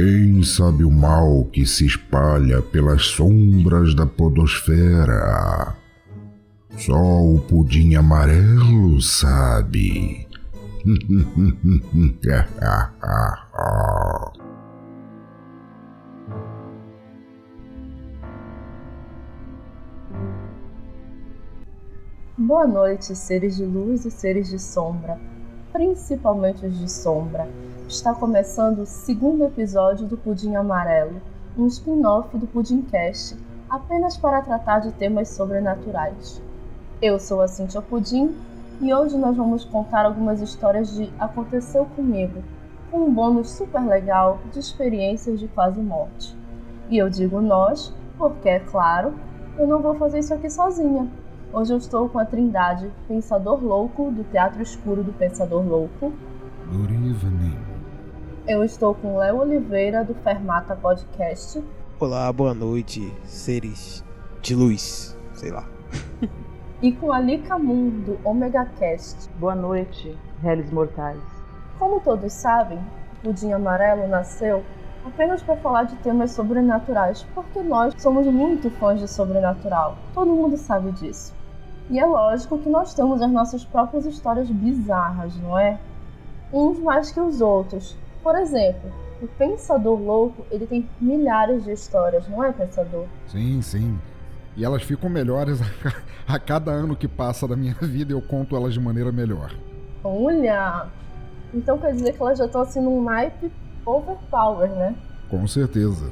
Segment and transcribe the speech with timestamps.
[0.00, 5.74] Quem sabe o mal que se espalha pelas sombras da podosfera?
[6.76, 10.24] Só o pudim amarelo sabe.
[22.38, 25.18] Boa noite, seres de luz e seres de sombra,
[25.72, 27.48] principalmente os de sombra.
[27.88, 31.22] Está começando o segundo episódio do Pudim Amarelo,
[31.56, 33.34] um spin-off do Pudim Cast,
[33.70, 36.38] apenas para tratar de temas sobrenaturais.
[37.00, 38.36] Eu sou a Cintia Pudim
[38.82, 42.42] e hoje nós vamos contar algumas histórias de Aconteceu Comigo,
[42.90, 46.36] com um bônus super legal de experiências de quase morte.
[46.90, 49.14] E eu digo nós, porque, é claro,
[49.56, 51.08] eu não vou fazer isso aqui sozinha.
[51.50, 56.12] Hoje eu estou com a trindade Pensador Louco, do Teatro Escuro do Pensador Louco.
[56.70, 57.67] Good evening.
[58.48, 61.62] Eu estou com Léo Oliveira, do Fermata Podcast.
[62.00, 64.02] Olá, boa noite, seres
[64.40, 65.68] de luz, sei lá.
[66.80, 69.28] e com a Lika Moon, do Omega Cast.
[69.38, 71.20] Boa noite, réis mortais.
[71.78, 74.64] Como todos sabem, o Pudim Amarelo nasceu
[75.04, 79.98] apenas para falar de temas sobrenaturais, porque nós somos muito fãs de sobrenatural.
[80.14, 81.34] Todo mundo sabe disso.
[81.90, 85.78] E é lógico que nós temos as nossas próprias histórias bizarras, não é?
[86.50, 92.28] Uns mais que os outros, por exemplo, o Pensador Louco, ele tem milhares de histórias,
[92.28, 93.06] não é, Pensador?
[93.26, 93.98] Sim, sim.
[94.56, 95.60] E elas ficam melhores
[96.26, 99.54] a, cada ano que passa da minha vida eu conto elas de maneira melhor.
[100.02, 100.86] Olha!
[101.52, 103.50] Então quer dizer que elas já estão assim num naipe
[103.86, 104.94] overpower, né?
[105.30, 106.10] Com certeza.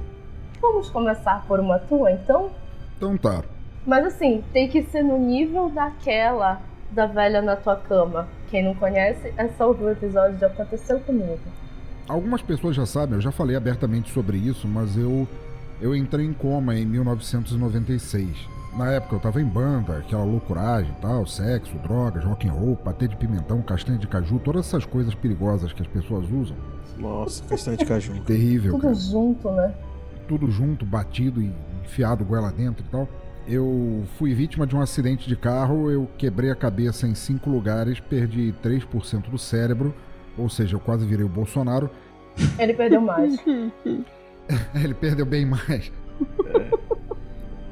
[0.61, 2.51] Vamos começar por uma tua, então?
[2.97, 3.43] Então tá.
[3.87, 6.61] Mas assim, tem que ser no nível daquela
[6.91, 8.29] da velha na tua cama.
[8.49, 11.41] Quem não conhece, é só ouvir o episódio de Aconteceu Comigo.
[12.09, 15.27] Algumas pessoas já sabem, eu já falei abertamente sobre isso, mas eu
[15.81, 18.49] eu entrei em coma em 1996.
[18.77, 23.09] Na época eu tava em banda, aquela loucuragem tal, sexo, drogas, rock and roll, patê
[23.09, 26.57] de pimentão, castanha de caju, todas essas coisas perigosas que as pessoas usam.
[26.97, 28.21] Nossa, castanha de caju.
[28.25, 28.95] Terrível, Tudo cara.
[28.95, 29.75] junto, né?
[30.29, 31.53] Tudo junto, batido e
[31.85, 33.09] enfiado goela dentro e tal.
[33.49, 38.01] Eu fui vítima de um acidente de carro, eu quebrei a cabeça em cinco lugares,
[38.01, 39.95] perdi 3% do cérebro
[40.37, 41.91] ou seja, eu quase virei o Bolsonaro.
[42.59, 43.39] Ele perdeu mais.
[44.75, 45.91] Ele perdeu bem mais.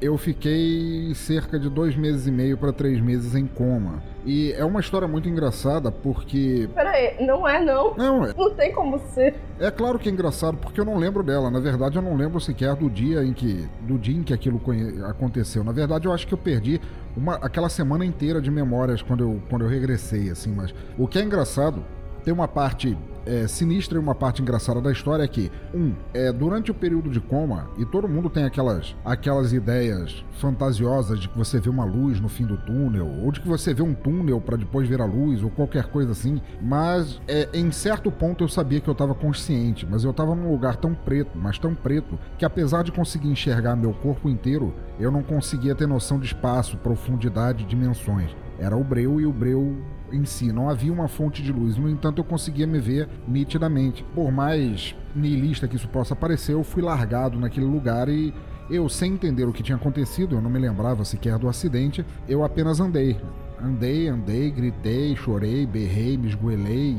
[0.01, 4.03] Eu fiquei cerca de dois meses e meio para três meses em coma.
[4.25, 6.67] E é uma história muito engraçada porque.
[6.75, 7.95] Peraí, não é não.
[7.95, 8.33] Não, é.
[8.35, 9.35] Não tem como ser.
[9.59, 11.49] É claro que é engraçado porque eu não lembro dela.
[11.49, 13.67] Na verdade, eu não lembro sequer do dia em que.
[13.81, 14.61] do dia em que aquilo
[15.07, 15.63] aconteceu.
[15.63, 16.81] Na verdade, eu acho que eu perdi
[17.15, 20.73] uma, aquela semana inteira de memórias quando eu, quando eu regressei, assim, mas.
[20.97, 21.83] O que é engraçado
[22.23, 26.31] tem uma parte é, sinistra e uma parte engraçada da história é que, um, é,
[26.31, 31.37] durante o período de coma, e todo mundo tem aquelas, aquelas ideias fantasiosas de que
[31.37, 34.39] você vê uma luz no fim do túnel, ou de que você vê um túnel
[34.39, 38.47] para depois ver a luz, ou qualquer coisa assim, mas é, em certo ponto eu
[38.47, 42.17] sabia que eu estava consciente, mas eu estava num lugar tão preto, mas tão preto,
[42.37, 46.77] que apesar de conseguir enxergar meu corpo inteiro, eu não conseguia ter noção de espaço,
[46.77, 48.35] profundidade, dimensões.
[48.57, 49.75] Era o breu e o breu
[50.15, 51.77] em si, não havia uma fonte de luz.
[51.77, 54.03] No entanto, eu conseguia me ver nitidamente.
[54.15, 58.33] Por mais niilista que isso possa parecer, eu fui largado naquele lugar e
[58.69, 62.43] eu, sem entender o que tinha acontecido, eu não me lembrava sequer do acidente, eu
[62.43, 63.19] apenas andei.
[63.61, 66.97] Andei, andei, gritei, chorei, berrei, me esgoelei,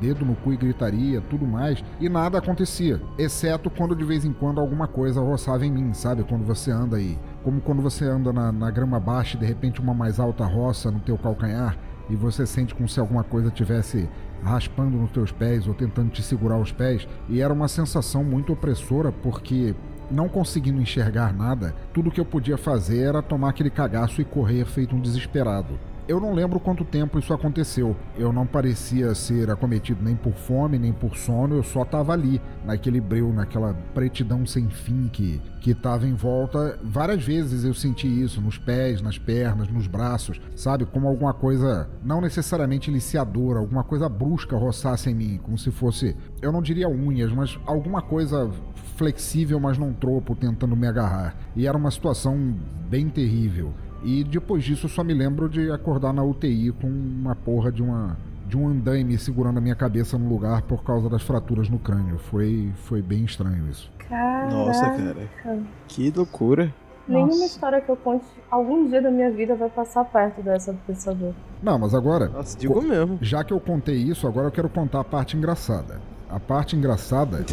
[0.00, 4.32] dedo no cu e gritaria, tudo mais, e nada acontecia, exceto quando de vez em
[4.32, 6.24] quando alguma coisa roçava em mim, sabe?
[6.24, 9.80] Quando você anda aí, como quando você anda na, na grama baixa e de repente
[9.80, 14.08] uma mais alta roça no teu calcanhar, e você sente como se alguma coisa tivesse
[14.42, 18.52] raspando nos teus pés ou tentando te segurar os pés, e era uma sensação muito
[18.52, 19.74] opressora porque
[20.10, 24.64] não conseguindo enxergar nada, tudo que eu podia fazer era tomar aquele cagaço e correr
[24.66, 25.78] feito um desesperado.
[26.08, 27.96] Eu não lembro quanto tempo isso aconteceu.
[28.16, 32.40] Eu não parecia ser acometido nem por fome, nem por sono, eu só estava ali,
[32.64, 36.78] naquele breu, naquela pretidão sem fim que que estava em volta.
[36.82, 40.84] Várias vezes eu senti isso nos pés, nas pernas, nos braços, sabe?
[40.84, 46.16] Como alguma coisa não necessariamente iniciadora, alguma coisa brusca roçasse em mim, como se fosse,
[46.42, 48.50] eu não diria unhas, mas alguma coisa
[48.96, 51.36] flexível, mas não tropo, tentando me agarrar.
[51.54, 52.56] E era uma situação
[52.90, 53.72] bem terrível.
[54.04, 57.82] E depois disso eu só me lembro de acordar na UTI com uma porra de
[57.82, 58.16] uma
[58.46, 62.18] de um andaime segurando a minha cabeça no lugar por causa das fraturas no crânio.
[62.18, 63.90] Foi foi bem estranho isso.
[64.08, 64.54] Caraca.
[64.54, 65.28] Nossa, cara.
[65.88, 66.72] Que loucura.
[67.08, 67.46] Nenhuma Nossa.
[67.46, 71.32] história que eu conte algum dia da minha vida vai passar perto dessa do pensador.
[71.62, 73.18] Não, mas agora, Nossa, digo mesmo.
[73.20, 76.00] já que eu contei isso, agora eu quero contar a parte engraçada.
[76.32, 77.44] A parte engraçada,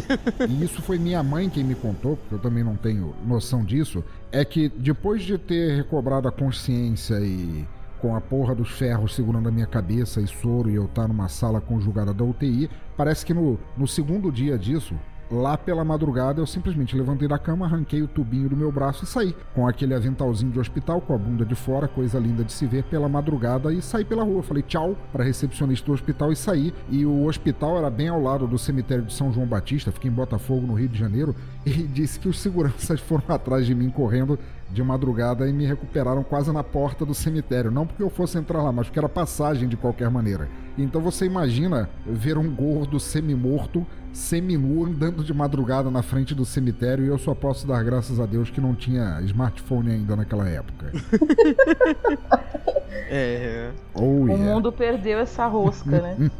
[0.48, 4.02] e isso foi minha mãe quem me contou, porque eu também não tenho noção disso,
[4.32, 7.68] é que depois de ter recobrado a consciência e
[8.00, 11.28] com a porra dos ferros segurando a minha cabeça e soro e eu estar numa
[11.28, 14.94] sala conjugada da UTI, parece que no, no segundo dia disso,
[15.30, 19.06] Lá pela madrugada eu simplesmente levantei da cama, arranquei o tubinho do meu braço e
[19.06, 19.36] saí.
[19.54, 22.82] Com aquele aventalzinho de hospital, com a bunda de fora, coisa linda de se ver
[22.82, 24.42] pela madrugada e saí pela rua.
[24.42, 26.74] Falei tchau para recepcionista do hospital e saí.
[26.88, 30.14] E o hospital era bem ao lado do cemitério de São João Batista, fiquei em
[30.14, 31.32] Botafogo, no Rio de Janeiro,
[31.64, 34.36] e disse que os seguranças foram atrás de mim correndo
[34.72, 37.70] de madrugada e me recuperaram quase na porta do cemitério.
[37.70, 40.48] Não porque eu fosse entrar lá, mas porque era passagem de qualquer maneira.
[40.78, 47.04] Então você imagina ver um gordo semi-morto seminu andando de madrugada na frente do cemitério
[47.04, 50.92] e eu só posso dar graças a Deus que não tinha smartphone ainda naquela época.
[53.08, 53.70] é.
[53.94, 54.34] Oh, yeah.
[54.34, 56.30] O mundo perdeu essa rosca, né?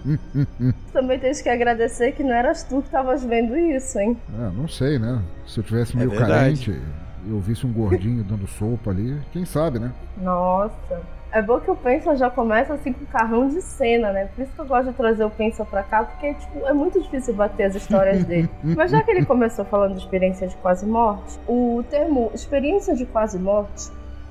[0.93, 4.17] Também tens que agradecer que não eras tu que estavas vendo isso, hein?
[4.39, 5.23] É, não sei, né?
[5.47, 6.79] Se eu tivesse meio é carente
[7.27, 9.93] e eu visse um gordinho dando sopa ali, quem sabe, né?
[10.17, 11.01] Nossa.
[11.33, 14.29] É bom que o Pensa já começa assim com carrão de cena, né?
[14.35, 17.01] Por isso que eu gosto de trazer o Pensa pra cá, porque tipo, é muito
[17.01, 18.51] difícil bater as histórias dele.
[18.63, 23.07] Mas já que ele começou falando de experiência de quase morte, o termo experiência de
[23.07, 23.91] quase morte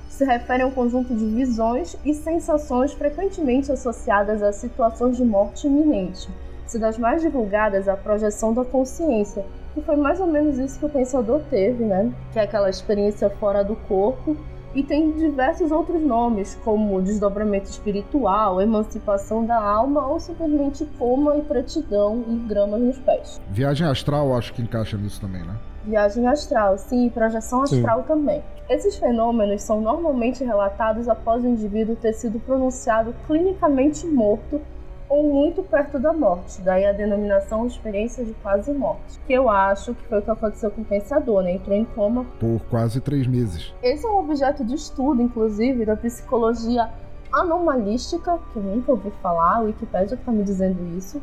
[0.09, 5.67] se refere a um conjunto de visões e sensações frequentemente associadas a situações de morte
[5.67, 6.27] iminente.
[6.65, 10.85] Se das mais divulgadas, a projeção da consciência, que foi mais ou menos isso que
[10.85, 12.11] o pensador teve, né?
[12.33, 14.35] Que é aquela experiência fora do corpo
[14.73, 21.41] e tem diversos outros nomes, como desdobramento espiritual, emancipação da alma ou simplesmente coma e
[21.41, 23.41] pretidão e gramas nos pés.
[23.49, 25.55] Viagem astral acho que encaixa nisso também, né?
[25.85, 28.07] Viagem astral, sim, e projeção astral sim.
[28.07, 28.43] também.
[28.69, 34.61] Esses fenômenos são normalmente relatados após o indivíduo ter sido pronunciado clinicamente morto
[35.09, 39.95] ou muito perto da morte, daí a denominação experiência de quase morte, que eu acho
[39.95, 41.53] que foi o que aconteceu com o pensador, né?
[41.53, 43.73] Entrou em coma por quase três meses.
[43.81, 46.89] Esse é um objeto de estudo, inclusive, da psicologia
[47.33, 51.21] anomalística, que eu nunca ouvi falar, a Wikipédia está me dizendo isso,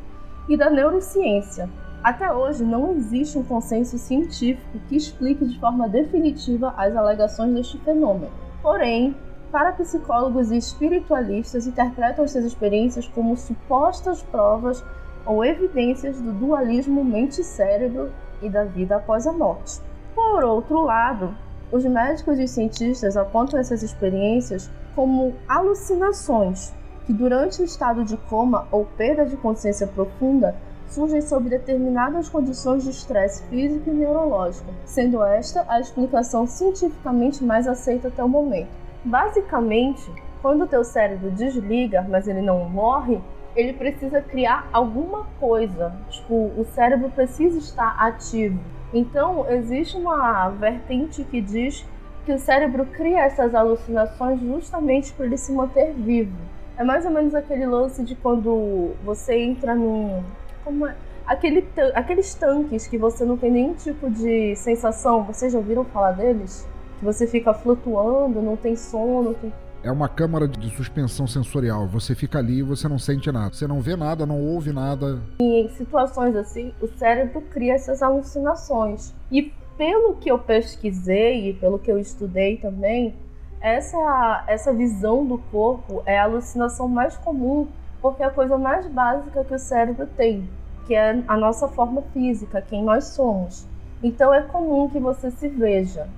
[0.49, 1.69] e da neurociência.
[2.03, 7.79] Até hoje não existe um consenso científico que explique de forma definitiva as alegações deste
[7.79, 8.31] fenômeno.
[8.63, 9.17] Porém,
[9.51, 14.85] parapsicólogos e espiritualistas interpretam essas experiências como supostas provas
[15.25, 18.11] ou evidências do dualismo mente-cérebro
[18.43, 19.81] e da vida após a morte.
[20.15, 21.35] Por outro lado,
[21.73, 26.73] os médicos e cientistas apontam essas experiências como alucinações
[27.05, 30.55] que, durante o estado de coma ou perda de consciência profunda,
[30.89, 37.67] surgem sob determinadas condições de estresse físico e neurológico, sendo esta a explicação cientificamente mais
[37.67, 38.86] aceita até o momento.
[39.07, 40.11] Basicamente,
[40.43, 43.21] quando o teu cérebro desliga, mas ele não morre,
[43.55, 45.95] ele precisa criar alguma coisa.
[46.11, 48.59] Tipo, o cérebro precisa estar ativo.
[48.93, 51.87] Então, existe uma vertente que diz
[52.25, 56.37] que o cérebro cria essas alucinações justamente para ele se manter vivo.
[56.77, 60.21] É mais ou menos aquele lance de quando você entra num.
[60.65, 60.97] Como é?
[61.25, 61.65] Aquele,
[61.95, 65.23] aqueles tanques que você não tem nenhum tipo de sensação.
[65.23, 66.67] Vocês já ouviram falar deles?
[67.03, 69.35] Você fica flutuando, não tem sono.
[69.35, 69.53] Tem...
[69.83, 71.87] É uma câmara de suspensão sensorial.
[71.89, 73.55] Você fica ali e você não sente nada.
[73.55, 75.21] Você não vê nada, não ouve nada.
[75.39, 79.15] E em situações assim, o cérebro cria essas alucinações.
[79.31, 83.15] E pelo que eu pesquisei e pelo que eu estudei também,
[83.61, 87.69] essa, essa visão do corpo é a alucinação mais comum,
[88.01, 90.49] porque é a coisa mais básica que o cérebro tem,
[90.87, 93.67] que é a nossa forma física, quem nós somos.
[94.03, 96.09] Então é comum que você se veja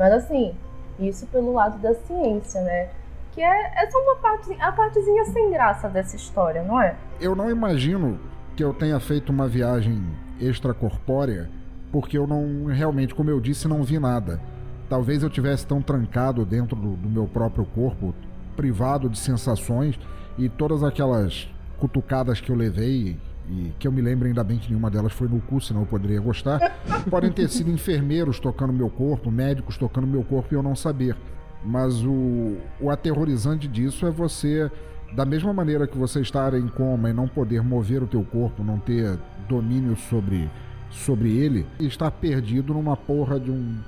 [0.00, 0.54] mas assim,
[0.98, 2.88] isso pelo lado da ciência, né?
[3.32, 6.96] Que é, é só uma parte, a partezinha sem graça dessa história, não é?
[7.20, 8.18] Eu não imagino
[8.56, 10.02] que eu tenha feito uma viagem
[10.40, 11.50] extracorpórea,
[11.92, 14.40] porque eu não, realmente, como eu disse, não vi nada.
[14.88, 18.14] Talvez eu tivesse tão trancado dentro do, do meu próprio corpo,
[18.56, 20.00] privado de sensações
[20.38, 21.46] e todas aquelas
[21.78, 23.18] cutucadas que eu levei
[23.50, 25.86] e que eu me lembro ainda bem que nenhuma delas foi no cu, senão eu
[25.86, 26.80] poderia gostar,
[27.10, 31.16] podem ter sido enfermeiros tocando meu corpo, médicos tocando meu corpo e eu não saber.
[31.64, 34.70] Mas o, o aterrorizante disso é você,
[35.14, 38.62] da mesma maneira que você estar em coma e não poder mover o teu corpo,
[38.62, 40.48] não ter domínio sobre,
[40.90, 43.78] sobre ele, e estar perdido numa porra de um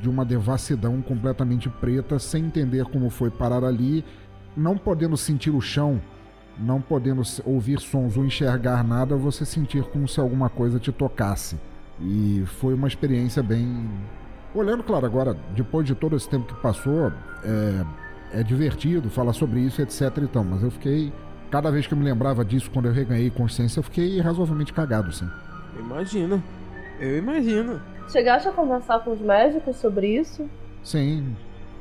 [0.00, 4.04] de uma devassidão completamente preta, sem entender como foi parar ali,
[4.56, 6.00] não podendo sentir o chão
[6.58, 11.56] não podendo ouvir sons ou enxergar nada, você sentir como se alguma coisa te tocasse.
[12.00, 13.88] E foi uma experiência bem.
[14.54, 17.12] Olhando, claro, agora, depois de todo esse tempo que passou,
[17.44, 20.18] é, é divertido falar sobre isso, etc.
[20.18, 21.12] Então, mas eu fiquei.
[21.50, 25.12] Cada vez que eu me lembrava disso, quando eu reganhei consciência, eu fiquei razoavelmente cagado,
[25.12, 25.28] sim.
[25.78, 26.42] Imagino.
[26.98, 27.80] Eu imagino.
[28.10, 30.48] Chegaste a conversar com os médicos sobre isso?
[30.82, 31.36] Sim.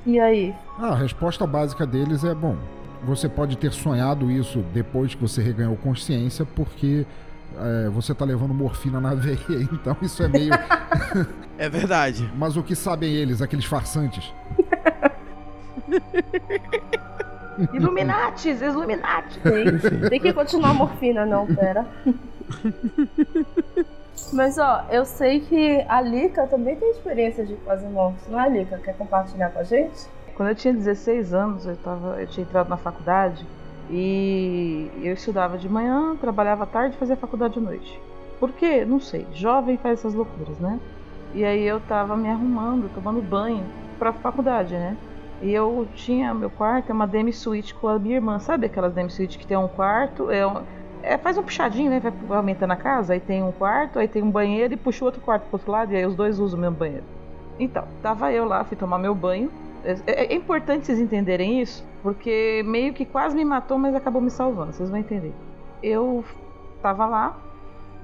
[0.05, 0.53] E aí?
[0.79, 2.57] Ah, a resposta básica deles é: bom,
[3.03, 7.05] você pode ter sonhado isso depois que você reganhou consciência, porque
[7.59, 10.53] é, você tá levando morfina na veia, então isso é meio.
[11.57, 12.29] é verdade.
[12.37, 14.31] Mas o que sabem eles, aqueles farsantes?
[17.73, 19.39] Illuminatis, Illuminati.
[19.39, 21.85] Tem, tem que continuar a morfina, não, pera.
[24.33, 28.49] Mas ó, eu sei que a Lika também tem experiência de quase morte, não é,
[28.49, 28.77] Lika?
[28.77, 30.07] Quer compartilhar com a gente?
[30.35, 33.45] Quando eu tinha 16 anos, eu, tava, eu tinha entrado na faculdade
[33.89, 37.99] e eu estudava de manhã, trabalhava à tarde e fazia faculdade à noite.
[38.39, 38.85] Por quê?
[38.85, 39.27] Não sei.
[39.33, 40.79] Jovem faz essas loucuras, né?
[41.33, 43.63] E aí eu tava me arrumando, tomando banho
[43.99, 44.97] pra faculdade, né?
[45.41, 48.39] E eu tinha meu quarto, é uma demi suite com a minha irmã.
[48.39, 50.63] Sabe aquelas demi suite que tem um quarto, é, um,
[51.03, 51.99] é faz um puxadinho, né?
[51.99, 55.07] Vai aumentando a casa, aí tem um quarto, aí tem um banheiro e puxa o
[55.07, 57.03] outro quarto pro outro lado e aí os dois usam o mesmo banheiro.
[57.59, 59.51] Então, tava eu lá, fui tomar meu banho.
[59.83, 64.21] É, é, é importante vocês entenderem isso, porque meio que quase me matou, mas acabou
[64.21, 65.33] me salvando, vocês vão entender.
[65.81, 66.23] Eu
[66.81, 67.37] tava lá,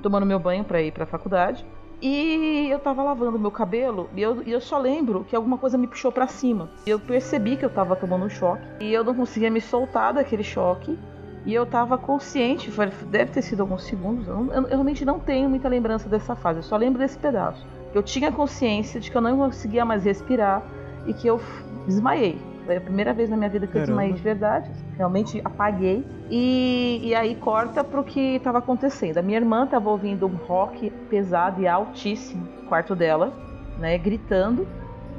[0.01, 1.65] tomando meu banho para ir para a faculdade.
[1.99, 5.79] E eu tava lavando meu cabelo e eu, e eu só lembro que alguma coisa
[5.79, 6.69] me puxou para cima.
[6.85, 10.13] E eu percebi que eu tava tomando um choque e eu não conseguia me soltar
[10.13, 10.97] daquele choque.
[11.43, 12.69] E eu tava consciente,
[13.09, 14.27] deve ter sido alguns segundos.
[14.27, 17.65] Eu, eu realmente não tenho muita lembrança dessa fase, eu só lembro desse pedaço.
[17.95, 20.61] Eu tinha consciência de que eu não conseguia mais respirar
[21.07, 21.41] e que eu
[21.87, 22.39] desmaiei.
[22.65, 23.91] Foi a primeira vez na minha vida que Caramba.
[23.91, 24.71] eu desmaiei de verdade.
[24.97, 26.05] Realmente apaguei.
[26.29, 29.17] E, e aí corta pro que estava acontecendo.
[29.17, 33.33] A minha irmã estava ouvindo um rock pesado e altíssimo no quarto dela,
[33.79, 33.97] né?
[33.97, 34.67] Gritando.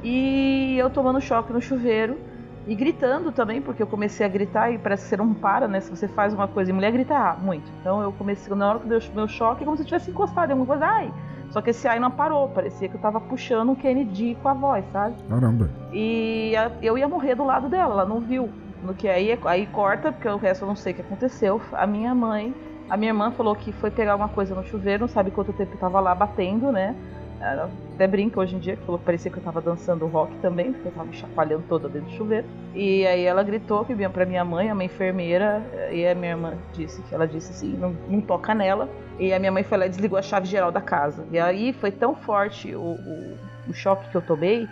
[0.04, 2.18] E eu tomando choque no chuveiro.
[2.66, 5.80] E gritando também, porque eu comecei a gritar e parece que você não para, né?
[5.80, 7.66] Se você faz uma coisa e mulher grita ah, muito.
[7.80, 10.10] Então eu comecei, na hora que deu o meu choque, é como se eu tivesse
[10.10, 10.84] encostado em alguma coisa.
[10.84, 11.10] Ai!
[11.50, 14.54] Só que esse ai não parou, parecia que eu tava puxando um Kennedy com a
[14.54, 15.16] voz, sabe?
[15.28, 15.70] Caramba.
[15.92, 16.52] E
[16.82, 18.50] eu ia morrer do lado dela, ela não viu.
[18.82, 21.60] No que aí, aí corta, porque o resto eu não sei o que aconteceu.
[21.72, 22.54] A minha mãe,
[22.88, 25.74] a minha irmã falou que foi pegar uma coisa no chuveiro, não sabe quanto tempo
[25.74, 26.94] eu tava lá batendo, né?
[27.40, 30.34] Ela até brinca hoje em dia, que falou que parecia que eu tava dançando rock
[30.38, 32.46] também, porque eu tava me chacoalhando toda dentro do chuveiro.
[32.74, 36.54] E aí ela gritou que vinha pra minha mãe, uma enfermeira, e a minha irmã
[36.72, 38.88] disse que ela disse assim, não, não toca nela.
[39.18, 41.24] E a minha mãe foi lá e desligou a chave geral da casa.
[41.30, 43.36] E aí foi tão forte o, o,
[43.68, 44.68] o choque que eu tomei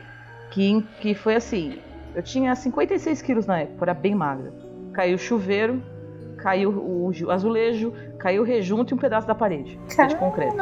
[0.50, 1.78] que, que foi assim.
[2.14, 4.52] Eu tinha 56 quilos na época, era bem magra.
[4.92, 5.82] Caiu o chuveiro,
[6.38, 10.14] caiu o, o azulejo, caiu o rejunto e um pedaço da parede Caralho.
[10.14, 10.56] de concreto.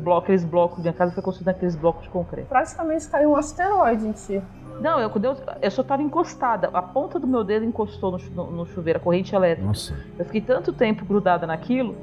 [0.00, 2.48] Bloco, aqueles blocos, minha casa foi construída naqueles blocos de concreto.
[2.48, 4.42] Praticamente caiu um asteroide em ti.
[4.80, 6.70] Não, eu, eu, eu só tava encostada.
[6.72, 9.66] A ponta do meu dedo encostou no, no, no chuveiro, a corrente elétrica.
[9.66, 9.94] Nossa.
[10.18, 11.94] Eu fiquei tanto tempo grudada naquilo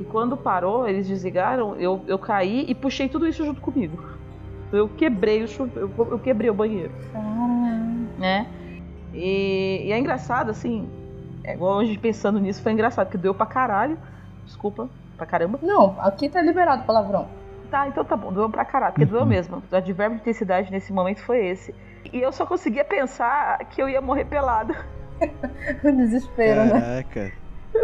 [0.00, 4.02] e quando parou, eles desligaram, eu, eu caí e puxei tudo isso junto comigo.
[4.72, 6.92] Eu quebrei o chuveiro, eu, eu quebrei o banheiro.
[8.16, 8.46] Né?
[9.12, 10.88] E, e, é engraçado, assim,
[11.44, 13.98] é igual hoje pensando nisso, foi engraçado, porque doeu pra caralho.
[14.46, 14.88] Desculpa,
[15.18, 15.58] pra caramba.
[15.62, 17.28] Não, aqui tá liberado palavrão.
[17.70, 19.62] Tá, então tá bom, doeu pra caralho, porque doeu mesmo.
[19.70, 21.74] O advérbio de intensidade nesse momento foi esse.
[22.12, 24.74] E eu só conseguia pensar que eu ia morrer pelada.
[25.84, 26.74] o desespero, Caraca.
[26.74, 27.04] né?
[27.04, 27.40] Caraca.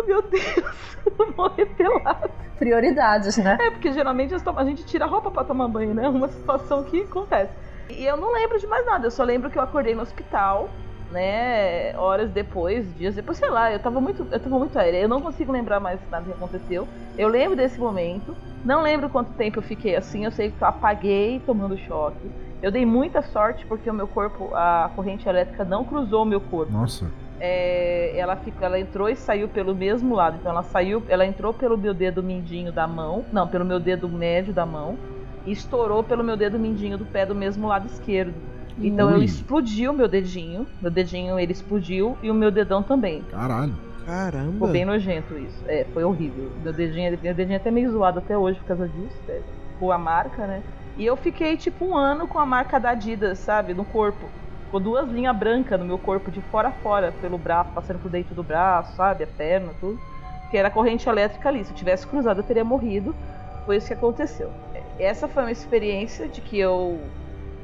[0.06, 0.56] Meu Deus,
[1.06, 2.30] eu vou morrer pelado.
[2.58, 3.56] Prioridades, né?
[3.60, 6.08] É, porque geralmente a gente tira a roupa para tomar banho, né?
[6.08, 7.52] Uma situação que acontece.
[7.88, 10.68] E eu não lembro de mais nada, eu só lembro que eu acordei no hospital,
[11.10, 11.96] né?
[11.96, 15.20] Horas depois, dias depois, sei lá, eu tava muito, eu tava muito aérea, eu não
[15.20, 16.86] consigo lembrar mais nada que aconteceu.
[17.16, 20.68] Eu lembro desse momento, não lembro quanto tempo eu fiquei assim, eu sei que eu
[20.68, 22.30] apaguei tomando choque.
[22.62, 26.40] Eu dei muita sorte porque o meu corpo, a corrente elétrica não cruzou o meu
[26.40, 26.72] corpo.
[26.72, 27.06] Nossa
[27.40, 30.36] é, ela, ficou, ela entrou e saiu pelo mesmo lado.
[30.40, 34.08] Então ela saiu, ela entrou pelo meu dedo mindinho da mão, não, pelo meu dedo
[34.08, 34.96] médio da mão
[35.44, 38.34] e estourou pelo meu dedo mindinho do pé do mesmo lado esquerdo.
[38.78, 39.14] Então Ui.
[39.14, 43.22] eu explodi o meu dedinho, meu dedinho ele explodiu e o meu dedão também.
[43.30, 43.74] Caralho.
[44.04, 44.52] Caramba.
[44.52, 45.64] Ficou bem nojento isso.
[45.66, 46.50] É, foi horrível.
[46.62, 49.40] Meu dedinho, meu dedinho é até meio zoado até hoje por causa disso, é,
[49.80, 50.62] com a marca, né?
[50.96, 54.28] E eu fiquei tipo um ano com a marca da Adidas, sabe, no corpo.
[54.64, 58.10] Ficou duas linhas brancas no meu corpo, de fora a fora, pelo braço, passando por
[58.10, 59.24] dentro do braço, sabe?
[59.24, 59.98] A perna, tudo.
[60.50, 61.64] Que era corrente elétrica ali.
[61.64, 63.14] Se eu tivesse cruzado, eu teria morrido.
[63.64, 64.50] Foi isso que aconteceu.
[64.98, 67.00] Essa foi uma experiência de que eu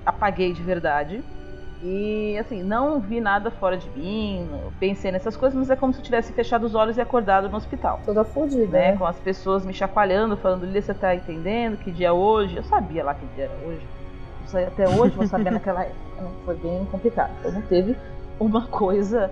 [0.05, 1.23] apaguei de verdade.
[1.83, 5.99] E assim, não vi nada fora de mim, pensei nessas coisas, mas é como se
[5.99, 8.01] eu tivesse fechado os olhos e acordado no hospital.
[8.05, 8.93] Toda fodida, né?
[8.93, 8.97] né?
[8.97, 12.57] Com as pessoas me chacoalhando, falando, Lili, você tá entendendo que dia é hoje?
[12.57, 13.85] Eu sabia lá que dia era hoje
[14.67, 15.97] até hoje, vou saber naquela época.
[16.45, 17.33] Foi bem complicado.
[17.41, 17.97] Então não teve
[18.39, 19.31] uma coisa.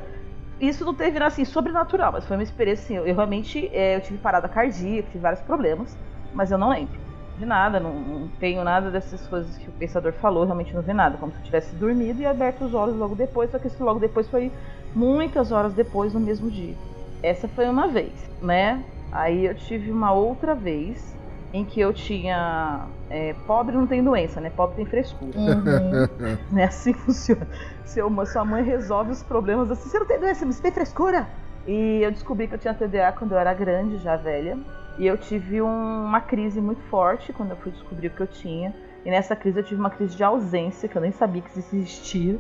[0.60, 3.08] Isso não teve assim sobrenatural, mas foi uma experiência assim.
[3.08, 5.96] Eu realmente é, eu tive parada cardíaca, tive vários problemas.
[6.32, 7.10] mas eu não lembro
[7.40, 10.92] de nada, não, não, tenho nada dessas coisas que o pensador falou, realmente não vi
[10.92, 13.82] nada, como se eu tivesse dormido e aberto os olhos logo depois, só que esse
[13.82, 14.52] logo depois foi
[14.94, 16.75] muitas horas depois no mesmo dia.
[17.23, 18.85] Essa foi uma vez, né?
[19.11, 21.18] Aí eu tive uma outra vez
[21.52, 22.87] em que eu tinha.
[23.09, 24.50] É, pobre não tem doença, né?
[24.50, 25.37] Pobre tem frescura.
[25.37, 26.56] Uhum.
[26.56, 27.47] é assim funciona.
[27.85, 31.28] Seu, sua mãe resolve os problemas assim: você não tem doença, mas você tem frescura?
[31.66, 34.59] E eu descobri que eu tinha TDA quando eu era grande, já velha.
[35.00, 38.26] E eu tive um, uma crise muito forte quando eu fui descobrir o que eu
[38.26, 38.75] tinha.
[39.02, 42.38] E nessa crise eu tive uma crise de ausência, que eu nem sabia que existia,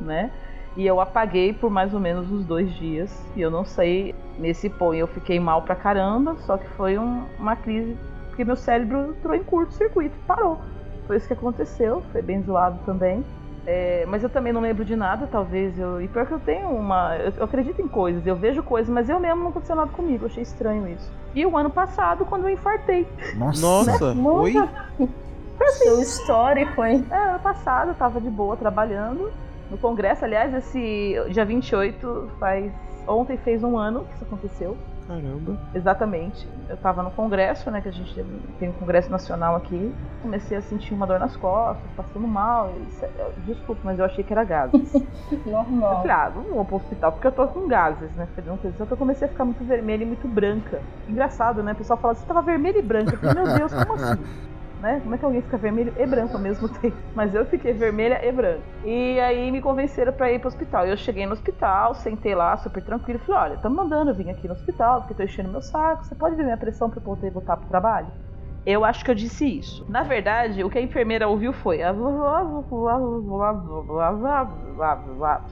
[0.00, 0.30] né?
[0.76, 3.10] E eu apaguei por mais ou menos uns dois dias.
[3.34, 7.24] E eu não sei, nesse ponto eu fiquei mal pra caramba, só que foi um,
[7.40, 7.98] uma crise
[8.28, 10.60] porque meu cérebro entrou em curto-circuito, parou.
[11.08, 13.24] Foi isso que aconteceu, foi bem zoado também.
[13.66, 16.00] É, mas eu também não lembro de nada, talvez eu.
[16.00, 17.16] E pior que eu tenho uma.
[17.16, 20.24] Eu, eu, acredito em coisas, eu vejo coisas, mas eu mesmo não aconteceu nada comigo,
[20.24, 21.12] eu achei estranho isso.
[21.34, 23.08] E o ano passado, quando eu infartei.
[23.34, 23.60] Nossa!
[23.60, 24.14] Nossa.
[24.14, 24.22] Né?
[24.22, 24.52] Oi?
[24.52, 25.84] Foi assim.
[25.84, 27.04] Seu histórico, hein?
[27.10, 29.32] É, ano passado eu tava de boa trabalhando
[29.68, 30.24] no congresso.
[30.24, 32.72] Aliás, esse dia 28 faz.
[33.08, 34.76] Ontem fez um ano que isso aconteceu.
[35.06, 35.56] Caramba.
[35.74, 36.48] Exatamente.
[36.68, 37.80] Eu tava no congresso, né?
[37.80, 38.12] Que a gente
[38.58, 39.94] tem um congresso nacional aqui.
[40.20, 42.72] Comecei a sentir uma dor nas costas, passando mal.
[42.76, 44.92] E, desculpa, mas eu achei que era gases.
[45.46, 45.92] Normal.
[45.92, 48.26] Eu falei, ah, não vou pro hospital porque eu tô com gases, né?
[48.34, 50.80] Falei, não, só que eu comecei a ficar muito vermelha e muito branca.
[51.08, 51.72] Engraçado, né?
[51.72, 53.14] O pessoal fala, você tava vermelha e branca.
[53.14, 54.22] Eu falei, meu Deus, como assim?
[54.80, 55.00] né?
[55.00, 56.96] Como é que alguém fica vermelho e branco ao mesmo tempo?
[57.14, 58.62] Mas eu fiquei vermelha e branca.
[58.84, 60.86] E aí me convenceram para ir pro hospital.
[60.86, 63.18] Eu cheguei no hospital, sentei lá super tranquilo.
[63.20, 66.04] Falei: olha, estão mandando eu vir aqui no hospital porque tô enchendo meu saco.
[66.04, 68.12] Você pode ver minha pressão para eu poder voltar pro trabalho?
[68.66, 69.86] Eu acho que eu disse isso.
[69.88, 71.78] Na verdade, o que a enfermeira ouviu foi.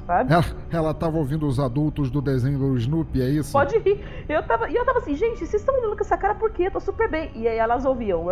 [0.05, 0.33] Sabe?
[0.33, 3.53] Ela, ela tava ouvindo os adultos do desenho do Snoopy, é isso?
[3.53, 4.05] Pode rir.
[4.29, 6.65] Eu tava, e eu tava assim, gente, vocês estão olhando com essa cara por quê?
[6.65, 7.31] Eu tô super bem.
[7.37, 8.25] E aí elas ouviam.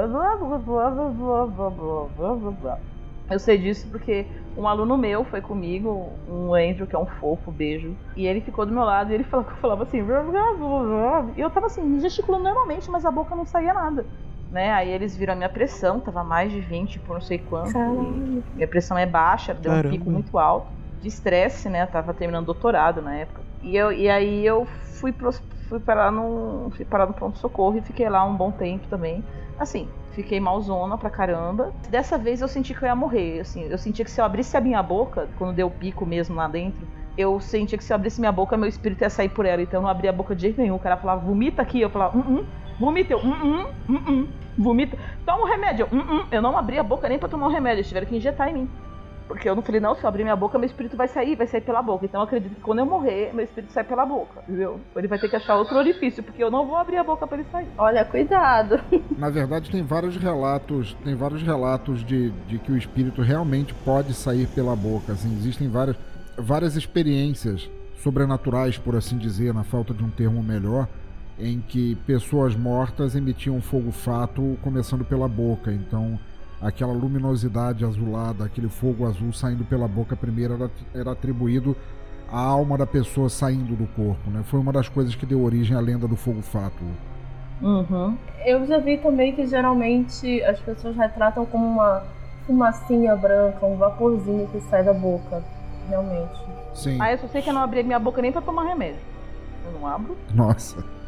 [3.31, 7.53] Eu sei disso porque um aluno meu foi comigo, um Andrew, que é um fofo,
[7.53, 7.95] beijo.
[8.17, 10.05] E ele ficou do meu lado e ele falava assim.
[11.37, 14.05] E eu tava assim, gesticulando normalmente, mas a boca não saía nada
[14.53, 14.71] né?
[14.73, 17.73] Aí eles viram a minha pressão, tava mais de 20 por não sei quanto.
[18.53, 19.89] Minha pressão é baixa, deu Caramba.
[19.89, 20.71] um pico muito alto.
[21.01, 21.83] De estresse, né?
[21.83, 23.43] Eu tava terminando doutorado na época.
[23.61, 24.65] E, eu, e aí eu
[25.01, 25.33] fui, pro,
[25.69, 26.71] fui parar no.
[26.77, 29.25] Fui parar no pronto-socorro e fiquei lá um bom tempo também.
[29.59, 31.73] Assim, fiquei malzona pra caramba.
[31.89, 33.41] Dessa vez eu senti que eu ia morrer.
[33.41, 36.37] Assim, eu senti que se eu abrisse a minha boca, quando deu o pico mesmo
[36.37, 36.87] lá dentro,
[37.17, 39.61] eu sentia que se eu abrisse minha boca, meu espírito ia sair por ela.
[39.61, 40.77] Então eu não abria a boca de jeito nenhum.
[40.77, 41.81] O cara falava, vomita aqui.
[41.81, 42.47] Eu falava, hum, hum.
[42.83, 44.29] Vomita, eu, hum, hum, hum, hum.
[44.59, 44.99] Vomita.
[45.25, 45.87] Toma um remédio.
[45.89, 46.25] Eu, hum, hum.
[46.33, 47.79] eu não abri a boca nem pra tomar um remédio.
[47.79, 48.71] Eles tiveram que injetar em mim.
[49.29, 51.47] Porque eu não falei, não, se eu abrir minha boca, meu espírito vai sair, vai
[51.47, 52.05] sair pela boca.
[52.05, 54.81] Então eu acredito que quando eu morrer, meu espírito sai pela boca, entendeu?
[54.97, 57.39] Ele vai ter que achar outro orifício, porque eu não vou abrir a boca para
[57.39, 57.69] ele sair.
[57.79, 58.81] Olha, cuidado.
[59.17, 64.13] Na verdade, tem vários relatos, tem vários relatos de, de que o espírito realmente pode
[64.13, 65.13] sair pela boca.
[65.13, 65.97] Assim, existem várias,
[66.37, 67.71] várias experiências
[68.03, 70.89] sobrenaturais, por assim dizer, na falta de um termo melhor,
[71.43, 75.73] em que pessoas mortas emitiam fogo fato começando pela boca.
[75.73, 76.19] Então,
[76.61, 81.77] aquela luminosidade azulada, aquele fogo azul saindo pela boca primeiro era, era atribuído
[82.31, 84.43] à alma da pessoa saindo do corpo, né?
[84.45, 86.83] Foi uma das coisas que deu origem à lenda do fogo fato.
[87.61, 88.17] Uhum.
[88.47, 92.05] Eu já vi também que geralmente as pessoas retratam como uma
[92.47, 95.43] fumacinha branca, um vaporzinho que sai da boca,
[95.89, 96.41] realmente.
[96.75, 96.99] Sim.
[97.01, 99.01] Ah, eu só sei que eu não abri minha boca nem para tomar remédio.
[99.67, 100.17] Eu não abro.
[100.33, 101.02] Nossa.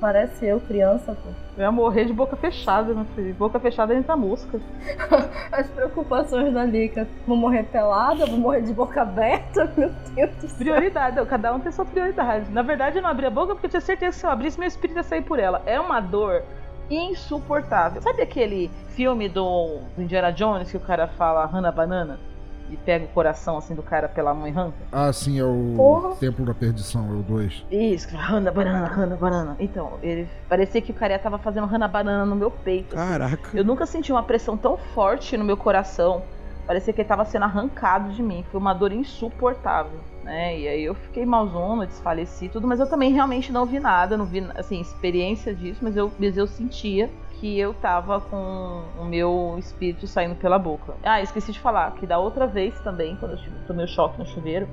[0.00, 1.30] Parece eu, criança, pô.
[1.56, 3.34] Eu ia morrer de boca fechada, meu filho.
[3.34, 4.60] Boca fechada entra mosca.
[5.50, 7.08] As preocupações da Lica.
[7.26, 10.58] Vou morrer pelada, vou morrer de boca aberta, meu Deus do céu.
[10.58, 12.50] Prioridade, cada um tem sua prioridade.
[12.52, 14.58] Na verdade, eu não abri a boca porque eu tinha certeza que se eu abrisse,
[14.58, 15.62] meu espírito ia sair por ela.
[15.66, 16.44] É uma dor
[16.88, 18.00] insuportável.
[18.00, 22.18] Sabe aquele filme do Indiana Jones que o cara fala Hannah Banana?
[22.70, 24.76] E pega o coração assim do cara pela mão e arranca.
[24.92, 26.16] Ah, sim, é o Porra.
[26.16, 27.64] Templo da Perdição, é o 2.
[27.70, 29.56] Isso, Rana Banana, Rana Banana.
[29.58, 32.96] Então, ele parecia que o cara tava fazendo Rana Banana no meu peito.
[32.96, 33.08] Assim.
[33.08, 33.56] Caraca.
[33.56, 36.22] Eu nunca senti uma pressão tão forte no meu coração.
[36.66, 38.44] Parecia que ele tava sendo arrancado de mim.
[38.50, 40.00] Foi uma dor insuportável.
[40.22, 40.58] Né?
[40.58, 44.26] E aí eu fiquei malzona, desfaleci tudo, mas eu também realmente não vi nada, não
[44.26, 47.08] vi assim, experiência disso, mas eu, mas eu sentia
[47.40, 50.94] que eu tava com o meu espírito saindo pela boca.
[51.02, 54.26] Ah, esqueci de falar que da outra vez também, quando eu tomei o choque no
[54.26, 54.68] chuveiro,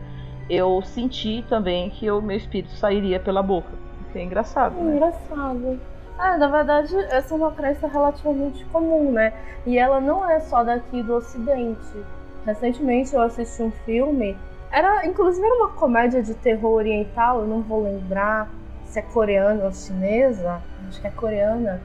[0.49, 3.69] eu senti também que o meu espírito sairia pela boca.
[4.11, 4.95] Que é engraçado, né?
[4.95, 5.79] Engraçado.
[6.17, 9.33] Ah, na verdade, essa é uma crença relativamente comum, né?
[9.65, 12.03] E ela não é só daqui do Ocidente.
[12.45, 14.37] Recentemente eu assisti um filme,
[14.71, 18.49] era inclusive era uma comédia de terror oriental, eu não vou lembrar
[18.85, 21.81] se é coreana ou chinesa, acho que é coreana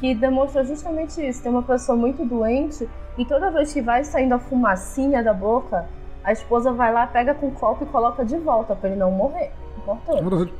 [0.00, 1.42] que demonstra justamente isso.
[1.42, 5.86] Tem uma pessoa muito doente e toda vez que vai saindo a fumacinha da boca,
[6.22, 9.10] a esposa vai lá, pega com o copo e coloca de volta para ele não
[9.10, 9.52] morrer.
[9.78, 10.52] Importante.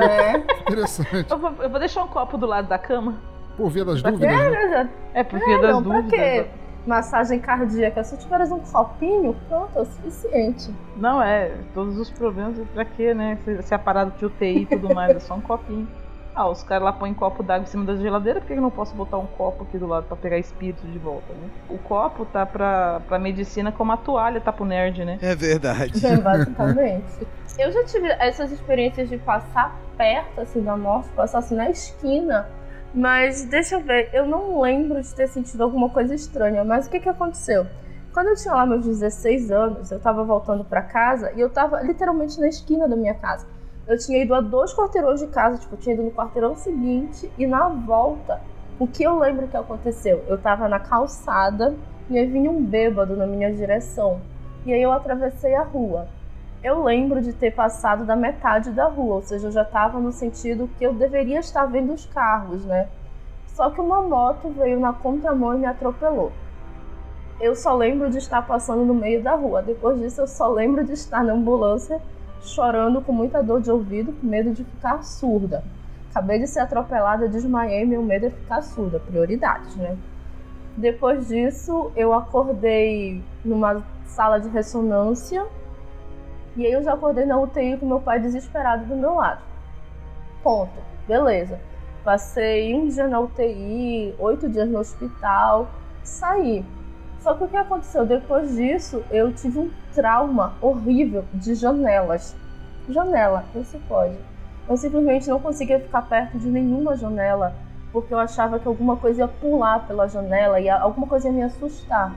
[0.00, 0.38] É.
[0.70, 1.30] Interessante.
[1.30, 3.16] Eu vou, eu vou, deixar um copo do lado da cama.
[3.56, 4.36] Por via das pra dúvidas.
[4.36, 4.50] Quê?
[4.50, 4.90] Né?
[5.14, 6.10] É, por via é, das não, dúvidas.
[6.10, 6.46] Pra quê?
[6.86, 8.04] Massagem cardíaca.
[8.04, 10.72] Se tiveres um copinho, pronto, é o suficiente.
[10.96, 11.52] Não, é.
[11.74, 13.38] Todos os problemas, pra quê, né?
[13.44, 15.88] Se, se é parado de UTI e tudo mais, é só um copinho.
[16.36, 18.70] Ah, os caras lá põem copo d'água em cima da geladeira, por que eu não
[18.70, 21.48] posso botar um copo aqui do lado para pegar espírito de volta, né?
[21.70, 25.18] O copo tá pra, pra medicina como a toalha tá pro nerd, né?
[25.22, 26.06] É verdade.
[26.06, 27.26] É, basicamente.
[27.58, 32.46] eu já tive essas experiências de passar perto, assim, da morte, passar assim na esquina.
[32.92, 36.62] Mas deixa eu ver, eu não lembro de ter sentido alguma coisa estranha.
[36.64, 37.66] Mas o que que aconteceu?
[38.12, 41.80] Quando eu tinha lá meus 16 anos, eu tava voltando para casa e eu tava
[41.80, 43.46] literalmente na esquina da minha casa.
[43.86, 47.30] Eu tinha ido a dois quarteirões de casa, tipo, eu tinha ido no quarteirão seguinte
[47.38, 48.40] e na volta,
[48.80, 50.24] o que eu lembro que aconteceu?
[50.26, 51.74] Eu tava na calçada
[52.10, 54.20] e aí vinha um bêbado na minha direção.
[54.64, 56.08] E aí eu atravessei a rua.
[56.64, 60.10] Eu lembro de ter passado da metade da rua, ou seja, eu já estava no
[60.10, 62.88] sentido que eu deveria estar vendo os carros, né?
[63.46, 66.32] Só que uma moto veio na contramão e me atropelou.
[67.40, 69.62] Eu só lembro de estar passando no meio da rua.
[69.62, 72.00] Depois disso, eu só lembro de estar na ambulância
[72.42, 75.62] chorando com muita dor de ouvido, com medo de ficar surda.
[76.10, 79.96] Acabei de ser atropelada, desmaiei, meu medo é ficar surda, prioridade, né?
[80.76, 85.46] Depois disso, eu acordei numa sala de ressonância
[86.56, 89.42] e aí eu já acordei na UTI com meu pai desesperado do meu lado.
[90.42, 90.72] Ponto.
[91.06, 91.60] Beleza.
[92.02, 95.68] Passei um dia na UTI, oito dias no hospital,
[96.02, 96.64] saí.
[97.26, 102.36] Só que o que aconteceu depois disso, eu tive um trauma horrível de janelas.
[102.88, 104.16] Janela, você pode.
[104.68, 107.52] Eu simplesmente não conseguia ficar perto de nenhuma janela,
[107.90, 111.42] porque eu achava que alguma coisa ia pular pela janela e alguma coisa ia me
[111.42, 112.14] assustar.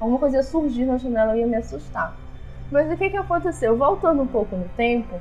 [0.00, 2.16] Alguma coisa ia surgir na janela e ia me assustar.
[2.72, 3.76] Mas o que, que aconteceu?
[3.76, 5.20] Voltando um pouco no tempo,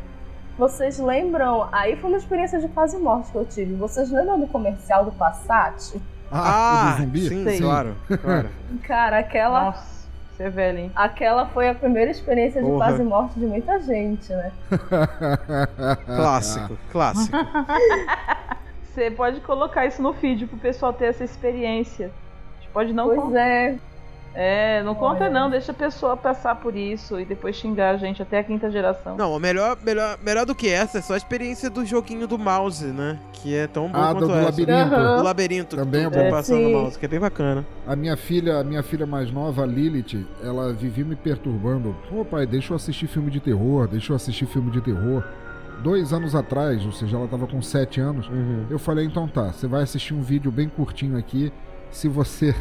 [0.58, 1.68] vocês lembram?
[1.74, 3.74] Aí foi uma experiência de quase morte que eu tive.
[3.74, 6.00] Vocês lembram do comercial do Passat?
[6.38, 7.28] Ah, ah zumbi?
[7.30, 8.50] Sim, sim, claro, claro.
[8.84, 9.66] Cara, aquela.
[9.66, 9.96] Nossa.
[10.36, 10.92] Você é velho, hein?
[10.94, 14.52] Aquela foi a primeira experiência de quase morte de muita gente, né?
[16.06, 17.38] clássico, clássico.
[18.84, 22.12] Você pode colocar isso no feed pro pessoal ter essa experiência.
[22.58, 23.06] A gente pode não.
[23.08, 23.78] Pois é.
[24.36, 28.22] É, não conta não, deixa a pessoa passar por isso e depois xingar a gente
[28.22, 29.16] até a quinta geração.
[29.16, 32.86] Não, melhor, melhor, melhor do que essa é só a experiência do joguinho do mouse,
[32.86, 33.18] né?
[33.32, 34.44] Que é tão bom ah, quanto do, essa.
[34.44, 34.96] labirinto.
[34.96, 35.18] Uhum.
[35.18, 35.76] Do labirinto.
[35.78, 36.20] Também é bom.
[36.20, 36.74] É, passando sim.
[36.74, 37.66] mouse, que é bem bacana.
[37.88, 41.96] A minha filha, a minha filha mais nova, a Lilith, ela vivia me perturbando.
[42.10, 45.24] Pô, pai, deixa eu assistir filme de terror, deixa eu assistir filme de terror.
[45.82, 48.66] Dois anos atrás, ou seja, ela tava com sete anos, uhum.
[48.70, 51.54] eu falei, então tá, você vai assistir um vídeo bem curtinho aqui.
[51.92, 52.56] Se você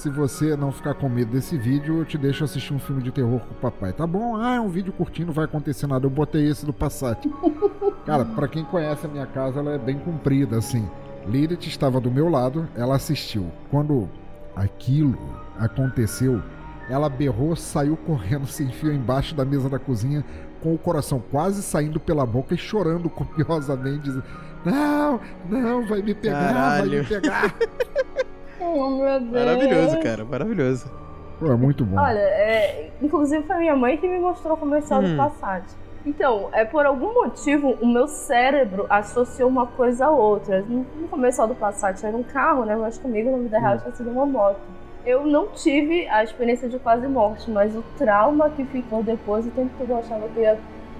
[0.00, 3.12] se você não ficar com medo desse vídeo, eu te deixo assistir um filme de
[3.12, 3.92] terror com o papai.
[3.92, 4.34] Tá bom?
[4.34, 6.06] Ah, é um vídeo curtinho, não vai acontecer nada.
[6.06, 7.28] Eu botei esse do Passat.
[8.06, 10.88] Cara, para quem conhece a minha casa, ela é bem comprida, assim.
[11.26, 13.50] Lilith estava do meu lado, ela assistiu.
[13.70, 14.08] Quando
[14.56, 15.18] aquilo
[15.58, 16.42] aconteceu,
[16.88, 20.24] ela berrou, saiu correndo, se enfiou embaixo da mesa da cozinha,
[20.62, 24.24] com o coração quase saindo pela boca e chorando copiosamente, dizendo:
[24.64, 26.90] Não, não, vai me pegar, Caralho.
[26.90, 27.54] vai me pegar.
[28.60, 29.32] Oh, meu Deus.
[29.32, 30.90] Maravilhoso, cara, maravilhoso.
[31.38, 31.98] Pô, é muito bom.
[31.98, 35.10] Olha, é, inclusive foi minha mãe que me mostrou o comercial hum.
[35.10, 35.64] do Passat.
[36.04, 40.60] Então, é por algum motivo o meu cérebro associou uma coisa a outra.
[40.62, 42.76] No comercial do Passat era um carro, né?
[42.76, 43.78] Mas comigo na vida real hum.
[43.78, 44.60] tinha sido uma moto.
[45.04, 49.50] Eu não tive a experiência de quase morte, mas o trauma que ficou depois, o
[49.50, 50.58] tempo todo eu achava que ia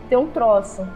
[0.09, 0.87] ter um troço.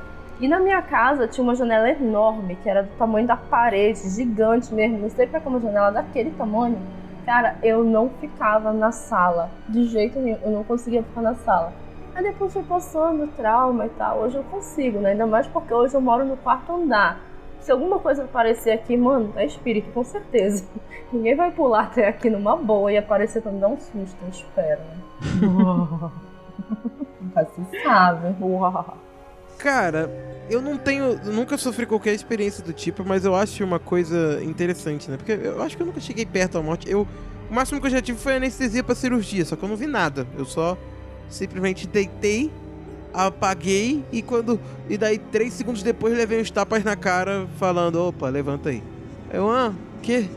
[0.45, 4.75] E na minha casa tinha uma janela enorme, que era do tamanho da parede, gigante
[4.75, 4.99] mesmo.
[4.99, 6.77] Não sei pra uma janela daquele tamanho.
[7.25, 9.49] Cara, eu não ficava na sala.
[9.67, 11.73] De jeito nenhum, eu não conseguia ficar na sala.
[12.15, 14.19] Aí depois foi passando trauma e tal.
[14.19, 15.13] Hoje eu consigo, né?
[15.13, 17.21] Ainda mais porque hoje eu moro no quarto andar.
[17.61, 20.67] Se alguma coisa aparecer aqui, mano, é espírito, com certeza.
[21.11, 24.29] Ninguém vai pular até aqui numa boa e aparecer pra me dar um susto, eu
[24.29, 24.99] espero, né?
[27.23, 28.37] Nunca se sabe.
[29.59, 31.19] Cara, eu não tenho.
[31.25, 35.17] Nunca sofri qualquer experiência do tipo, mas eu acho uma coisa interessante, né?
[35.17, 36.89] Porque eu acho que eu nunca cheguei perto da morte.
[36.91, 37.07] Eu,
[37.51, 39.87] o máximo que eu já tive foi anestesia pra cirurgia, só que eu não vi
[39.87, 40.27] nada.
[40.37, 40.77] Eu só
[41.29, 42.51] simplesmente deitei,
[43.13, 44.61] apaguei e quando.
[44.89, 48.83] E daí, três segundos depois, levei uns tapas na cara falando: opa, levanta aí.
[49.33, 50.29] Eu, ah, quê?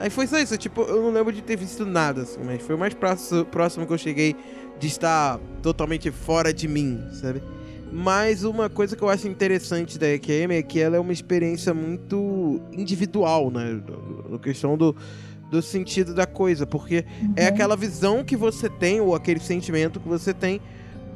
[0.00, 2.74] Aí foi só isso, tipo, eu não lembro de ter visto nada, assim, mas foi
[2.74, 4.34] o mais próximo que eu cheguei
[4.80, 7.40] de estar totalmente fora de mim, sabe?
[7.92, 11.74] Mas uma coisa que eu acho interessante da EQM é que ela é uma experiência
[11.74, 13.82] muito individual, né?
[14.30, 14.96] No questão do,
[15.50, 17.34] do sentido da coisa, porque uhum.
[17.36, 20.58] é aquela visão que você tem, ou aquele sentimento que você tem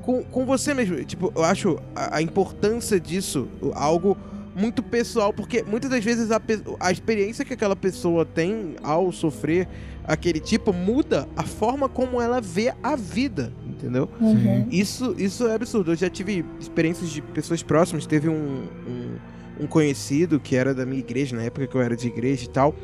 [0.03, 1.03] com, com você mesmo.
[1.03, 4.15] Tipo, eu acho a, a importância disso algo
[4.57, 6.41] muito pessoal, porque muitas das vezes a,
[6.81, 9.69] a experiência que aquela pessoa tem ao sofrer
[10.03, 14.09] aquele tipo muda a forma como ela vê a vida, entendeu?
[14.19, 14.67] Uhum.
[14.71, 15.93] Isso, isso é absurdo.
[15.93, 18.07] Eu já tive experiências de pessoas próximas.
[18.07, 21.95] Teve um, um, um, conhecido que era da minha igreja, na época que eu era
[21.95, 22.75] de igreja e tal.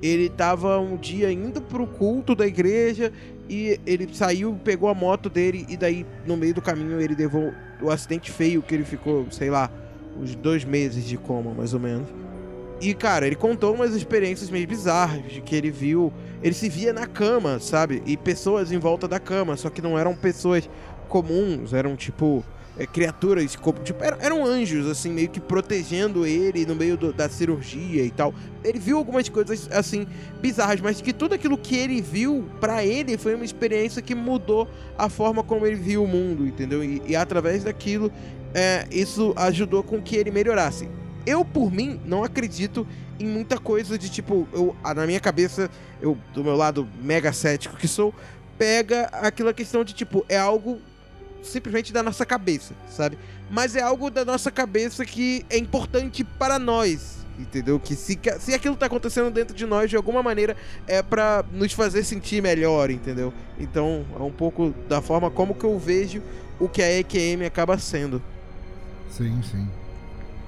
[0.00, 3.12] Ele tava um dia indo pro culto da igreja
[3.50, 7.52] e ele saiu, pegou a moto dele e daí no meio do caminho ele levou
[7.82, 9.68] o acidente feio que ele ficou, sei lá,
[10.20, 12.08] uns dois meses de coma, mais ou menos.
[12.80, 16.12] E, cara, ele contou umas experiências meio bizarras de que ele viu.
[16.42, 18.02] Ele se via na cama, sabe?
[18.06, 20.68] E pessoas em volta da cama, só que não eram pessoas
[21.08, 22.44] comuns, eram tipo.
[22.80, 28.04] É, criaturas, tipo, eram, anjos, assim, meio que protegendo ele no meio do, da cirurgia
[28.04, 28.32] e tal.
[28.62, 30.06] Ele viu algumas coisas, assim,
[30.40, 34.68] bizarras, mas que tudo aquilo que ele viu, para ele, foi uma experiência que mudou
[34.96, 36.84] a forma como ele viu o mundo, entendeu?
[36.84, 38.12] E, e através daquilo,
[38.54, 40.88] é, isso ajudou com que ele melhorasse.
[41.26, 42.86] Eu, por mim, não acredito
[43.20, 47.76] em muita coisa de tipo, eu, na minha cabeça, eu, do meu lado mega cético
[47.76, 48.14] que sou,
[48.56, 50.80] pega aquela questão de tipo, é algo
[51.42, 53.18] simplesmente da nossa cabeça, sabe?
[53.50, 57.78] Mas é algo da nossa cabeça que é importante para nós, entendeu?
[57.78, 60.56] Que se, se aquilo tá acontecendo dentro de nós de alguma maneira
[60.86, 63.32] é para nos fazer sentir melhor, entendeu?
[63.58, 66.22] Então é um pouco da forma como que eu vejo
[66.58, 68.22] o que a EQM acaba sendo.
[69.08, 69.66] Sim, sim.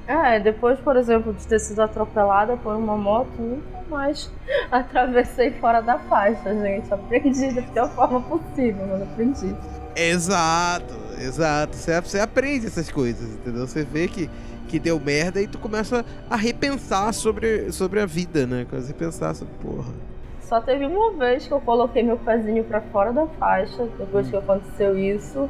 [0.06, 4.28] É, depois, por exemplo, de ter sido atropelada por uma moto, nunca mais
[4.70, 6.92] atravessei fora da faixa, gente.
[6.92, 9.54] Aprendi da pior forma possível, mas aprendi.
[9.94, 11.76] Exato, exato.
[11.76, 13.66] Você, você aprende essas coisas, entendeu?
[13.66, 14.28] Você vê que,
[14.66, 18.66] que deu merda e tu começa a repensar sobre, sobre a vida, né?
[18.68, 19.92] Começa a repensar sobre, porra.
[20.40, 24.36] Só teve uma vez que eu coloquei meu pezinho para fora da faixa, depois que
[24.36, 25.48] aconteceu isso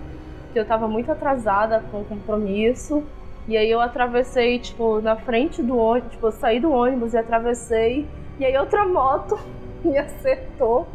[0.53, 3.03] que eu tava muito atrasada com o compromisso.
[3.49, 7.19] E aí eu atravessei, tipo, na frente do ônibus, tipo, eu saí do ônibus e
[7.19, 8.07] atravessei.
[8.39, 9.39] E aí outra moto
[9.85, 10.87] me acertou.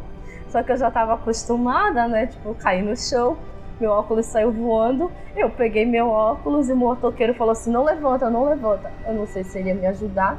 [0.50, 2.28] Só que eu já tava acostumada, né?
[2.28, 3.38] Tipo, caí no chão,
[3.80, 5.12] meu óculos saiu voando.
[5.36, 8.92] Eu peguei meu óculos e o motoqueiro falou assim: não levanta, não levanta.
[9.06, 10.38] Eu não sei se ele ia me ajudar.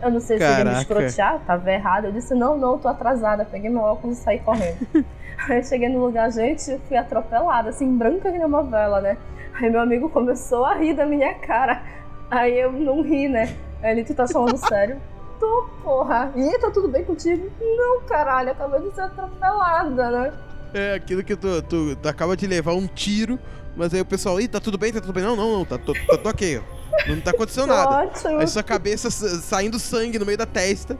[0.00, 0.54] Eu não sei Caraca.
[0.54, 2.04] se ele ia me escrotear, tava errado.
[2.04, 3.44] Eu disse: não, não, tô atrasada.
[3.44, 4.86] Peguei meu óculos e saí correndo.
[5.48, 9.16] Aí eu cheguei no lugar, gente, fui atropelada, assim, branca que nem uma vela, né?
[9.54, 11.82] Aí meu amigo começou a rir da minha cara.
[12.30, 13.56] Aí eu não ri, né?
[13.82, 15.00] Aí ele, tu tá falando sério?
[15.40, 16.32] Tô, porra.
[16.36, 17.50] E tá tudo bem contigo?
[17.60, 20.32] Não, caralho, acabei de ser atropelada, né?
[20.74, 23.38] É, aquilo que tu, tu, tu, acaba de levar um tiro,
[23.76, 25.22] mas aí o pessoal, ih, tá tudo bem, tá tudo bem.
[25.22, 26.78] Não, não, não, tá, tô, tô, tô ok, ó.
[27.08, 28.04] Não tá acontecendo nada.
[28.04, 28.38] Ótimo.
[28.38, 30.98] Aí sua cabeça saindo sangue no meio da testa.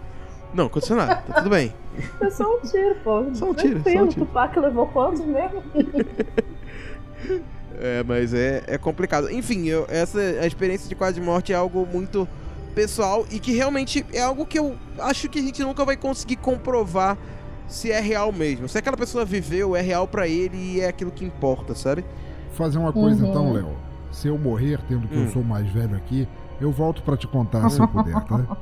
[0.54, 1.72] Não, aconteceu nada, tá tudo bem.
[2.20, 3.24] É só um tiro, pô.
[3.34, 4.22] Só um tiro, só um tiro.
[4.22, 5.60] O Tupac levou quantos mesmo?
[7.76, 9.28] é, mas é, é complicado.
[9.32, 12.28] Enfim, eu, essa a experiência de quase morte é algo muito
[12.72, 16.36] pessoal e que realmente é algo que eu acho que a gente nunca vai conseguir
[16.36, 17.18] comprovar
[17.66, 18.68] se é real mesmo.
[18.68, 22.04] Se aquela pessoa viveu, é real para ele e é aquilo que importa, sabe?
[22.52, 23.50] Fazer uma coisa então, uhum.
[23.50, 23.76] então, Léo.
[24.12, 25.24] Se eu morrer, tendo que hum.
[25.24, 26.26] eu sou mais velho aqui,
[26.60, 28.56] eu volto para te contar se eu puder, tá?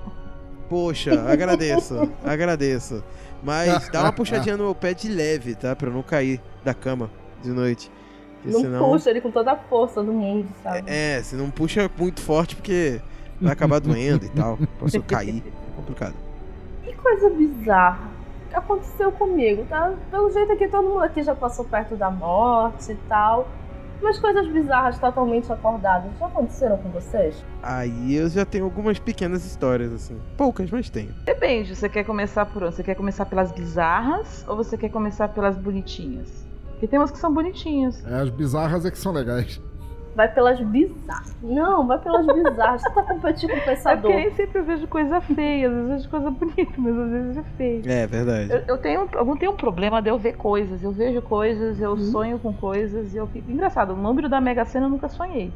[0.68, 3.02] Poxa, agradeço, agradeço.
[3.42, 5.76] Mas dá uma puxadinha no meu pé de leve, tá?
[5.76, 7.10] Pra eu não cair da cama
[7.42, 7.90] de noite.
[8.42, 8.90] Porque não senão...
[8.90, 10.84] puxa ele com toda a força do mundo, sabe?
[10.86, 13.00] É, se não puxa muito forte porque
[13.40, 14.58] vai acabar doendo e tal.
[14.78, 15.42] Posso cair.
[15.46, 16.14] É complicado.
[16.82, 18.10] Que coisa bizarra.
[18.50, 19.92] que Aconteceu comigo, tá?
[20.10, 23.48] Pelo jeito aqui, todo mundo aqui já passou perto da morte e tal.
[24.00, 27.42] Umas coisas bizarras totalmente acordadas já aconteceram com vocês?
[27.62, 30.20] Aí eu já tenho algumas pequenas histórias, assim.
[30.36, 31.12] Poucas, mas tenho.
[31.24, 32.74] Depende, você quer começar por onde?
[32.74, 36.46] Você quer começar pelas bizarras ou você quer começar pelas bonitinhas?
[36.70, 38.04] Porque tem umas que são bonitinhas.
[38.06, 39.60] É, as bizarras é que são legais.
[40.16, 41.36] Vai pelas bizarras.
[41.42, 42.80] Não, vai pelas bizarras.
[42.80, 44.10] Você tá competindo com o pensador.
[44.10, 46.98] É porque nem sempre eu vejo coisa feia, às vezes eu vejo coisa bonita, mas
[46.98, 47.82] às vezes é feio.
[47.86, 48.50] É, verdade.
[48.50, 50.82] Eu, eu, tenho, eu não tenho um problema de eu ver coisas.
[50.82, 51.98] Eu vejo coisas, eu uhum.
[51.98, 53.50] sonho com coisas e eu fico.
[53.50, 55.52] Engraçado, o número da Mega Sena eu nunca sonhei.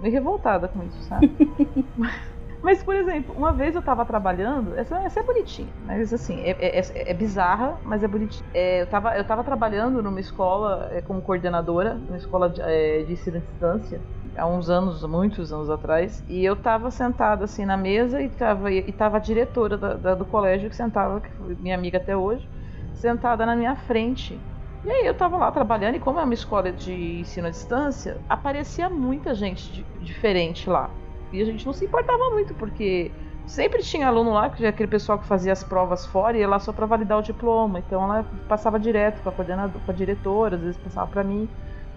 [0.00, 1.30] Meio revoltada com isso, sabe?
[2.62, 6.50] Mas, por exemplo, uma vez eu tava trabalhando, essa, essa é bonitinha, mas assim, é,
[6.50, 8.46] é, é, é bizarra, mas é bonitinha.
[8.52, 13.02] É, eu, tava, eu tava trabalhando numa escola é, como coordenadora, numa escola de, é,
[13.02, 14.00] de ensino à distância,
[14.36, 18.70] há uns anos, muitos anos atrás, e eu tava sentada assim na mesa e tava,
[18.70, 22.14] e tava a diretora da, da, do colégio que sentava, que foi minha amiga até
[22.14, 22.46] hoje,
[22.92, 24.38] sentada na minha frente.
[24.84, 28.18] E aí eu tava lá trabalhando, e como é uma escola de ensino à distância,
[28.28, 30.90] aparecia muita gente diferente lá.
[31.32, 33.10] E a gente não se importava muito, porque
[33.46, 36.48] sempre tinha aluno lá, que é aquele pessoal que fazia as provas fora e ia
[36.48, 37.78] lá só para validar o diploma.
[37.78, 41.48] Então ela passava direto com a coordenadora, a diretora, às vezes passava para mim.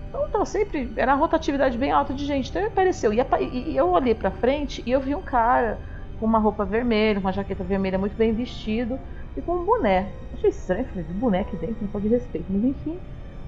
[0.10, 0.92] Então tava sempre.
[0.96, 2.50] Era uma rotatividade bem alta de gente.
[2.50, 3.14] Então apareceu.
[3.14, 5.80] E, e eu olhei pra frente e eu vi um cara
[6.20, 9.00] com uma roupa vermelha, uma jaqueta vermelha muito bem vestido
[9.36, 10.10] e com um boné.
[10.34, 12.46] Achei estranho, falei, boné aqui dentro, não pode respeito.
[12.50, 13.00] Mas enfim,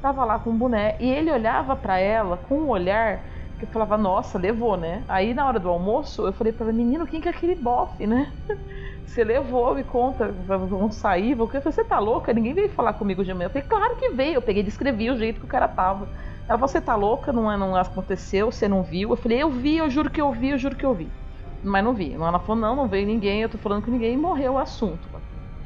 [0.02, 0.96] tava lá com um boné.
[1.00, 3.24] E ele olhava para ela com um olhar
[3.64, 5.04] eu falava, nossa, levou, né?
[5.08, 8.06] Aí na hora do almoço, eu falei para ela, menino, quem que é aquele bofe,
[8.06, 8.34] né?
[9.06, 11.38] Você levou, me conta, vamos sair?
[11.38, 12.34] Eu falei, você tá louca?
[12.34, 13.46] Ninguém veio falar comigo de manhã.
[13.46, 14.34] Eu falei, claro que veio.
[14.36, 16.10] Eu peguei e descrevi o jeito que o cara tava.
[16.50, 17.32] Ela, você tá louca?
[17.32, 18.52] Não, é, não aconteceu?
[18.52, 19.12] Você não viu?
[19.12, 21.16] Eu falei, eu vi, eu juro que eu vi, eu juro que eu vi.
[21.64, 22.14] Mas não vi.
[22.14, 25.08] Ela falou, não, não veio ninguém, eu tô falando com ninguém morreu o assunto.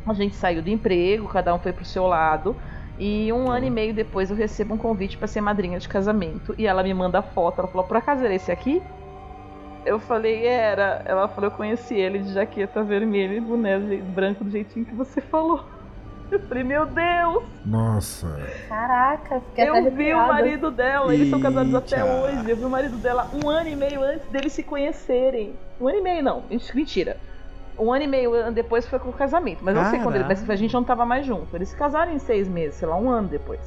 [0.05, 2.57] A gente saiu do emprego, cada um foi pro seu lado.
[2.99, 6.53] E um ano e meio depois eu recebo um convite para ser madrinha de casamento.
[6.57, 7.59] E ela me manda a foto.
[7.59, 8.81] Ela falou: Por acaso era esse aqui?
[9.85, 11.01] Eu falei: Era.
[11.05, 15.21] Ela falou: Eu conheci ele de jaqueta vermelha e boné branco do jeitinho que você
[15.21, 15.63] falou.
[16.29, 17.43] Eu falei: Meu Deus!
[17.65, 18.39] Nossa!
[18.67, 22.51] Caraca, fiquei Eu vi o marido dela, eles são casados até hoje.
[22.51, 25.55] Eu vi o marido dela um ano e meio antes deles se conhecerem.
[25.81, 26.43] Um ano e meio, não.
[26.75, 27.17] Mentira
[27.79, 29.59] um ano e meio depois foi com o casamento.
[29.63, 31.55] Mas eu não sei quando ele, mas a gente não tava mais junto.
[31.55, 33.59] Eles se casaram em seis meses, sei lá, um ano depois.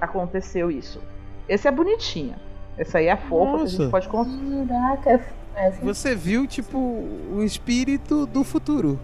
[0.00, 1.00] Aconteceu isso.
[1.48, 2.36] Esse é bonitinho.
[2.78, 3.64] Essa aí é a fofa Nossa.
[3.64, 4.96] que a gente pode contar.
[5.02, 5.24] Caraca.
[5.56, 8.98] É Você viu, tipo, o espírito do futuro.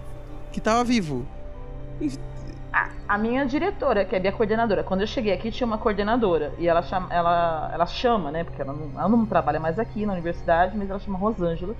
[0.53, 1.27] Que tava vivo.
[2.73, 5.77] A, a, minha diretora, que é a minha coordenadora, quando eu cheguei aqui tinha uma
[5.77, 6.53] coordenadora.
[6.59, 8.45] E ela chama, ela, ela chama né?
[8.45, 11.75] Porque ela não, ela não trabalha mais aqui na universidade, mas ela chama Rosângela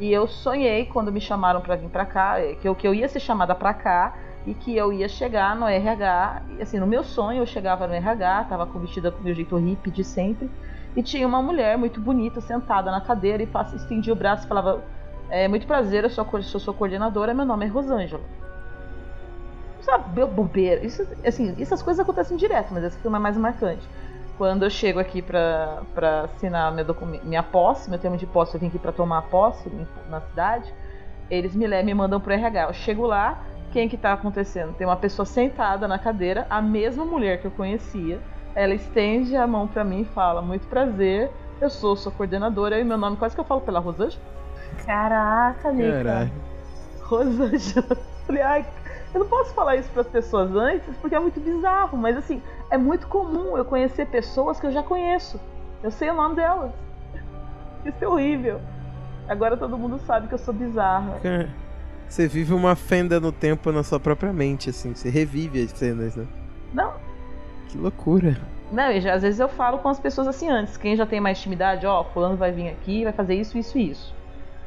[0.00, 2.94] e eu sonhei quando me chamaram para vir para cá, é, que eu, que eu
[2.94, 4.14] ia ser chamada para cá
[4.46, 6.42] e que eu ia chegar no RH.
[6.60, 9.90] Assim, no meu sonho eu chegava no RH, tava com vestida com meu jeito hippie
[9.90, 10.50] de sempre,
[10.96, 14.82] e tinha uma mulher muito bonita sentada na cadeira e estendia o braço e falava:
[15.30, 18.22] é, Muito prazer, eu sou, sou coordenadora, meu nome é Rosângela.
[19.80, 20.84] Sabe, bobeira.
[20.84, 23.86] Isso, assim, essas coisas acontecem direto, mas essa foi uma mais marcante.
[24.36, 25.82] Quando eu chego aqui para
[26.24, 26.84] assinar meu
[27.22, 29.70] minha posse, meu termo de posse, eu vim aqui para tomar posse
[30.08, 30.72] na cidade,
[31.30, 32.64] eles me, me mandam pro RH.
[32.64, 33.42] Eu chego lá,
[33.72, 34.74] quem que tá acontecendo?
[34.74, 38.20] Tem uma pessoa sentada na cadeira, a mesma mulher que eu conhecia.
[38.54, 42.84] Ela estende a mão para mim e fala: Muito prazer, eu sou sua coordenadora e
[42.84, 44.22] meu nome quase que eu falo pela Rosângela.
[44.84, 46.30] Caraca, Nica.
[47.02, 47.96] Rosângela.
[48.26, 48.66] Falei, ai,
[49.12, 52.42] eu não posso falar isso para as pessoas antes porque é muito bizarro, mas assim,
[52.74, 55.40] é muito comum eu conhecer pessoas que eu já conheço.
[55.80, 56.72] Eu sei o nome delas.
[57.86, 58.60] Isso é horrível.
[59.28, 61.20] Agora todo mundo sabe que eu sou bizarra.
[62.08, 64.92] Você vive uma fenda no tempo na sua própria mente, assim.
[64.92, 66.26] Você revive as cenas, né?
[66.72, 66.94] Não.
[67.68, 68.36] Que loucura.
[68.72, 70.76] Não, e já, às vezes eu falo com as pessoas assim antes.
[70.76, 73.90] Quem já tem mais intimidade, ó, fulano vai vir aqui, vai fazer isso, isso e
[73.90, 74.12] isso.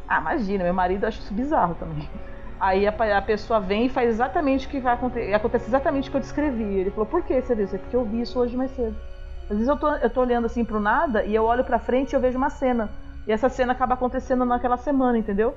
[0.08, 2.10] Ah, imagina, meu marido acha isso bizarro também.
[2.60, 5.34] Aí a, a, pessoa vem e faz exatamente o que vai acontecer.
[5.34, 6.64] Acontece exatamente o que eu descrevi.
[6.64, 7.68] Ele falou, por que você viu?
[7.68, 8.96] Porque eu vi isso hoje mais cedo.
[9.44, 12.12] Às vezes eu tô, eu tô olhando assim pro nada e eu olho pra frente
[12.12, 12.90] e eu vejo uma cena.
[13.28, 15.54] E essa cena acaba acontecendo naquela semana, entendeu?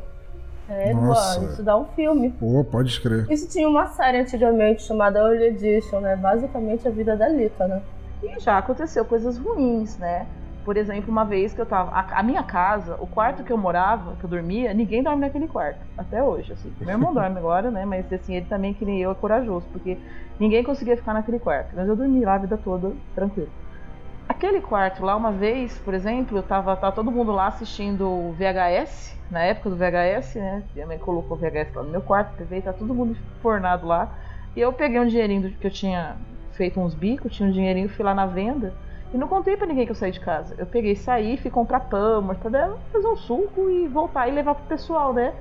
[0.68, 1.44] É, Nossa.
[1.44, 2.30] isso dá um filme.
[2.38, 3.26] Pô, pode escrever.
[3.32, 6.14] Isso tinha uma série antigamente chamada Early Edition, né?
[6.14, 7.82] Basicamente a vida da Lita, né?
[8.22, 10.26] E já aconteceu coisas ruins, né?
[10.64, 11.90] Por exemplo, uma vez que eu tava.
[11.90, 15.48] A, a, minha casa, o quarto que eu morava, que eu dormia, ninguém dorme naquele
[15.48, 15.80] quarto.
[15.96, 16.72] Até hoje, assim.
[16.80, 17.84] Meu irmão dorme agora, né?
[17.84, 19.98] Mas assim, ele também, que nem eu, é corajoso, porque
[20.38, 21.74] ninguém conseguia ficar naquele quarto.
[21.74, 23.50] Mas eu dormi lá a vida toda, tranquilo.
[24.28, 28.32] Aquele quarto lá, uma vez, por exemplo, eu tava, tava todo mundo lá assistindo o
[28.32, 30.62] VHS, na época do VHS, né?
[30.74, 34.14] Minha mãe colocou o VHS lá no meu quarto, TV, tá todo mundo fornado lá.
[34.54, 36.16] E eu peguei um dinheirinho que eu tinha
[36.52, 38.72] feito uns bicos, tinha um dinheirinho, fui lá na venda.
[39.12, 40.54] E não contei para ninguém que eu saí de casa.
[40.56, 44.64] Eu peguei, saí, fui comprar pão, mortadela, fazer um suco e voltar e levar pro
[44.64, 45.34] pessoal, né?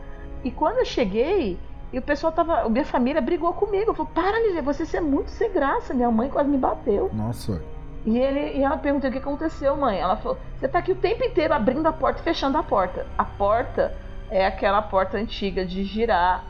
[0.43, 1.59] E quando eu cheguei,
[1.91, 2.67] e o pessoal tava.
[2.69, 3.93] Minha família brigou comigo.
[3.93, 5.93] Falou: Para, Lívia, você é muito sem graça.
[5.93, 7.09] Minha mãe quase me bateu.
[7.13, 7.61] Nossa.
[8.05, 9.99] E, ele, e ela perguntou o que aconteceu, mãe.
[9.99, 13.05] Ela falou: Você tá aqui o tempo inteiro abrindo a porta e fechando a porta.
[13.17, 13.93] A porta
[14.29, 16.43] é aquela porta antiga de girar.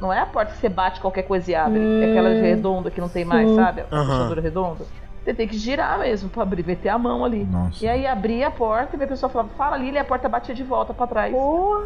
[0.00, 1.80] Não é a porta que você bate qualquer coisa e abre.
[1.80, 2.40] Hum, é aquela hum.
[2.40, 3.82] redonda que não tem mais, sabe?
[3.90, 4.06] A uhum.
[4.06, 4.84] fechadura redonda.
[5.26, 7.42] Você tem que girar mesmo pra abrir, meter a mão ali.
[7.44, 7.84] Nossa.
[7.84, 10.54] E aí abria a porta e a pessoa falava, fala ali, e a porta batia
[10.54, 11.34] de volta pra trás.
[11.34, 11.82] Porra!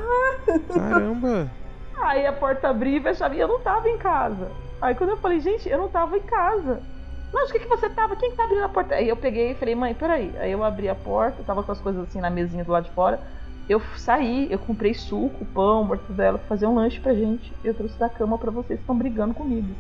[0.69, 1.51] Caramba!
[2.03, 4.53] Aí a porta abria e fechava e eu não tava em casa.
[4.83, 6.83] Aí quando eu falei, gente, eu não tava em casa.
[7.33, 8.15] Mas o que, que você tava?
[8.15, 8.95] Quem que tá abrindo a porta?
[8.95, 10.35] Aí eu peguei e falei, mãe, peraí.
[10.39, 12.91] Aí eu abri a porta, tava com as coisas assim na mesinha do lado de
[12.91, 13.21] fora.
[13.67, 17.51] Eu saí, eu comprei suco, pão, mortadela, fazer um lanche pra gente.
[17.65, 19.75] Eu trouxe da cama pra vocês que estão brigando comigo.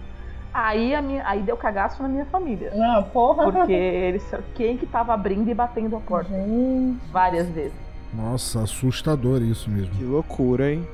[0.52, 2.72] Aí, a minha, aí deu cagaço na minha família.
[2.74, 3.50] Não, porra.
[3.50, 6.30] Porque eles, quem que tava abrindo e batendo a porta?
[6.30, 6.98] Gente.
[7.12, 7.78] Várias vezes.
[8.12, 9.94] Nossa, assustador isso mesmo.
[9.94, 10.86] Que loucura, hein?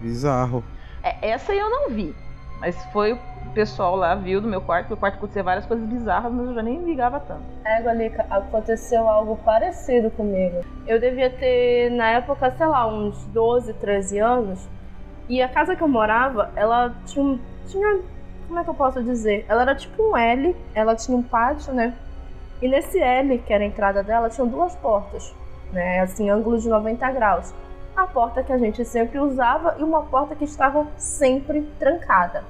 [0.00, 0.64] Bizarro.
[1.02, 2.14] É, essa eu não vi.
[2.62, 3.18] Mas foi o
[3.54, 4.88] pessoal lá, viu do meu quarto.
[4.88, 7.42] Meu quarto acontecia várias coisas bizarras, mas eu já nem ligava tanto.
[7.64, 10.64] É, Galica, aconteceu algo parecido comigo.
[10.86, 14.68] Eu devia ter, na época, sei lá, uns 12, 13 anos.
[15.28, 18.00] E a casa que eu morava, ela tinha, tinha.
[18.52, 19.46] Como é que eu posso dizer?
[19.48, 21.94] Ela era tipo um L, ela tinha um pátio, né?
[22.60, 25.34] E nesse L, que era a entrada dela, tinham duas portas,
[25.72, 26.00] né?
[26.00, 27.54] Assim, ângulo de 90 graus.
[27.96, 32.44] A porta que a gente sempre usava e uma porta que estava sempre trancada.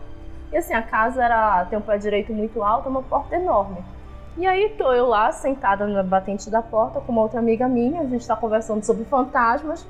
[0.51, 3.79] E assim, a casa era tem um pé direito muito alto, uma porta enorme.
[4.37, 8.01] E aí tô eu lá sentada na batente da porta com uma outra amiga minha,
[8.01, 9.87] a gente está conversando sobre fantasmas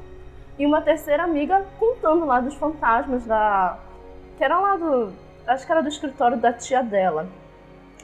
[0.59, 3.79] e uma terceira amiga contando lá dos fantasmas da
[4.37, 7.27] que era lá do acho que era do escritório da tia dela.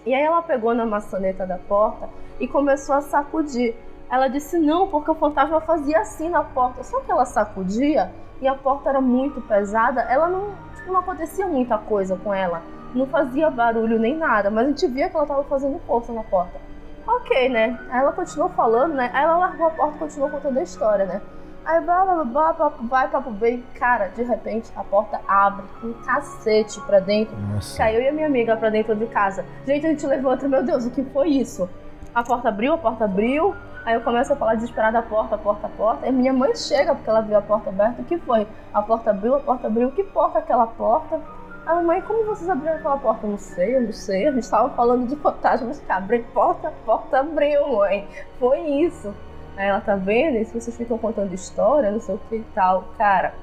[0.04, 2.08] E aí ela pegou na maçaneta da porta
[2.40, 3.74] e começou a sacudir.
[4.10, 6.82] Ela disse não, porque o fantasma fazia assim na porta.
[6.82, 8.10] Só que ela sacudia
[8.40, 12.62] e a porta era muito pesada, ela não, tipo, não acontecia muita coisa com ela.
[12.94, 16.22] Não fazia barulho nem nada, mas a gente via que ela tava fazendo força na
[16.22, 16.58] porta.
[17.06, 17.78] Ok, né?
[17.90, 19.10] Aí ela continuou falando, né?
[19.12, 21.20] Aí ela largou a porta e continuou contando a história, né?
[21.68, 23.62] Aí blá blá blá, blá vai, papo bem.
[23.74, 27.36] Cara, de repente a porta abre com um cacete pra dentro.
[27.36, 27.76] Nossa.
[27.76, 29.44] Caiu e a minha amiga pra dentro de casa.
[29.66, 31.68] Gente, a gente levanta, meu Deus, o que foi isso?
[32.14, 33.54] A porta abriu, a porta abriu.
[33.84, 36.06] Aí eu começo a falar desesperada, porta, porta, porta.
[36.06, 38.00] E minha mãe chega porque ela viu a porta aberta.
[38.00, 38.46] O que foi?
[38.72, 39.92] A porta abriu, a porta abriu.
[39.92, 41.20] Que porta aquela porta?
[41.66, 43.26] A mãe, como vocês abriram aquela porta?
[43.26, 44.26] Eu não sei, eu não sei.
[44.26, 48.08] A gente estava falando de fantasmas que abrem porta, a porta abriu, mãe.
[48.38, 49.14] Foi isso.
[49.58, 52.44] Aí ela tá vendo, e se vocês ficam contando história, não sei o que e
[52.54, 52.84] tal.
[52.96, 53.34] Cara,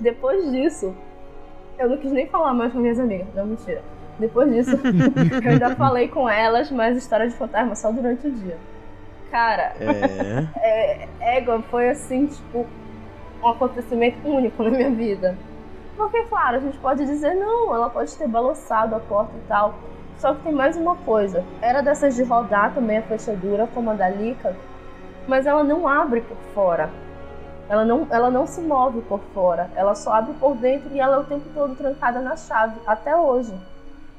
[0.00, 0.94] depois disso,
[1.76, 3.26] eu não quis nem falar mais com minhas amigas.
[3.34, 3.82] Não, mentira.
[4.20, 4.78] Depois disso,
[5.44, 8.56] eu ainda falei com elas, mas história de fantasma só durante o dia.
[9.32, 10.46] Cara, É.
[10.62, 12.64] é, égua foi assim, tipo,
[13.42, 15.36] um acontecimento único na minha vida.
[15.96, 19.74] Porque, claro, a gente pode dizer, não, ela pode ter balançado a porta e tal.
[20.18, 21.44] Só que tem mais uma coisa.
[21.60, 24.56] Era dessas de rodar também a fechadura, como a da Lica,
[25.28, 26.90] mas ela não abre por fora.
[27.68, 29.70] Ela não, ela não se move por fora.
[29.76, 33.14] Ela só abre por dentro e ela é o tempo todo trancada na chave, até
[33.14, 33.54] hoje.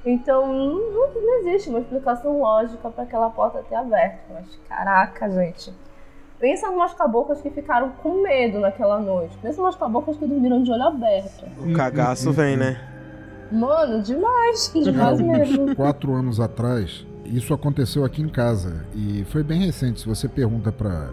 [0.05, 4.20] Então, não, não existe uma explicação lógica para aquela porta ter aberto.
[4.32, 5.74] Mas, caraca, gente.
[6.39, 9.36] Pensa numas caboclas que ficaram com medo naquela noite.
[9.41, 11.45] Pensa numas caboclas que dormiram de olho aberto.
[11.57, 12.80] O cagaço vem, né?
[13.51, 14.72] Mano, demais.
[14.84, 15.76] Demais mesmo.
[15.76, 17.05] Quatro anos atrás,
[17.36, 18.86] isso aconteceu aqui em casa.
[18.95, 20.01] E foi bem recente.
[20.01, 21.11] Se você pergunta pra.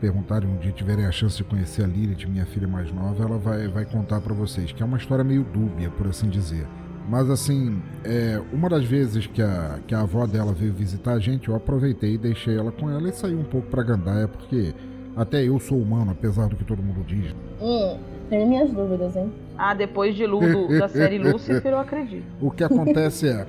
[0.00, 3.38] Perguntarem um dia, tiverem a chance de conhecer a Lilith, minha filha mais nova, ela
[3.38, 4.70] vai, vai contar pra vocês.
[4.70, 6.66] Que é uma história meio dúbia, por assim dizer.
[7.08, 11.18] Mas assim, é, uma das vezes que a, que a avó dela veio visitar a
[11.18, 14.74] gente, eu aproveitei e deixei ela com ela e saí um pouco pra Gandaia, porque
[15.16, 17.34] até eu sou humano, apesar do que todo mundo diz.
[17.60, 19.32] Hum, tenho minhas dúvidas, hein?
[19.58, 22.24] Ah, depois de Lu, do- da série Lucifer, eu acredito.
[22.40, 23.46] O que acontece é,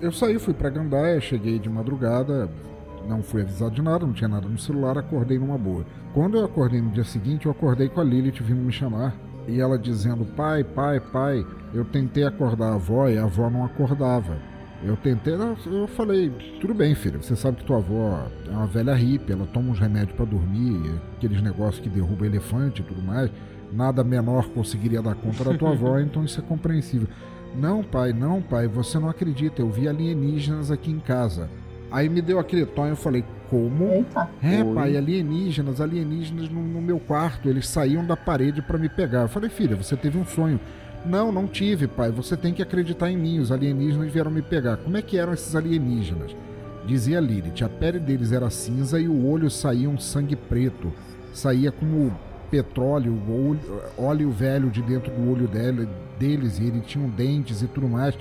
[0.00, 2.48] eu saí, fui pra Gandaia, cheguei de madrugada,
[3.08, 5.84] não fui avisado de nada, não tinha nada no celular, acordei numa boa.
[6.12, 9.14] Quando eu acordei no dia seguinte, eu acordei com a Lilith vindo me chamar.
[9.48, 13.64] E ela dizendo, pai, pai, pai, eu tentei acordar a avó e a avó não
[13.64, 14.36] acordava.
[14.84, 18.92] Eu tentei, eu falei, tudo bem, filha, você sabe que tua avó é uma velha
[18.94, 23.30] hippie, ela toma uns remédios pra dormir, aqueles negócios que derruba elefante e tudo mais.
[23.72, 27.08] Nada menor conseguiria dar conta da tua avó, então isso é compreensível.
[27.54, 31.48] Não, pai, não, pai, você não acredita, eu vi alienígenas aqui em casa.
[31.90, 33.84] Aí me deu aquele tom e eu falei, como?
[33.86, 34.28] Eita.
[34.42, 34.74] É, Oi.
[34.74, 39.22] pai, alienígenas, alienígenas no, no meu quarto, eles saíam da parede pra me pegar.
[39.22, 40.60] Eu falei, filha, você teve um sonho.
[41.04, 44.76] Não, não tive, pai, você tem que acreditar em mim, os alienígenas vieram me pegar.
[44.78, 46.34] Como é que eram esses alienígenas?
[46.84, 50.92] Dizia Lilith, a pele deles era cinza e o olho saía um sangue preto.
[51.32, 52.12] Saía como
[52.50, 55.88] petróleo, óleo, óleo velho de dentro do olho dele,
[56.18, 58.16] deles, e eles tinham dentes e tudo mais.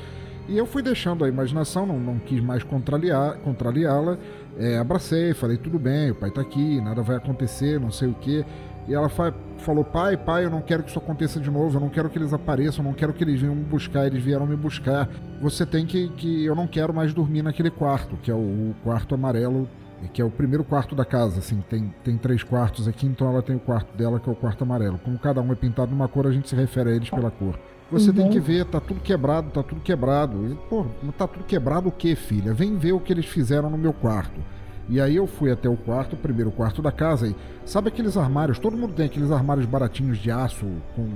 [0.48, 4.18] E eu fui deixando a imaginação, não, não quis mais contrariá-la.
[4.58, 8.14] É, abracei, falei, tudo bem, o pai tá aqui, nada vai acontecer, não sei o
[8.14, 8.46] que.
[8.88, 11.82] E ela fa- falou, pai, pai, eu não quero que isso aconteça de novo, eu
[11.82, 14.46] não quero que eles apareçam, eu não quero que eles venham me buscar, eles vieram
[14.46, 15.10] me buscar.
[15.42, 18.76] Você tem que, que eu não quero mais dormir naquele quarto, que é o, o
[18.84, 19.68] quarto amarelo,
[20.14, 23.42] que é o primeiro quarto da casa, assim, tem, tem três quartos aqui, então ela
[23.42, 24.98] tem o quarto dela, que é o quarto amarelo.
[25.04, 27.58] Como cada um é pintado numa cor, a gente se refere a eles pela cor.
[27.92, 28.32] Você tem Uhum.
[28.32, 30.48] que ver, tá tudo quebrado, tá tudo quebrado.
[30.52, 30.86] E, pô,
[31.18, 32.54] tá tudo quebrado o quê, filha?
[32.54, 34.40] Vem ver o que eles fizeram no meu quarto.
[34.90, 37.36] E aí eu fui até o quarto, o primeiro quarto da casa, e
[37.66, 38.58] sabe aqueles armários?
[38.60, 41.08] Todo mundo tem aqueles armários baratinhos de aço com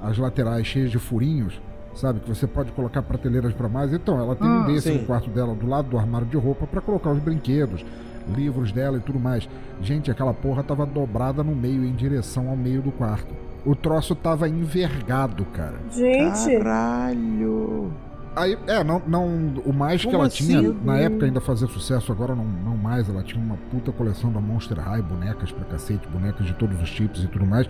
[0.00, 1.60] as laterais cheias de furinhos.
[1.96, 2.18] sabe?
[2.18, 3.92] Que você pode colocar prateleiras para mais.
[3.92, 4.98] Então, ela tem um Ah, desse sim.
[4.98, 7.84] no quarto dela, do lado do armário de roupa, para colocar os brinquedos,
[8.28, 9.48] livros dela e tudo mais.
[9.80, 13.34] Gente, aquela porra tava dobrada no meio, em direção ao meio do quarto.
[13.64, 15.78] O troço tava envergado, cara.
[15.90, 17.92] Gente, Caralho.
[18.36, 19.26] Aí, é, não, não,
[19.64, 20.46] o mais que Como ela assim?
[20.46, 24.32] tinha, na época ainda fazia sucesso, agora não, não mais, ela tinha uma puta coleção
[24.32, 27.68] da Monster High, bonecas pra cacete, bonecas de todos os tipos e tudo mais,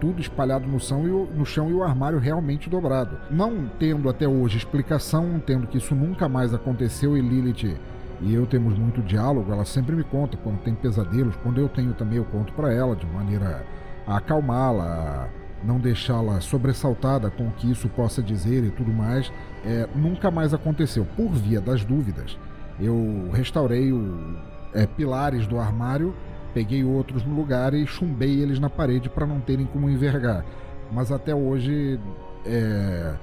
[0.00, 3.18] tudo espalhado no chão, e o, no chão e o armário realmente dobrado.
[3.28, 7.76] Não tendo até hoje explicação, tendo que isso nunca mais aconteceu e Lilith
[8.20, 11.92] e eu temos muito diálogo, ela sempre me conta quando tem pesadelos, quando eu tenho
[11.94, 13.64] também eu conto pra ela de maneira
[14.06, 15.28] a acalmá-la,
[15.62, 19.32] não deixá-la sobressaltada com o que isso possa dizer e tudo mais.
[19.64, 21.06] É, nunca mais aconteceu.
[21.16, 22.38] Por via das dúvidas,
[22.78, 24.36] eu restaurei o,
[24.74, 26.14] é, pilares do armário,
[26.52, 30.44] peguei outros no lugar e chumbei eles na parede para não terem como envergar.
[30.92, 31.98] Mas até hoje,
[32.44, 33.14] é,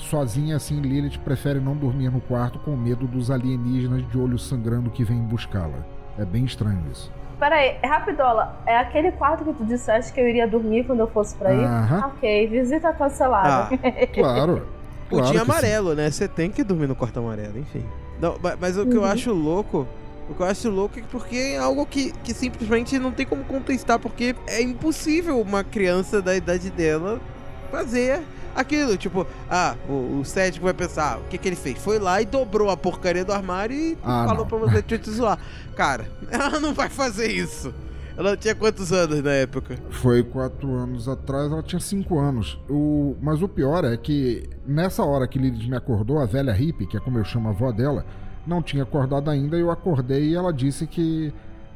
[0.00, 4.90] sozinha assim, Lilith prefere não dormir no quarto com medo dos alienígenas de olho sangrando
[4.90, 5.84] que vêm buscá-la.
[6.18, 7.10] É bem estranho isso.
[7.38, 11.34] peraí, rapidola, é aquele quarto que tu disseste que eu iria dormir quando eu fosse
[11.36, 11.64] pra ir?
[11.64, 13.76] Aham, Ok, visita cancelada.
[14.12, 14.12] claro.
[14.14, 14.66] claro
[15.08, 15.38] Pudim que sim.
[15.38, 16.10] amarelo, né?
[16.10, 17.84] Você tem que dormir no quarto amarelo, enfim.
[18.20, 19.06] Não, ma- mas o que eu Uhum.
[19.08, 19.86] acho louco.
[20.28, 23.42] O que eu acho louco é porque é algo que, que simplesmente não tem como
[23.44, 27.18] contestar, porque é impossível uma criança da idade dela
[27.70, 28.20] fazer
[28.54, 28.96] aquilo.
[28.96, 31.78] Tipo, ah, o, o cético vai pensar, o que, que ele fez?
[31.78, 34.46] Foi lá e dobrou a porcaria do armário e Ah, falou não.
[34.46, 35.38] pra você te zoar.
[35.76, 37.72] Cara, ela não vai fazer isso.
[38.16, 39.76] Ela tinha quantos anos na época?
[39.88, 42.58] Foi quatro anos atrás, ela tinha cinco anos.
[42.68, 43.16] O...
[43.22, 46.96] Mas o pior é que nessa hora que Lilith me acordou, a velha hippie, que
[46.98, 48.04] é como eu chamo a avó dela,
[48.46, 49.56] não tinha acordado ainda.
[49.56, 51.32] Eu acordei e ela disse que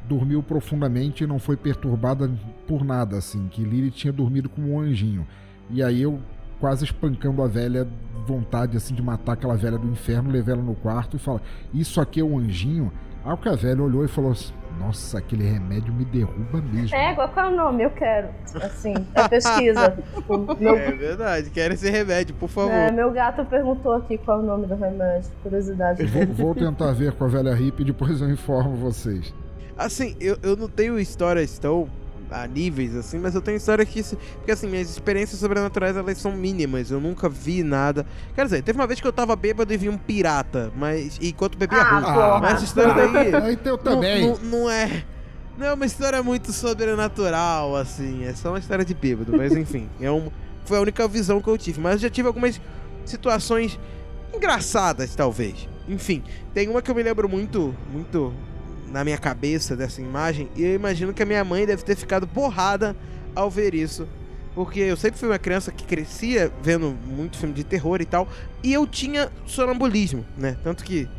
[0.07, 2.29] dormiu profundamente e não foi perturbada
[2.67, 3.47] por nada, assim.
[3.47, 5.25] Que Lilith tinha dormido como um anjinho.
[5.71, 6.19] E aí eu,
[6.59, 7.87] quase espancando a velha,
[8.25, 11.41] vontade assim de matar aquela velha do inferno, levei ela no quarto e fala:
[11.73, 12.91] Isso aqui é um anjinho?
[13.23, 16.95] Aí o que a velha olhou e falou assim: Nossa, aquele remédio me derruba mesmo.
[16.95, 17.83] Égua, qual é o nome?
[17.83, 18.29] Eu quero.
[18.55, 19.97] Assim, é pesquisa.
[20.59, 22.71] Meu, É verdade, quero esse remédio, por favor.
[22.71, 25.29] é, meu gato perguntou aqui qual é o nome do remédio.
[25.43, 26.05] Curiosidade.
[26.05, 29.33] Vou, vou tentar ver com a velha hippie e depois eu informo vocês.
[29.77, 31.89] Assim, eu, eu não tenho histórias tão
[32.29, 34.03] a níveis assim, mas eu tenho histórias que.
[34.35, 36.91] Porque assim, minhas experiências sobrenaturais elas são mínimas.
[36.91, 38.05] Eu nunca vi nada.
[38.33, 41.17] Quer dizer, teve uma vez que eu tava bêbado e vi um pirata, mas.
[41.21, 42.39] Enquanto bebia Ah.
[42.41, 43.33] Mas essa história daí.
[43.35, 44.27] Aí eu não, também.
[44.27, 45.03] não, não é.
[45.57, 48.25] Não é uma história muito sobrenatural, assim.
[48.25, 49.35] É só uma história de bêbado.
[49.35, 50.29] Mas enfim, é um,
[50.65, 51.79] foi a única visão que eu tive.
[51.79, 52.59] Mas eu já tive algumas
[53.05, 53.79] situações
[54.33, 55.67] engraçadas, talvez.
[55.87, 56.23] Enfim,
[56.53, 58.33] tem uma que eu me lembro muito, muito
[58.95, 60.47] na minha cabeça dessa imagem.
[60.55, 62.95] E eu imagino que a minha mãe deve ter ficado borrada
[63.35, 64.07] ao ver isso.
[64.53, 68.25] Porque eu sempre fui uma criança que crescia vendo muito filme de terror e tal.
[68.63, 70.55] E eu tinha sonambulismo, né?
[70.63, 71.09] Tanto que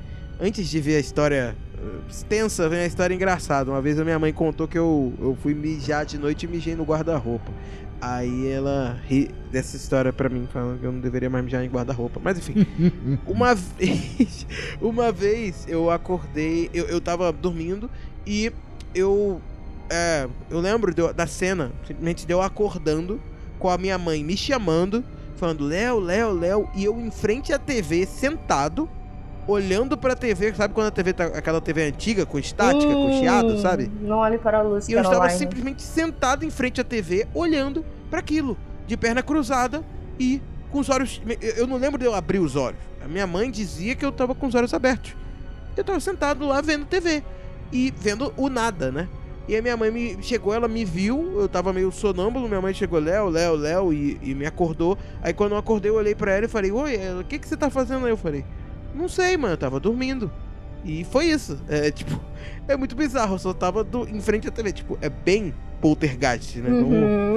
[0.40, 3.70] antes de ver a história eh, extensa, vem a história engraçada.
[3.70, 6.74] Uma vez a minha mãe contou que eu, eu fui mijar de noite e mijei
[6.74, 7.52] no guarda-roupa.
[8.00, 11.68] Aí ela ri dessa história pra mim, falando que eu não deveria mais mijar em
[11.68, 12.20] guarda-roupa.
[12.22, 12.66] Mas enfim,
[13.26, 14.46] uma vez,
[14.80, 17.90] uma vez eu acordei, eu, eu tava dormindo
[18.26, 18.52] e
[18.94, 19.40] eu.
[19.88, 23.20] É, eu lembro de da cena, simplesmente de eu acordando
[23.58, 25.04] com a minha mãe me chamando,
[25.36, 28.88] falando Léo, Léo, Léo, e eu em frente à TV, sentado,
[29.46, 33.54] olhando pra TV, sabe quando a TV tá aquela TV antiga, com estática, com chiado,
[33.54, 33.90] Hum, sabe?
[34.00, 35.38] Não olhe para a luz, E eu estava Caroline.
[35.38, 39.82] simplesmente sentado em frente à TV, olhando para aquilo, de perna cruzada
[40.18, 40.40] e
[40.70, 41.20] com os olhos.
[41.40, 42.78] eu- não lembro de eu abrir os olhos.
[43.04, 45.14] A minha mãe dizia que eu tava com os olhos abertos.
[45.76, 47.22] Eu tava sentado lá vendo TV
[47.72, 49.08] e vendo o nada, né?
[49.48, 52.74] E a minha mãe me chegou, ela me viu, eu tava meio sonâmbulo, minha mãe
[52.74, 54.98] chegou, Léo, Léo, Léo, e, e me acordou.
[55.22, 57.46] Aí quando eu acordei, eu olhei pra ela e falei, oi, ela, o que, que
[57.46, 58.10] você tá fazendo aí?
[58.10, 58.44] Eu falei,
[58.96, 60.30] não sei, mano, eu tava dormindo.
[60.84, 61.58] E foi isso.
[61.68, 62.18] É tipo,
[62.68, 64.72] é muito bizarro, eu só tava do- em frente à TV.
[64.72, 66.70] Tipo, é bem poltergeist, né?
[66.70, 66.92] Vamos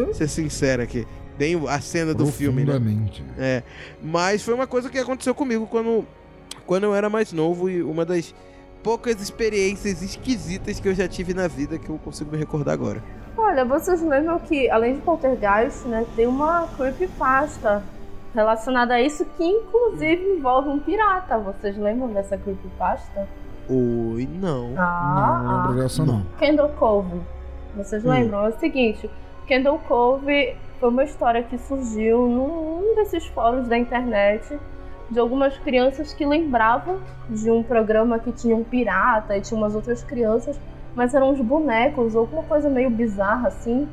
[0.08, 0.14] Uhum.
[0.14, 1.06] ser sincero aqui.
[1.38, 2.74] Bem a cena do filme, né?
[3.38, 3.64] É.
[4.04, 6.06] Mas foi uma coisa que aconteceu comigo quando,
[6.66, 8.36] quando eu era mais novo e uma das
[8.84, 13.02] poucas experiências esquisitas que eu já tive na vida que eu consigo me recordar agora.
[13.38, 17.82] Olha, vocês lembram que, além de Poltergeist, né, tem uma creepypasta
[18.34, 21.38] relacionada a isso que, inclusive, envolve um pirata.
[21.38, 23.28] Vocês lembram dessa creepypasta?
[23.70, 24.74] Oi, não.
[24.78, 26.24] Ah, não lembro dessa não.
[26.38, 27.22] Kendall Cove.
[27.76, 28.10] Vocês Hum.
[28.10, 28.46] lembram?
[28.46, 29.10] É o seguinte,
[29.48, 34.58] Kendall Cove foi uma história que surgiu num desses fóruns da internet
[35.10, 37.00] de algumas crianças que lembravam
[37.30, 40.60] de um programa que tinha um pirata e tinha umas outras crianças,
[40.96, 43.88] mas eram uns bonecos, alguma coisa meio bizarra assim.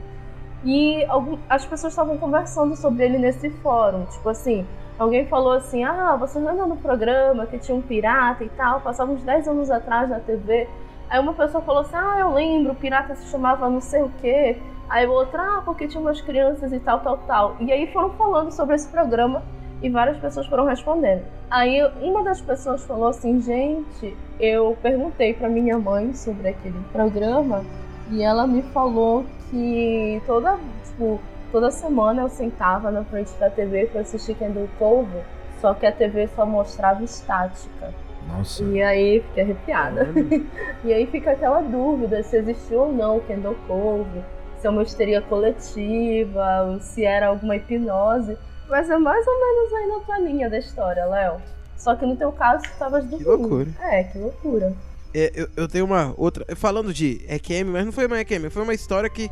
[0.67, 1.07] E
[1.49, 4.05] as pessoas estavam conversando sobre ele nesse fórum.
[4.07, 4.67] Tipo assim,
[4.99, 8.81] Alguém falou assim: Ah, você lembra no programa que tinha um pirata e tal?
[8.81, 10.67] Passava uns 10 anos atrás na TV.
[11.11, 14.11] Aí uma pessoa falou assim: Ah, eu lembro, o pirata se chamava não sei o
[14.21, 14.57] quê.
[14.89, 17.57] Aí outra, ah, porque tinha umas crianças e tal, tal, tal.
[17.61, 19.43] E aí foram falando sobre esse programa
[19.83, 21.25] e várias pessoas foram respondendo.
[21.51, 27.63] Aí uma das pessoas falou assim: Gente, eu perguntei para minha mãe sobre aquele programa
[28.11, 33.87] e ela me falou que toda, tipo, toda semana eu sentava na frente da TV
[33.87, 35.21] para assistir Kendall Cove,
[35.61, 37.95] só que a TV só mostrava estática.
[38.29, 38.63] Nossa.
[38.65, 40.09] E aí fiquei arrepiada.
[40.85, 44.23] e aí fica aquela dúvida se existiu ou não o Kendall Cove,
[44.59, 48.37] se é uma histeria coletiva, se era alguma hipnose.
[48.69, 51.41] Mas é mais ou menos aí na tua linha da história, Léo.
[51.77, 53.25] Só que no teu caso tu estavas dormindo.
[53.25, 53.69] Que loucura.
[53.81, 54.73] É, que loucura.
[55.15, 56.45] É, eu, eu tenho uma outra.
[56.57, 59.31] Falando de EQM, mas não foi uma EQM, foi uma história que,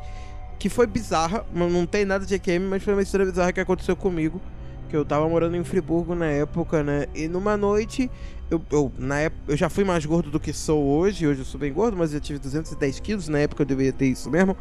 [0.58, 1.44] que foi bizarra.
[1.52, 4.40] Não tem nada de EQM, mas foi uma história bizarra que aconteceu comigo.
[4.88, 7.06] Que eu tava morando em Friburgo na época, né?
[7.14, 8.10] E numa noite,
[8.50, 11.26] eu, eu, na época, eu já fui mais gordo do que sou hoje.
[11.26, 13.28] Hoje eu sou bem gordo, mas eu tive 210 quilos.
[13.28, 14.56] Na época eu deveria ter isso mesmo.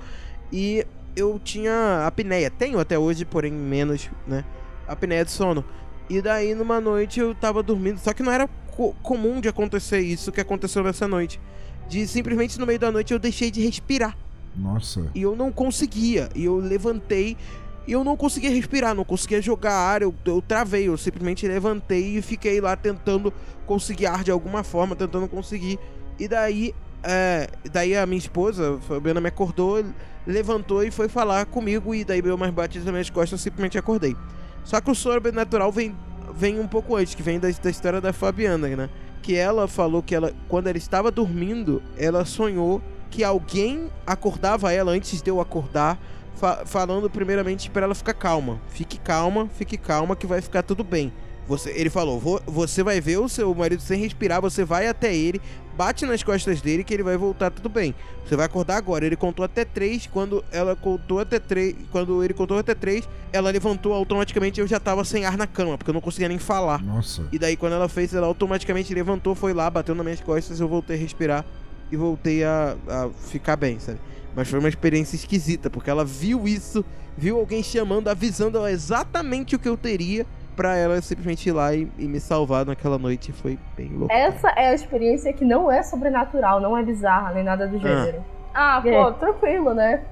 [0.51, 0.85] E
[1.15, 2.49] eu tinha apneia.
[2.49, 4.43] Tenho até hoje, porém menos, né?
[4.87, 5.63] Apneia de sono.
[6.09, 7.99] E daí numa noite eu tava dormindo.
[7.99, 11.39] Só que não era co comum de acontecer isso que aconteceu nessa noite.
[11.87, 14.17] De simplesmente no meio da noite eu deixei de respirar.
[14.55, 15.09] Nossa.
[15.13, 16.29] E eu não conseguia.
[16.35, 17.37] E eu levantei
[17.85, 22.17] e eu não conseguia respirar, não conseguia jogar ar, eu, eu travei, eu simplesmente levantei
[22.17, 23.33] e fiquei lá tentando
[23.65, 25.77] conseguir ar de alguma forma, tentando conseguir.
[26.17, 29.83] E daí, é, daí a minha esposa, a Fabiana, me acordou,
[30.25, 33.77] levantou e foi falar comigo, e daí deu mais batidas nas minhas costas, eu simplesmente
[33.77, 34.15] acordei.
[34.63, 35.93] Só que o sobrenatural vem,
[36.35, 38.89] vem um pouco antes, que vem da, da história da Fabiana, né?
[39.21, 44.91] Que ela falou que ela, quando ela estava dormindo, ela sonhou que alguém acordava ela
[44.91, 45.99] antes de eu acordar
[46.35, 48.59] fa falando primeiramente para ela ficar calma.
[48.69, 51.13] Fique calma, fique calma que vai ficar tudo bem.
[51.47, 55.41] Você, ele falou: você vai ver o seu marido sem respirar, você vai até ele,
[55.75, 57.93] bate nas costas dele que ele vai voltar tudo bem.
[58.25, 59.05] Você vai acordar agora.
[59.05, 60.07] Ele contou até três.
[60.07, 64.59] Quando ela contou até três, quando ele contou até três, ela levantou automaticamente.
[64.59, 66.81] Eu já tava sem ar na cama porque eu não conseguia nem falar.
[66.83, 67.27] Nossa.
[67.31, 70.59] E daí quando ela fez, ela automaticamente levantou, foi lá, bateu nas minhas costas.
[70.59, 71.45] Eu voltei a respirar
[71.91, 73.99] e voltei a, a ficar bem, sabe?
[74.35, 76.83] Mas foi uma experiência esquisita, porque ela viu isso,
[77.15, 81.73] viu alguém chamando, avisando ela exatamente o que eu teria para ela simplesmente ir lá
[81.73, 83.31] e, e, me salvar naquela noite.
[83.31, 84.13] Foi bem louco.
[84.13, 88.23] Essa é a experiência que não é sobrenatural, não é bizarra, nem nada do gênero.
[88.53, 89.13] Ah, ah pô, é.
[89.13, 90.03] tranquilo, né?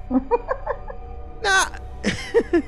[1.43, 1.71] Ah.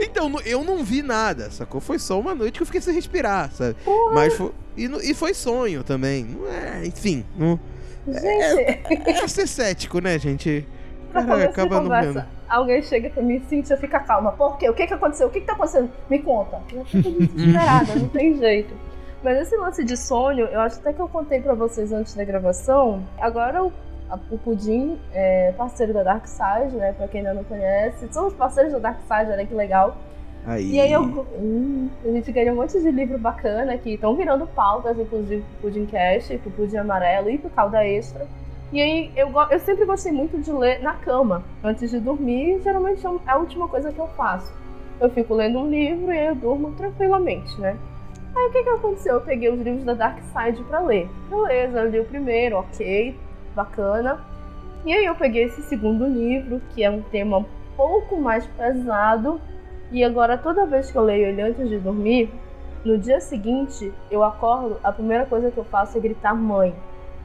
[0.00, 1.80] então, eu não vi nada, sacou?
[1.80, 3.74] Foi só uma noite que eu fiquei sem respirar, sabe?
[3.84, 4.14] Porra.
[4.14, 6.38] Mas foi, e, e, foi sonho também.
[6.48, 7.24] É, enfim.
[7.36, 7.58] Não,
[8.06, 8.26] gente.
[8.26, 10.66] É, é, ser cético, né, gente?
[11.12, 14.32] pra Cara, acaba conversa, alguém chega pra mim, Cintia, fica calma.
[14.32, 14.68] Por quê?
[14.68, 15.28] O que que aconteceu?
[15.28, 15.90] O que que tá acontecendo?
[16.08, 16.60] Me conta.
[16.72, 18.74] Eu fico desesperada, não tem jeito.
[19.22, 22.24] Mas esse lance de sonho, eu acho até que eu contei pra vocês antes da
[22.24, 23.02] gravação.
[23.20, 23.72] Agora o,
[24.08, 26.92] a, o Pudim é parceiro da Dark Side, né?
[26.92, 28.08] Pra quem ainda não conhece.
[28.12, 29.96] Somos parceiros da Dark Side, olha que legal.
[30.46, 30.70] Aí.
[30.70, 34.46] E aí eu, hum, a gente ganha um monte de livro bacana que estão virando
[34.46, 38.26] pautas, inclusive pro Pudim Cash, pro Pudim Amarelo e pro Calda Extra.
[38.70, 41.42] E aí eu, eu sempre gostei muito de ler na cama.
[41.64, 44.52] Antes de dormir, geralmente é, é a última coisa que eu faço.
[45.00, 47.78] Eu fico lendo um livro e eu durmo tranquilamente, né?
[48.36, 49.14] Aí o que, que aconteceu?
[49.14, 51.08] Eu peguei os livros da Dark Side pra ler.
[51.30, 53.18] Beleza, eu li o primeiro, ok,
[53.54, 54.20] bacana.
[54.84, 59.40] E aí eu peguei esse segundo livro, que é um tema um pouco mais pesado.
[59.90, 62.30] E agora toda vez que eu leio ele antes de dormir,
[62.84, 66.74] no dia seguinte eu acordo, a primeira coisa que eu faço é gritar mãe.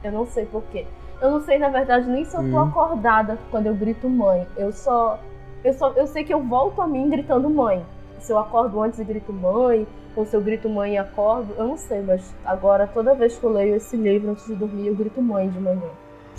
[0.02, 0.86] Eu não sei porquê.
[1.24, 2.68] Eu não sei, na verdade, nem se eu tô hum.
[2.68, 4.46] acordada quando eu grito mãe.
[4.58, 5.18] Eu só,
[5.64, 5.90] eu só.
[5.92, 7.82] Eu sei que eu volto a mim gritando mãe.
[8.20, 11.66] Se eu acordo antes e grito mãe, ou se eu grito mãe e acordo, eu
[11.66, 14.94] não sei, mas agora toda vez que eu leio esse livro antes de dormir, eu
[14.94, 15.88] grito mãe de manhã.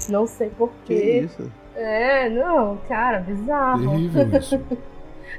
[0.07, 0.75] Não sei porquê.
[0.85, 1.51] Que isso?
[1.75, 3.89] É, não, cara, bizarro.
[3.89, 4.61] Terrível isso.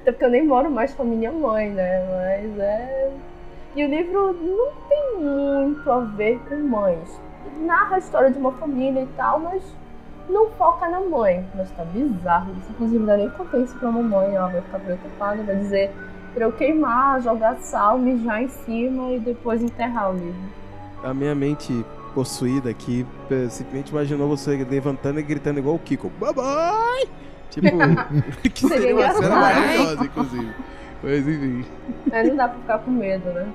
[0.00, 2.04] Até porque eu nem moro mais com a minha mãe, né?
[2.10, 3.12] Mas é.
[3.76, 7.25] E o livro não tem muito a ver com mães
[7.60, 9.62] narra a história de uma família e tal, mas
[10.28, 11.44] não foca na mãe.
[11.54, 12.70] Mas tá bizarro isso.
[12.70, 15.92] Inclusive, ainda nem contei isso pra mamãe, ela vai ficar preocupada, vai dizer
[16.34, 20.40] pra eu queimar, jogar sal, mijar em cima e depois enterrar o livro.
[21.02, 21.84] A minha mente
[22.14, 23.06] possuída aqui
[23.50, 26.10] simplesmente imaginou você levantando e gritando igual o Kiko.
[26.20, 27.08] Bye bye!
[27.50, 27.76] Tipo,
[28.52, 30.54] que seria uma cena maravilhosa, inclusive.
[31.02, 31.64] Mas enfim.
[32.10, 33.46] Não dá pra ficar com medo, né?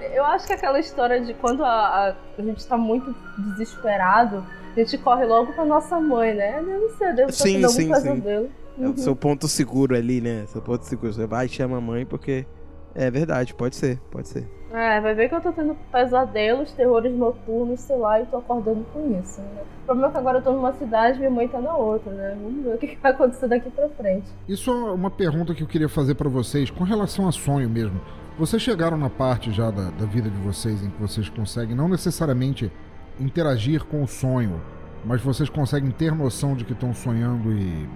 [0.00, 4.44] Eu acho que aquela história de quando a, a, a gente tá muito desesperado,
[4.76, 6.62] a gente corre logo pra nossa mãe, né?
[6.62, 8.10] Deve ser, deve sim, estar sim, sim.
[8.10, 8.48] Uhum.
[8.80, 8.96] É o uhum.
[8.96, 10.44] seu ponto seguro ali, né?
[10.46, 11.12] Seu ponto seguro.
[11.12, 12.46] Você vai e chama a mãe porque
[12.94, 14.48] É verdade, pode ser, pode ser.
[14.72, 18.84] É, vai ver que eu tô tendo pesadelos, terrores noturnos, sei lá, e tô acordando
[18.92, 19.40] com isso.
[19.40, 19.62] Né?
[19.82, 22.12] O problema é que agora eu tô numa cidade e minha mãe tá na outra,
[22.12, 22.36] né?
[22.42, 24.26] Vamos ver o que, que vai acontecer daqui pra frente.
[24.48, 28.00] Isso é uma pergunta que eu queria fazer para vocês com relação a sonho mesmo.
[28.38, 31.88] Vocês chegaram na parte já da, da vida de vocês em que vocês conseguem não
[31.88, 32.70] necessariamente
[33.18, 34.62] interagir com o sonho,
[35.04, 37.88] mas vocês conseguem ter noção de que estão sonhando e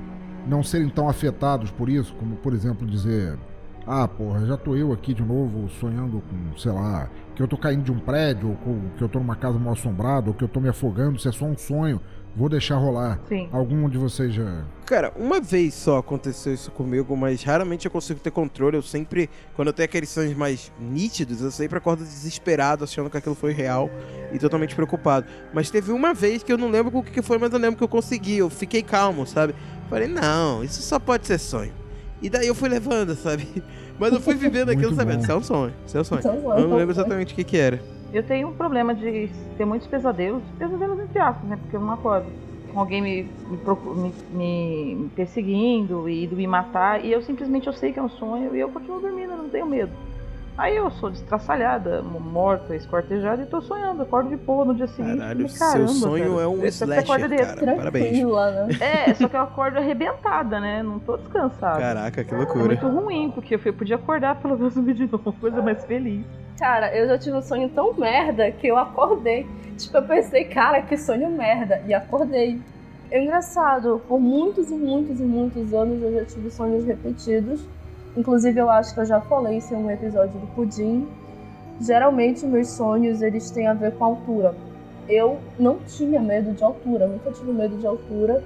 [0.45, 3.39] não serem tão afetados por isso, como por exemplo dizer
[3.87, 7.57] ah, porra, já tô eu aqui de novo sonhando com, sei lá, que eu tô
[7.57, 10.49] caindo de um prédio, ou que eu tô numa casa mal assombrada, ou que eu
[10.49, 12.01] tô me afogando, se é só um sonho,
[12.37, 13.21] vou deixar rolar.
[13.29, 13.49] Sim.
[13.53, 14.65] Algum de vocês já.
[14.87, 18.77] Cara, uma vez só aconteceu isso comigo, mas raramente eu consigo ter controle.
[18.77, 23.17] Eu sempre, quando eu tenho aqueles sonhos mais nítidos, eu sempre acordo desesperado, achando que
[23.17, 23.91] aquilo foi real
[24.33, 25.27] e totalmente preocupado.
[25.53, 27.85] Mas teve uma vez que eu não lembro o que foi, mas eu lembro que
[27.85, 28.39] eu consegui.
[28.39, 29.55] Eu fiquei calmo, sabe?
[29.89, 31.73] Falei, não, isso só pode ser sonho.
[32.21, 33.47] E daí eu fui levando, sabe?
[33.99, 36.19] Mas eu fui vivendo aquilo sabendo, isso é um sonho, isso é um sonho.
[36.21, 37.81] Isso é um sonho, Eu não lembro exatamente o que que era.
[38.13, 41.57] Eu tenho um problema de ter muitos pesadelos, pesadelos entre aspas, né?
[41.57, 42.33] Porque eu não acordo.
[42.71, 47.73] Com alguém me, me, me- me perseguindo e indo me matar, e eu simplesmente eu
[47.73, 49.93] sei que é um sonho e eu continuo dormindo, eu não tenho medo.
[50.57, 54.87] Aí eu sou destraçalhada, mo- morta, escortejada e tô sonhando, acordo de boa no dia
[54.87, 55.19] seguinte.
[55.19, 57.55] Caralho, e, caramba, seu sonho cara, é um slasher, desse.
[57.55, 57.75] cara.
[57.75, 58.19] Parabéns.
[58.19, 58.69] Né?
[58.81, 60.83] É, só que eu acordo arrebentada, né?
[60.83, 61.81] Não tô descansada.
[61.81, 62.65] Caraca, que É loucura.
[62.67, 66.25] muito ruim, porque eu podia acordar pelo menos um vídeo novo, coisa mais feliz.
[66.59, 69.47] Cara, eu já tive um sonho tão merda que eu acordei.
[69.79, 71.83] Tipo, eu pensei, cara, que sonho merda.
[71.87, 72.61] E acordei.
[73.11, 77.67] É engraçado, por muitos e muitos e muitos anos eu já tive sonhos repetidos.
[78.17, 81.09] Inclusive, eu acho que eu já falei isso em um episódio do Pudim.
[81.81, 84.55] Geralmente, meus sonhos, eles têm a ver com altura.
[85.09, 88.43] Eu não tinha medo de altura, nunca tive medo de altura.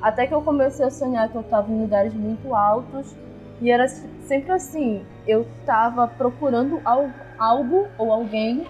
[0.00, 3.14] Até que eu comecei a sonhar que eu estava em lugares muito altos.
[3.60, 8.66] E era sempre assim, eu estava procurando al- algo ou alguém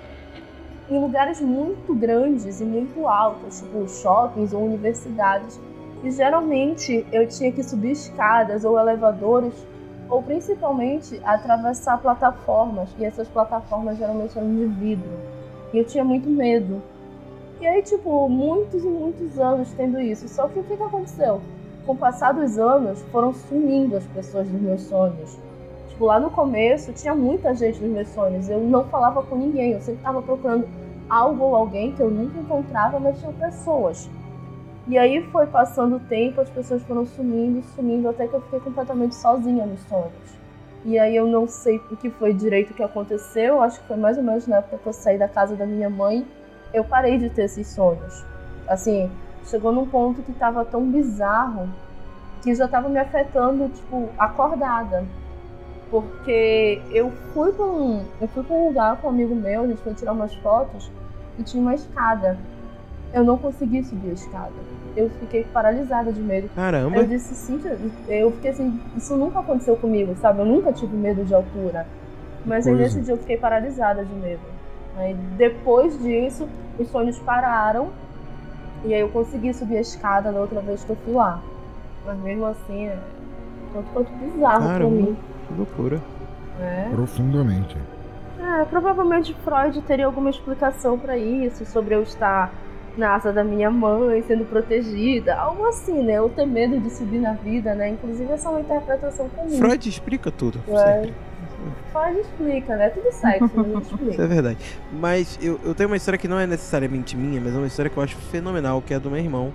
[0.89, 5.59] em lugares muito grandes e muito altos, tipo shoppings ou universidades.
[6.05, 9.53] E geralmente eu tinha que subir escadas ou elevadores,
[10.09, 12.89] ou principalmente atravessar plataformas.
[12.99, 15.11] E essas plataformas geralmente eram de vidro.
[15.73, 16.83] E eu tinha muito medo.
[17.61, 20.29] E aí, tipo, muitos e muitos anos tendo isso.
[20.29, 21.41] Só que o que, que aconteceu?
[21.85, 25.39] Com o passar dos anos, foram sumindo as pessoas dos meus sonhos.
[25.89, 28.49] Tipo, lá no começo tinha muita gente nos meus sonhos.
[28.49, 29.73] Eu não falava com ninguém.
[29.73, 30.69] Eu sempre estava procurando
[31.09, 34.09] algo ou alguém que eu nunca encontrava, mas tinha pessoas.
[34.89, 38.61] E aí foi passando o tempo, as pessoas foram sumindo, sumindo, até que eu fiquei
[38.61, 40.37] completamente sozinha nos sonhos.
[40.85, 44.17] E aí eu não sei o que foi direito que aconteceu, acho que foi mais
[44.17, 46.25] ou menos na época que eu saí da casa da minha mãe,
[46.73, 48.25] eu parei de ter esses sonhos.
[48.69, 49.11] Assim,
[49.45, 51.69] chegou num ponto que tava tão bizarro
[52.41, 55.05] que já tava me afetando, tipo, acordada.
[55.91, 59.67] Porque eu fui pra um, eu fui pra um lugar com um amigo meu, a
[59.67, 60.89] gente foi tirar umas fotos
[61.37, 62.39] e tinha uma escada.
[63.13, 64.76] Eu não consegui subir a escada.
[64.97, 66.45] Eu fiquei paralisada de medo.
[66.45, 66.97] Aí Caramba.
[66.97, 67.77] eu disse, Cíntia,
[68.09, 70.41] eu fiquei assim, isso nunca aconteceu comigo, sabe?
[70.41, 71.87] Eu nunca tive medo de altura.
[72.47, 74.41] Mas aí nesse dia eu fiquei paralisada de medo.
[74.97, 77.91] Aí depois disso, os sonhos pararam.
[78.85, 81.41] E aí eu consegui subir a escada da outra vez que eu fui lá.
[82.07, 82.99] Mas mesmo assim, é
[83.73, 84.91] tanto quanto bizarro pra Caramba.
[84.91, 85.17] mim.
[85.49, 86.01] Que loucura.
[86.61, 86.89] É.
[86.91, 87.77] Profundamente.
[88.41, 92.53] É, provavelmente Freud teria alguma explicação pra isso, sobre eu estar
[92.97, 96.15] na asa da minha mãe, sendo protegida, algo assim, né?
[96.15, 97.91] Eu ter medo de subir na vida, né?
[97.91, 99.59] Inclusive essa é uma interpretação comum.
[99.59, 100.61] Freud explica tudo.
[100.69, 101.03] É.
[101.03, 101.15] sempre.
[101.93, 102.89] Freud explica, né?
[102.91, 104.27] Tudo sexo, mas ele Isso é explica.
[104.27, 104.59] verdade.
[104.93, 107.91] Mas eu, eu tenho uma história que não é necessariamente minha, mas é uma história
[107.91, 109.53] que eu acho fenomenal, que é do meu irmão.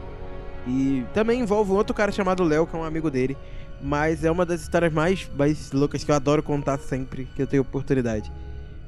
[0.68, 3.36] E também envolve um outro cara chamado Léo, que é um amigo dele.
[3.82, 7.48] Mas é uma das histórias mais, mais loucas que eu adoro contar sempre que eu
[7.48, 8.32] tenho oportunidade.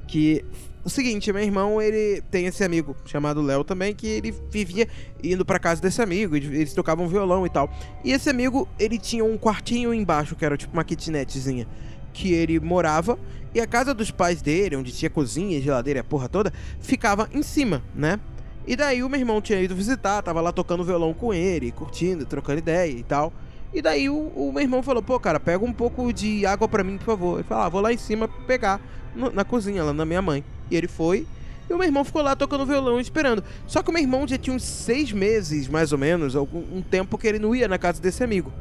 [0.07, 0.45] Que
[0.83, 4.87] o seguinte, meu irmão, ele tem esse amigo chamado Léo também, que ele vivia
[5.23, 7.69] indo pra casa desse amigo, eles tocavam violão e tal.
[8.03, 11.67] E esse amigo, ele tinha um quartinho embaixo, que era tipo uma kitnetzinha,
[12.11, 13.17] que ele morava,
[13.55, 17.43] e a casa dos pais dele, onde tinha cozinha, geladeira a porra toda, ficava em
[17.43, 18.19] cima, né?
[18.65, 22.25] E daí o meu irmão tinha ido visitar, tava lá tocando violão com ele, curtindo,
[22.25, 23.31] trocando ideia e tal.
[23.73, 26.83] E daí o, o meu irmão falou, pô, cara, pega um pouco de água pra
[26.83, 27.39] mim, por favor.
[27.39, 28.79] Ele falou, ah, vou lá em cima pegar
[29.15, 30.43] no- na cozinha, lá na minha mãe.
[30.69, 31.27] E ele foi,
[31.69, 33.43] e o meu irmão ficou lá tocando violão esperando.
[33.67, 36.81] Só que o meu irmão já tinha uns seis meses, mais ou menos, algum um
[36.81, 38.51] tempo que ele não ia na casa desse amigo.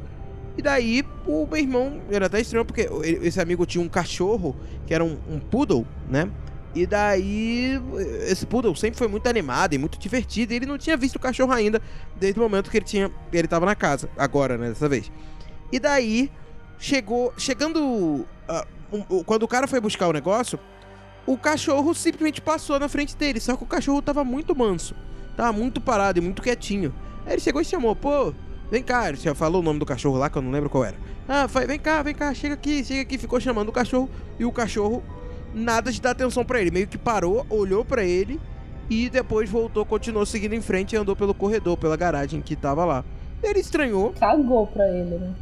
[0.57, 2.87] E daí o meu irmão, era até estranho, porque
[3.21, 6.29] esse amigo tinha um cachorro, que era um, um poodle, né?
[6.75, 7.79] E daí,
[8.25, 10.53] esse poodle sempre foi muito animado e muito divertido.
[10.53, 11.79] E ele não tinha visto o cachorro ainda,
[12.15, 13.11] desde o momento que ele tinha.
[13.31, 15.11] Ele tava na casa, agora, né, dessa vez.
[15.71, 16.31] E daí,
[16.79, 17.31] chegou.
[17.37, 18.25] Chegando.
[18.47, 20.59] ah, um, quando o cara foi buscar o negócio,
[21.25, 23.39] o cachorro simplesmente passou na frente dele.
[23.39, 24.95] Só que o cachorro tava muito manso.
[25.35, 26.93] Tava muito parado e muito quietinho.
[27.25, 28.33] Aí ele chegou e chamou, pô,
[28.69, 29.09] vem cá.
[29.09, 30.97] Ele já falou o nome do cachorro lá, que eu não lembro qual era.
[31.27, 33.17] Ah, foi, vem cá, vem cá, chega aqui, chega aqui.
[33.17, 34.09] Ficou chamando o cachorro.
[34.37, 35.01] E o cachorro,
[35.53, 36.71] nada de dar atenção para ele.
[36.71, 38.39] Meio que parou, olhou para ele
[38.89, 42.83] e depois voltou, continuou seguindo em frente e andou pelo corredor, pela garagem que tava
[42.85, 43.03] lá.
[43.41, 44.13] Ele estranhou.
[44.19, 45.33] Cagou pra ele, né?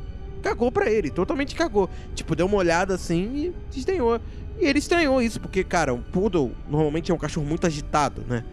[0.42, 1.90] Cagou pra ele, totalmente cagou.
[2.16, 4.20] Tipo, deu uma olhada assim e desdenhou.
[4.62, 8.44] E ele estranhou isso, porque, cara, um poodle normalmente é um cachorro muito agitado, né?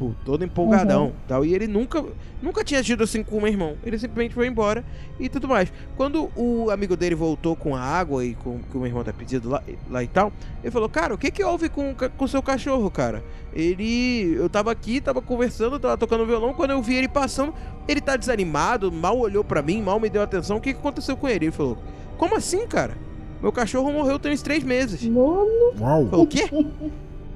[0.00, 1.12] tipo, todo empolgadão uhum.
[1.28, 1.44] tal.
[1.44, 2.02] E ele nunca,
[2.42, 3.76] nunca tinha agido assim com o meu irmão.
[3.84, 4.84] Ele simplesmente foi embora
[5.18, 5.70] e tudo mais.
[5.96, 9.04] Quando o amigo dele voltou com a água e com o que o meu irmão
[9.04, 10.32] tá pedindo lá, lá e tal,
[10.62, 13.22] ele falou, cara, o que que houve com o seu cachorro, cara?
[13.52, 14.34] Ele.
[14.34, 16.54] Eu tava aqui, tava conversando, tava tocando violão.
[16.54, 17.52] Quando eu vi ele passando,
[17.86, 20.56] ele tá desanimado, mal olhou para mim, mal me deu atenção.
[20.56, 21.46] O que, que aconteceu com ele?
[21.46, 21.76] Ele falou,
[22.16, 22.96] como assim, cara?
[23.42, 25.02] Meu cachorro morreu tem uns três meses.
[25.04, 25.46] Mano.
[25.80, 26.08] Uau.
[26.12, 26.48] O quê?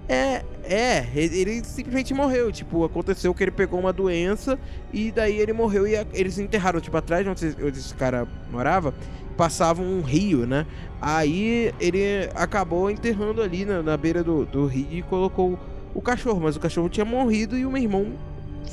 [0.06, 2.52] É, é, ele simplesmente morreu.
[2.52, 4.58] Tipo, aconteceu que ele pegou uma doença
[4.92, 8.94] e daí ele morreu e eles enterraram, tipo, atrás de onde esse cara morava,
[9.36, 10.66] passava um rio, né?
[11.00, 15.58] Aí ele acabou enterrando ali na, na beira do, do rio e colocou
[15.94, 18.12] o cachorro, mas o cachorro tinha morrido e o meu irmão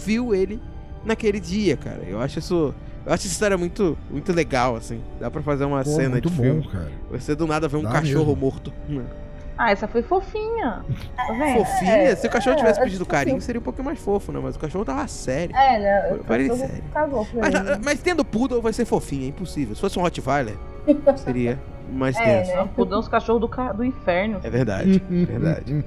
[0.06, 0.60] viu ele
[1.06, 2.04] naquele dia, cara.
[2.08, 2.74] Eu acho isso.
[3.06, 5.02] Eu acho essa história muito, muito legal, assim.
[5.20, 6.68] Dá pra fazer uma Pô, cena muito de bom, filme.
[6.68, 6.92] cara.
[7.12, 8.36] Você do nada vê um Dá cachorro mesmo.
[8.38, 8.74] morto.
[9.58, 10.84] Ah, essa foi fofinha.
[11.16, 11.58] Tá vendo?
[11.64, 12.16] Fofinha?
[12.16, 13.46] Se o cachorro tivesse é, pedido tipo carinho, assim.
[13.46, 14.40] seria um pouquinho mais fofo, né?
[14.42, 15.56] Mas o cachorro tava sério.
[15.56, 16.14] É, né?
[16.20, 16.84] O Parei cachorro sério.
[16.92, 17.80] cagou Mas, ele.
[17.84, 19.76] mas tendo poodle vai ser fofinho, é impossível.
[19.76, 20.56] Se fosse um Rottweiler,
[21.24, 21.60] seria
[21.92, 22.56] mais É, tenso.
[22.56, 22.70] né?
[22.78, 24.40] Mudou os cachorros do, ca- do inferno.
[24.44, 25.86] É verdade, é verdade.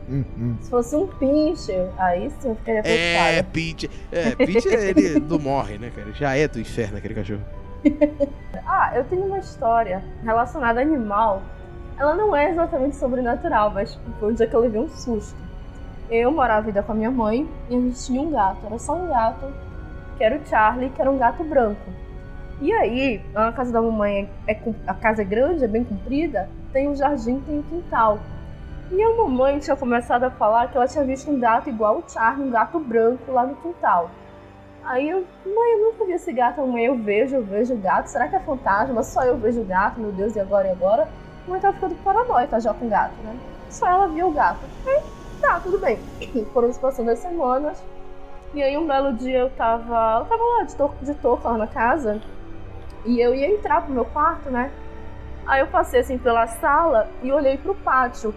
[0.61, 3.48] Se fosse um pincher, aí sim eu ficaria É, preocupada.
[3.52, 3.90] Peach.
[4.12, 6.12] É, Peach ele não morre, né, cara?
[6.12, 7.40] Já é do inferno aquele cachorro.
[8.66, 11.42] Ah, eu tenho uma história relacionada a animal.
[11.98, 15.36] Ela não é exatamente sobrenatural, mas foi um dia que eu levei um susto.
[16.11, 18.64] Eu morava ainda com a minha mãe e a gente tinha um gato.
[18.64, 19.46] Era só um gato,
[20.16, 21.80] que era o Charlie, que era um gato branco.
[22.61, 26.48] E aí, a casa da mamãe é, com- a casa é grande, é bem comprida,
[26.72, 28.18] tem um jardim, tem um quintal.
[28.90, 32.05] E a mamãe tinha começado a falar que ela tinha visto um gato igual o
[32.09, 34.11] Charlie, um gato branco lá no quintal.
[34.84, 38.07] Aí eu, mãe, eu nunca vi esse gato, mãe, eu vejo, eu vejo o gato,
[38.07, 39.02] será que é fantasma?
[39.02, 41.09] Só eu vejo o gato, meu Deus, e agora, e agora?
[41.46, 43.36] A mãe tava ficando paranoica já com o gato, né?
[43.70, 44.61] Só ela viu o gato.
[44.86, 45.00] Aí,
[45.40, 45.98] tá, tudo bem.
[46.52, 47.82] Foram se passando as semanas,
[48.52, 51.59] e aí um belo dia eu tava, eu tava lá de touca, de touca lá
[51.59, 52.20] na casa,
[53.05, 54.70] e eu ia entrar pro meu quarto, né?
[55.46, 58.34] Aí eu passei assim pela sala e olhei pro pátio.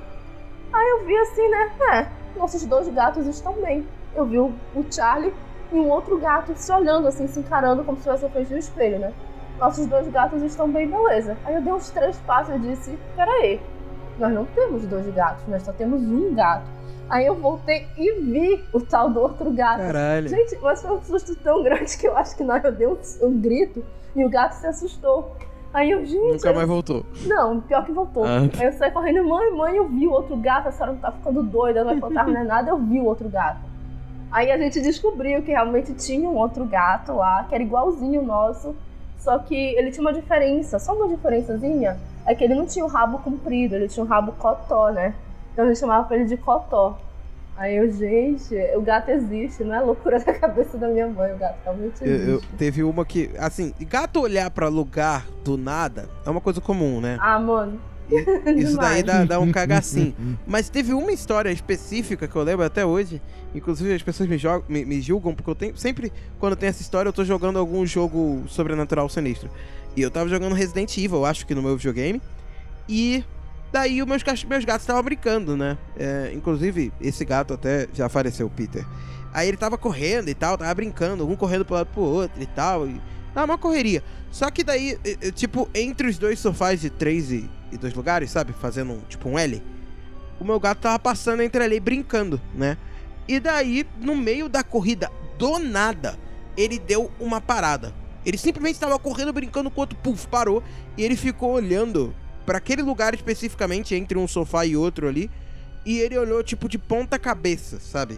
[0.74, 1.72] Aí eu vi assim, né?
[1.94, 2.08] É,
[2.38, 3.88] nossos dois gatos estão bem.
[4.16, 5.34] Eu vi o, o Charlie
[5.72, 9.00] e um outro gato se olhando assim, se encarando como se na frente do espelho,
[9.00, 9.14] né?
[9.58, 11.38] Nossos dois gatos estão bem, beleza.
[11.46, 13.60] Aí eu dei uns três passos e disse: Peraí,
[14.20, 16.77] nós não temos dois gatos, nós só temos um gato.
[17.10, 19.80] Aí eu voltei e vi o tal do outro gato.
[19.80, 20.28] Caralho.
[20.28, 22.88] Gente, mas foi um susto tão grande que eu acho que na hora eu dei
[22.88, 23.84] um, um grito
[24.16, 25.36] e o gato se assustou.
[25.74, 26.34] Aí eu, gente.
[26.34, 27.06] Nunca mais voltou.
[27.26, 28.24] Não, pior que voltou.
[28.26, 28.40] Ah.
[28.58, 31.12] Aí eu saí correndo, mãe, mãe, eu vi o outro gato, a senhora não tá
[31.12, 33.60] ficando doida, não é fantasma, não é nada, eu vi o outro gato.
[34.32, 38.26] Aí a gente descobriu que realmente tinha um outro gato lá, que era igualzinho o
[38.26, 38.76] nosso,
[39.18, 42.88] só que ele tinha uma diferença, só uma diferençazinha, é que ele não tinha o
[42.90, 45.14] rabo comprido, ele tinha um rabo cotó, né?
[45.58, 47.00] Então a gente chamava ele de cotó.
[47.58, 51.38] Aí eu, gente, o gato existe, não é loucura da cabeça da minha mãe, o
[51.40, 52.30] gato realmente Eu, existe.
[52.30, 57.02] eu- teve uma que, assim, gato olhar pra lugar do nada é uma coisa comum,
[57.02, 57.18] né?
[57.20, 57.82] Ah, mano.
[58.56, 60.14] Isso daí dá, dá um cagacinho.
[60.46, 63.20] Mas teve uma história específica que eu lembro até hoje.
[63.56, 65.76] Inclusive as pessoas me, jogam, me, me julgam, porque eu tenho.
[65.76, 69.50] Sempre quando tem essa história, eu tô jogando algum jogo sobrenatural sinistro.
[69.96, 72.22] E eu tava jogando Resident Evil, eu acho que no meu videogame.
[72.88, 73.26] E
[73.72, 75.78] daí os meus, meus gatos estavam brincando, né?
[75.98, 78.86] É, inclusive, esse gato até já faleceu, o Peter.
[79.34, 82.46] Aí ele tava correndo e tal, tava brincando, um correndo pro lado pro outro e
[82.46, 82.88] tal.
[82.88, 83.02] E
[83.34, 84.04] tava uma correria.
[84.32, 84.98] Só que daí,
[85.36, 88.54] tipo, entre os dois sofás de três e, e dois lugares, sabe?
[88.54, 89.62] Fazendo um, tipo um L.
[90.40, 92.78] O meu gato tava passando entre ali brincando, né?
[93.28, 96.18] E daí, no meio da corrida, do nada,
[96.56, 97.94] ele deu uma parada.
[98.26, 100.64] Ele simplesmente estava correndo, brincando, com o outro, puf, parou.
[100.98, 102.14] E ele ficou olhando
[102.48, 105.30] para aquele lugar especificamente, entre um sofá e outro ali.
[105.86, 108.18] E ele olhou, tipo, de ponta cabeça, sabe?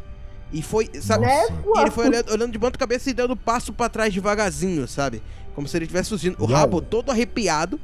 [0.53, 1.25] E foi, sabe?
[1.25, 1.80] Nossa.
[1.80, 5.23] E ele foi olhando, olhando de ponta cabeça e dando passo pra trás devagarzinho, sabe?
[5.55, 6.36] Como se ele estivesse fugindo.
[6.39, 7.80] O rabo todo arrepiado.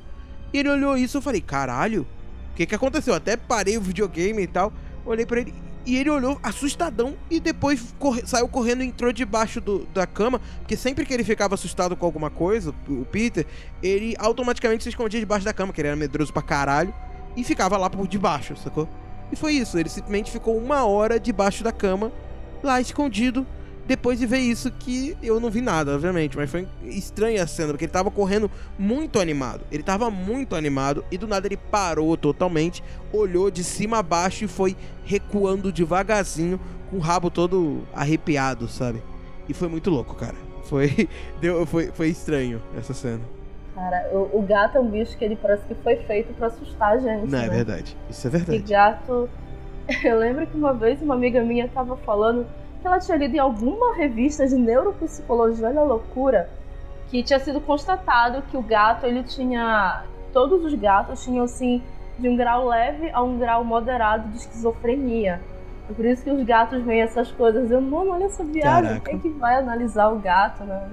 [0.53, 2.07] E ele olhou isso e eu falei, caralho,
[2.51, 3.15] o que que aconteceu?
[3.15, 4.71] Até parei o videogame e tal.
[5.03, 5.53] Olhei pra ele.
[5.85, 10.41] E ele olhou assustadão e depois corre- saiu correndo e entrou debaixo do- da cama.
[10.59, 13.45] Porque sempre que ele ficava assustado com alguma coisa, o Peter,
[13.83, 16.93] ele automaticamente se escondia debaixo da cama, que ele era medroso pra caralho.
[17.37, 18.87] e ficava lá por debaixo, sacou?
[19.29, 22.09] E foi isso, ele simplesmente ficou uma hora debaixo da cama,
[22.63, 23.45] lá escondido,
[23.87, 27.69] depois de ver isso que eu não vi nada, obviamente, mas foi estranha a cena,
[27.69, 29.61] porque ele tava correndo muito animado.
[29.71, 32.83] Ele tava muito animado e do nada ele parou totalmente,
[33.13, 34.75] olhou de cima a baixo e foi
[35.05, 36.59] recuando devagarzinho,
[36.89, 39.01] com o rabo todo arrepiado, sabe?
[39.47, 40.35] E foi muito louco, cara.
[40.63, 41.07] Foi
[41.39, 43.21] deu foi, foi estranho essa cena.
[43.75, 46.93] Cara, o, o, gato é um bicho que ele parece que foi feito para assustar
[46.93, 47.29] a gente.
[47.29, 47.47] Não, é né?
[47.47, 47.97] é verdade.
[48.09, 48.57] Isso é verdade.
[48.57, 49.29] E gato.
[50.03, 52.47] Eu lembro que uma vez uma amiga minha tava falando
[52.81, 56.49] que ela tinha lido em alguma revista de neuropsicologia, olha a loucura,
[57.09, 60.03] que tinha sido constatado que o gato, ele tinha.
[60.33, 61.81] Todos os gatos tinham, assim,
[62.19, 65.41] de um grau leve a um grau moderado de esquizofrenia.
[65.89, 67.69] É por isso que os gatos veem essas coisas.
[67.69, 68.83] Eu, mano, olha essa viagem.
[68.83, 69.09] Caraca.
[69.09, 70.89] Quem que vai analisar o gato, né?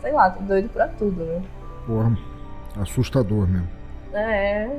[0.00, 1.42] Sei lá, tô doido pra tudo, né?
[1.86, 2.16] Porra,
[2.80, 3.68] assustador mesmo.
[4.12, 4.70] É.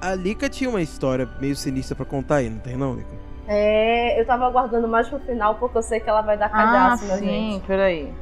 [0.00, 3.29] A Lika tinha uma história meio sinistra pra contar aí, não tem não, Lika?
[3.52, 7.04] É, eu tava aguardando mais pro final porque eu sei que ela vai dar calhaço
[7.04, 7.54] ah, na sim, gente.
[7.54, 8.14] Sim, peraí.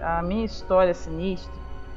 [0.00, 1.52] A minha história sinistra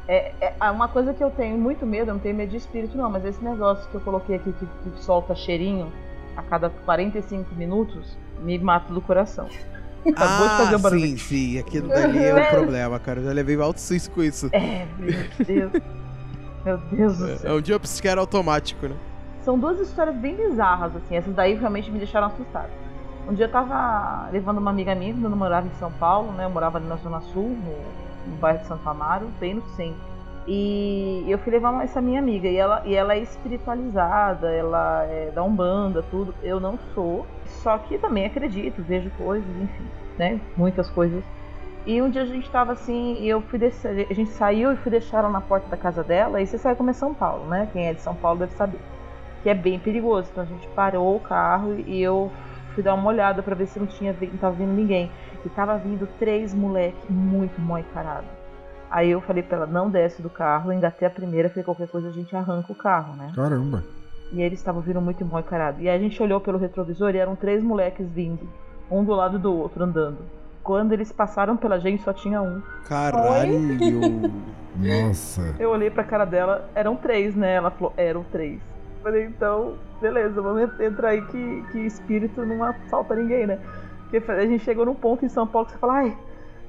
[0.08, 2.98] é, é, uma coisa que eu tenho muito medo, eu não tenho medo de espírito
[2.98, 5.94] não, mas esse negócio que eu coloquei aqui que, que solta cheirinho
[6.36, 9.48] a cada 45 minutos me mata do coração.
[10.08, 11.02] Acabou ah, de fazer um barulho.
[11.02, 13.20] Sim, sim, aquilo dali é um problema, cara.
[13.20, 14.50] Eu já levei alto suíço com isso.
[14.52, 15.72] É, meu Deus.
[16.66, 17.52] meu Deus do céu.
[17.52, 18.96] É um jumpscare automático, né?
[19.42, 21.16] São duas histórias bem bizarras, assim.
[21.16, 22.70] Essas daí realmente me deixaram assustada.
[23.28, 26.46] Um dia eu tava levando uma amiga minha, quando eu morava em São Paulo, né?
[26.46, 30.10] Eu morava ali na Zona Sul, no, no bairro de Santo Amaro, bem no centro.
[30.48, 35.32] E eu fui levar essa minha amiga, e ela, e ela é espiritualizada, ela é
[35.34, 36.34] da Umbanda, tudo.
[36.42, 39.86] Eu não sou, só que também acredito, vejo coisas, enfim,
[40.18, 40.42] né?
[40.58, 41.24] Muitas coisas.
[41.86, 44.76] E um dia a gente tava assim, e eu fui descer, a gente saiu e
[44.78, 47.46] fui deixar ela na porta da casa dela, e você sabe como é São Paulo,
[47.46, 47.70] né?
[47.72, 48.80] Quem é de São Paulo deve saber
[49.42, 50.30] que é bem perigoso.
[50.32, 52.32] Então a gente parou o carro e eu
[52.74, 55.12] fui dar uma olhada para ver se não tinha não tava vindo ninguém.
[55.46, 58.30] E tava vindo três moleques muito mal encarados.
[58.92, 62.10] Aí eu falei pra ela, não desce do carro, engatei a primeira, falei, qualquer coisa
[62.10, 63.32] a gente arranca o carro, né?
[63.36, 63.84] Caramba.
[64.32, 65.82] E eles estavam vindo muito mal encarados.
[65.82, 68.50] E aí a gente olhou pelo retrovisor e eram três moleques vindo,
[68.90, 70.18] um do lado do outro, andando.
[70.64, 72.62] Quando eles passaram pela gente, só tinha um.
[72.88, 73.60] Caralho!
[74.76, 75.56] Nossa.
[75.60, 77.56] Eu olhei pra cara dela, eram três, né?
[77.56, 78.60] Ela falou, eram três.
[79.02, 83.60] Falei, então, beleza, vamos entrar aí que, que espírito não assalta ninguém, né?
[84.10, 86.18] Porque a gente chegou num ponto em São Paulo que você fala, ai,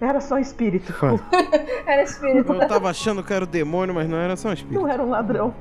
[0.00, 0.94] era só um espírito.
[1.86, 2.52] era espírito.
[2.52, 4.80] Eu tava achando que era o demônio, mas não era só um espírito.
[4.80, 5.54] Não era um ladrão.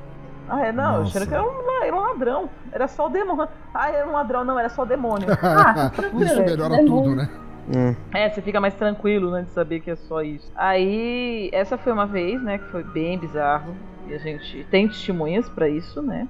[0.47, 1.17] Ah, é, não, Nossa.
[1.17, 2.49] achando que era um, era um ladrão.
[2.72, 3.47] Era só o demônio.
[3.74, 5.28] Ah, era um ladrão, não, era só o demônio.
[5.41, 5.91] Ah,
[6.22, 7.30] isso melhora tudo, né?
[7.76, 7.95] Hum.
[8.13, 10.51] É, você fica mais tranquilo, né, de saber que é só isso.
[10.55, 13.76] Aí, essa foi uma vez, né, que foi bem bizarro.
[14.07, 16.28] E a gente tem testemunhas para isso, né?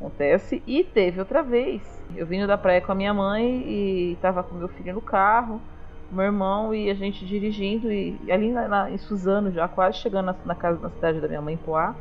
[0.00, 0.62] Acontece.
[0.66, 1.82] E teve outra vez.
[2.16, 5.60] Eu vindo da praia com a minha mãe e tava com meu filho no carro,
[6.10, 7.92] meu irmão e a gente dirigindo.
[7.92, 11.20] E, e ali na, na, em Suzano, já quase chegando na, na, casa, na cidade
[11.20, 11.94] da minha mãe, Poá,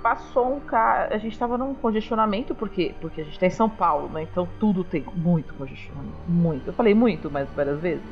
[0.00, 1.12] passou um cara.
[1.12, 2.94] A gente tava num congestionamento, por quê?
[3.00, 4.22] Porque a gente tá em São Paulo, né?
[4.22, 6.14] Então tudo tem muito congestionamento.
[6.28, 6.68] Muito.
[6.68, 8.04] Eu falei muito, mas várias vezes.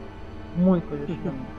[0.57, 1.58] Muito congestionamento.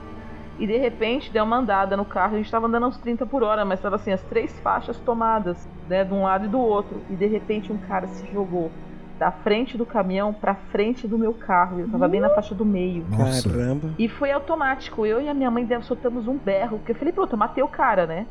[0.60, 3.42] E de repente deu uma andada no carro, a gente tava andando uns 30 por
[3.42, 7.00] hora, mas tava assim, as três faixas tomadas, né, de um lado e do outro.
[7.08, 8.70] E de repente um cara se jogou
[9.18, 11.80] da frente do caminhão pra frente do meu carro.
[11.80, 13.06] Eu tava bem na faixa do meio.
[13.08, 13.48] Nossa.
[13.48, 13.90] Caramba.
[13.98, 15.06] E foi automático.
[15.06, 16.78] Eu e a minha mãe soltamos um berro.
[16.78, 18.26] Porque eu falei, pronto, eu matei o cara, né?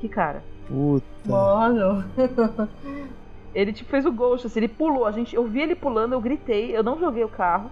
[0.00, 0.42] Que cara?
[0.66, 1.04] Puta.
[1.26, 2.04] Mano.
[3.54, 5.06] ele tipo fez o ghost, assim, ele pulou.
[5.06, 7.70] A gente, eu vi ele pulando, eu gritei, eu não joguei o carro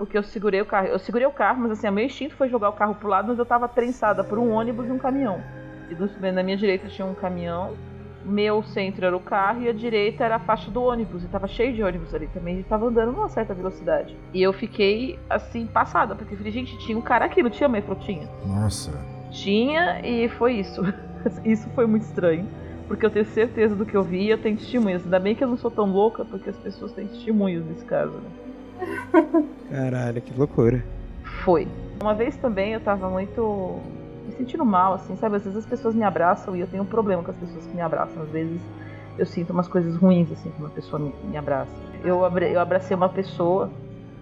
[0.00, 0.86] porque eu segurei o carro.
[0.86, 3.28] Eu segurei o carro, mas assim, o meu instinto foi jogar o carro pro lado,
[3.28, 5.42] mas eu tava trensada por um ônibus e um caminhão.
[5.90, 7.76] E na minha direita tinha um caminhão,
[8.24, 11.22] meu centro era o carro e a direita era a faixa do ônibus.
[11.22, 14.16] E tava cheio de ônibus ali também, e tava andando numa certa velocidade.
[14.32, 17.68] E eu fiquei assim, passada, porque eu falei, gente, tinha um cara aqui, não tinha
[17.68, 17.94] metrô?
[17.94, 18.26] Tinha.
[18.46, 18.98] Nossa.
[19.30, 20.80] Tinha e foi isso.
[21.44, 22.48] isso foi muito estranho.
[22.88, 25.04] Porque eu tenho certeza do que eu vi e eu tenho testemunhas.
[25.04, 28.12] Ainda bem que eu não sou tão louca, porque as pessoas têm testemunhos nesse caso,
[28.12, 28.49] né?
[29.68, 30.84] Caralho, que loucura.
[31.44, 31.68] Foi.
[32.00, 33.80] Uma vez também eu tava muito
[34.26, 35.36] me sentindo mal, assim, sabe?
[35.36, 37.74] Às vezes as pessoas me abraçam e eu tenho um problema com as pessoas que
[37.74, 38.22] me abraçam.
[38.22, 38.60] Às vezes
[39.18, 41.72] eu sinto umas coisas ruins, assim, quando uma pessoa me, me abraça.
[42.02, 43.70] Eu, abre, eu abracei uma pessoa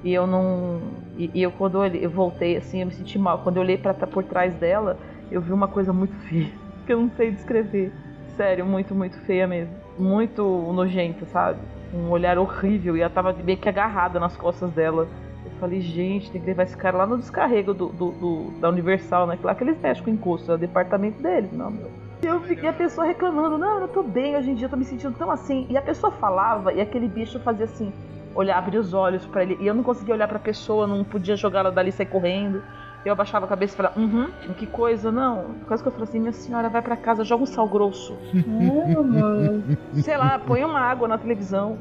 [0.02, 0.80] e eu não.
[1.16, 3.38] E, e eu, quando eu, eu, voltei, assim, eu me senti mal.
[3.38, 4.98] Quando eu olhei pra por trás dela,
[5.30, 6.50] eu vi uma coisa muito feia,
[6.86, 7.92] que eu não sei descrever.
[8.36, 9.74] Sério, muito, muito feia mesmo.
[9.98, 10.42] Muito
[10.72, 11.58] nojenta, sabe?
[11.92, 15.08] Um olhar horrível e ela tava meio que agarrada nas costas dela.
[15.44, 18.68] Eu falei, gente, tem que levar esse cara lá no descarrego do, do, do da
[18.68, 19.38] Universal, né?
[19.42, 21.90] Lá que eles mexem com encosto, é o departamento deles, não, meu.
[22.22, 24.84] Eu fiquei a pessoa reclamando, não, eu tô bem, hoje em dia eu tô me
[24.84, 25.66] sentindo tão assim.
[25.70, 27.92] E a pessoa falava e aquele bicho fazia assim,
[28.34, 29.56] olhar, abrir os olhos para ele.
[29.60, 32.62] E eu não conseguia olhar pra pessoa, não podia jogar ela dali e sair correndo.
[33.08, 35.54] Eu abaixava a cabeça e falava, uhum, que coisa, não.
[35.66, 38.14] Quase que eu falei assim, minha senhora, vai para casa, joga um sal grosso.
[40.04, 41.78] Sei lá, põe uma água na televisão.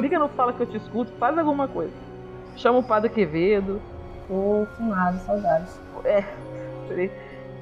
[0.00, 1.92] Liga, não fala que eu te escuto, faz alguma coisa.
[2.54, 3.82] Chama o padre Quevedo.
[4.76, 5.80] Que nada, saudades.
[6.04, 6.22] É,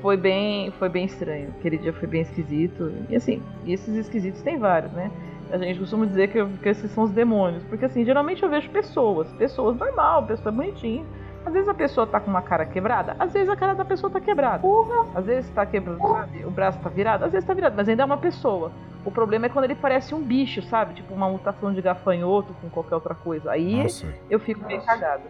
[0.03, 1.49] foi bem, foi bem estranho.
[1.59, 2.93] Aquele dia foi bem esquisito.
[3.09, 5.11] E assim, esses esquisitos tem vários, né?
[5.51, 7.63] A gente costuma dizer que, que esses são os demônios.
[7.65, 9.33] Porque assim, geralmente eu vejo pessoas.
[9.33, 11.03] Pessoas normal, pessoa bonitinha.
[11.45, 14.11] Às vezes a pessoa tá com uma cara quebrada, às vezes a cara da pessoa
[14.11, 14.61] tá quebrada.
[14.61, 15.07] Porra.
[15.15, 16.45] Às vezes tá quebrado, sabe?
[16.45, 18.73] O braço tá virado, às vezes tá virado, mas ainda é uma pessoa.
[19.05, 20.95] O problema é quando ele parece um bicho, sabe?
[20.95, 23.51] Tipo uma mutação de gafanhoto com qualquer outra coisa.
[23.51, 24.07] Aí Nossa.
[24.31, 25.23] eu fico meio cagada.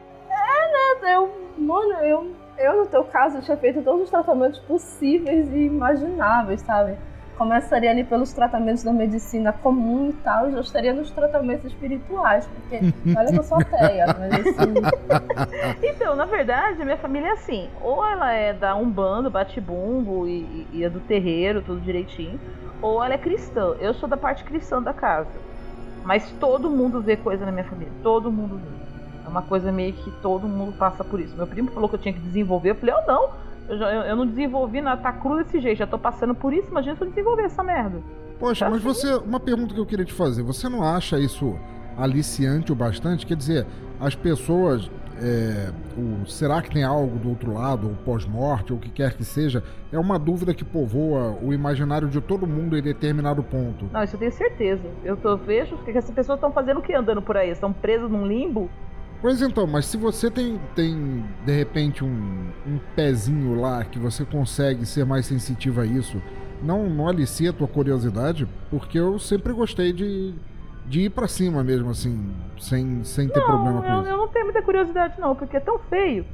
[1.03, 6.61] Eu, mano, eu, eu no teu caso tinha feito todos os tratamentos possíveis e imagináveis,
[6.63, 6.97] sabe?
[7.37, 12.47] Começaria ali pelos tratamentos da medicina comum e tal, e já estaria nos tratamentos espirituais,
[12.47, 12.81] porque
[13.17, 14.75] olha que eu sou ateia, mas assim.
[15.83, 17.71] Então, na verdade, a minha família é assim.
[17.81, 22.39] Ou ela é da Umbanda, bate-bumbo e, e- e é do terreiro, tudo direitinho.
[22.83, 23.75] Ou ela é cristã.
[23.81, 25.31] Eu sou da parte cristã da casa.
[26.03, 27.93] Mas todo mundo vê coisa na minha família.
[28.03, 28.69] Todo mundo vê.
[29.25, 31.37] É uma coisa meio que todo mundo passa por isso.
[31.37, 32.71] Meu primo falou que eu tinha que desenvolver.
[32.71, 33.29] Eu falei, eu não.
[33.69, 35.01] Eu, já- eu- eu não desenvolvi nada.
[35.01, 35.79] Tá cru desse jeito.
[35.79, 36.69] Já tô passando por isso.
[36.71, 38.01] Imagina se eu desenvolver essa merda.
[38.39, 38.89] Poxa, Tá mas sim.
[38.89, 39.15] você.
[39.17, 40.43] Uma pergunta que eu queria te fazer.
[40.43, 41.57] Você não acha isso
[41.97, 43.25] aliciante o bastante?
[43.27, 43.67] Quer dizer,
[44.01, 44.91] as pessoas.
[45.23, 49.15] é, o, será que tem algo do outro lado, ou pós-morte, ou o que quer
[49.15, 49.63] que seja?
[49.93, 53.89] É uma dúvida que povoa o imaginário de todo mundo em determinado ponto.
[53.93, 54.83] Não, isso eu tenho certeza.
[55.05, 57.49] Eu tô, vejo que essas pessoas estão fazendo o que andando por aí?
[57.49, 58.69] Estão presas num limbo?
[59.21, 64.25] Pois então, mas se você tem, tem de repente, um, um pezinho lá que você
[64.25, 66.21] consegue ser mais sensitivo a isso,
[66.63, 70.35] não, não alicia a tua curiosidade, porque eu sempre gostei de,
[70.87, 74.11] de ir pra cima mesmo, assim, sem, sem ter problema Não, com eu, isso.
[74.11, 76.25] eu não tenho muita curiosidade, não, porque é tão feio.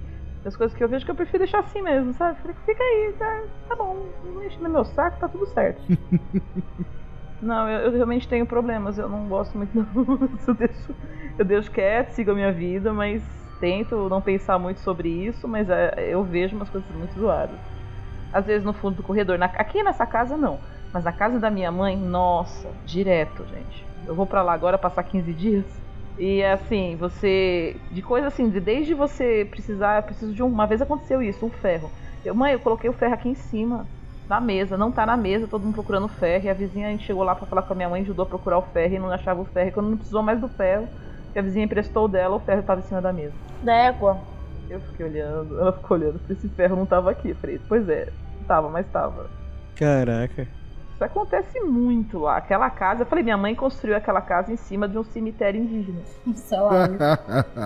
[0.45, 2.39] As coisas que eu vejo que eu prefiro deixar assim mesmo, sabe?
[2.65, 5.81] Fica aí, tá, tá bom, não enche no meu saco, tá tudo certo.
[7.41, 9.87] não, eu, eu realmente tenho problemas, eu não gosto muito, não.
[10.47, 10.97] Eu deixo,
[11.39, 13.23] eu deixo quieto, sigo a minha vida, mas
[13.59, 17.61] tento não pensar muito sobre isso, mas é, eu vejo umas coisas muito zoadas.
[18.33, 19.39] Às vezes no fundo do corredor.
[19.39, 20.61] Na- aqui nessa casa não,
[20.93, 23.89] mas na casa da minha mãe, nossa, direto, gente.
[24.07, 25.67] Eu vou pra lá agora passar 15 dias.
[26.17, 27.81] E assim, você.
[27.91, 29.99] De coisa assim, de desde você precisar.
[29.99, 30.47] Eu preciso de um.
[30.49, 31.93] Uma vez aconteceu isso, um ferro.
[32.25, 33.89] Eu, mãe, eu coloquei o ferro aqui em cima,
[34.31, 34.77] na mesa.
[34.79, 36.45] Não tá na mesa, todo mundo procurando o ferro.
[36.45, 38.29] E a vizinha, a gente chegou lá pra falar com a minha mãe, ajudou a
[38.29, 39.69] procurar o ferro e não achava o ferro.
[39.69, 40.89] E quando não precisou mais do ferro,
[41.33, 43.35] que a vizinha emprestou dela, o ferro tava em cima da mesa.
[43.63, 44.19] D'égua.
[44.71, 47.31] Eu fiquei olhando, ela ficou olhando, falei, esse ferro não tava aqui.
[47.31, 48.09] Eu falei, pois é,
[48.47, 49.27] tava, mas tava.
[49.75, 50.47] Caraca.
[50.95, 52.37] Isso acontece muito lá.
[52.37, 56.01] Aquela casa, eu falei, minha mãe construiu aquela casa em cima de um cemitério indígena.
[56.37, 56.89] Sei lá.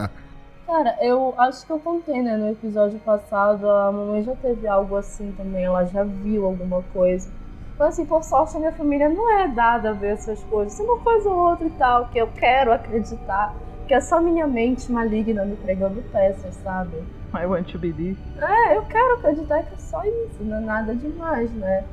[0.66, 4.96] Cara, eu acho que eu contei, né, no episódio passado, a mamãe já teve algo
[4.96, 7.30] assim também, ela já viu alguma coisa.
[7.78, 10.78] Mas assim, por sorte, a minha família não é dada a ver essas coisas.
[10.78, 13.54] Uma coisa ou outra e tal, que eu quero acreditar,
[13.86, 16.96] que é só minha mente maligna me pregando peças, sabe?
[17.34, 18.18] I want to believe.
[18.38, 21.84] É, eu quero acreditar que é só isso, não é nada demais, né?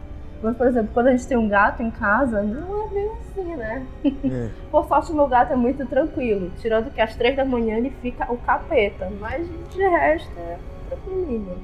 [0.42, 3.56] Mas, por exemplo, quando a gente tem um gato em casa, não é bem assim,
[3.56, 3.86] né?
[4.26, 4.50] É.
[4.72, 6.52] Por sorte, meu gato é muito tranquilo.
[6.60, 9.12] Tirando que às três da manhã ele fica o capeta.
[9.20, 10.58] Mas de resto é
[10.90, 11.58] tranquilinho.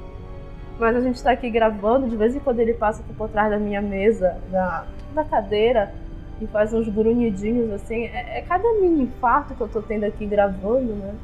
[0.79, 3.49] Mas a gente tá aqui gravando, de vez em quando ele passa aqui por trás
[3.49, 5.91] da minha mesa, da, da cadeira,
[6.39, 8.05] e faz uns grunhidinhos assim.
[8.05, 11.15] É, é cada mini infarto que eu tô tendo aqui gravando, né?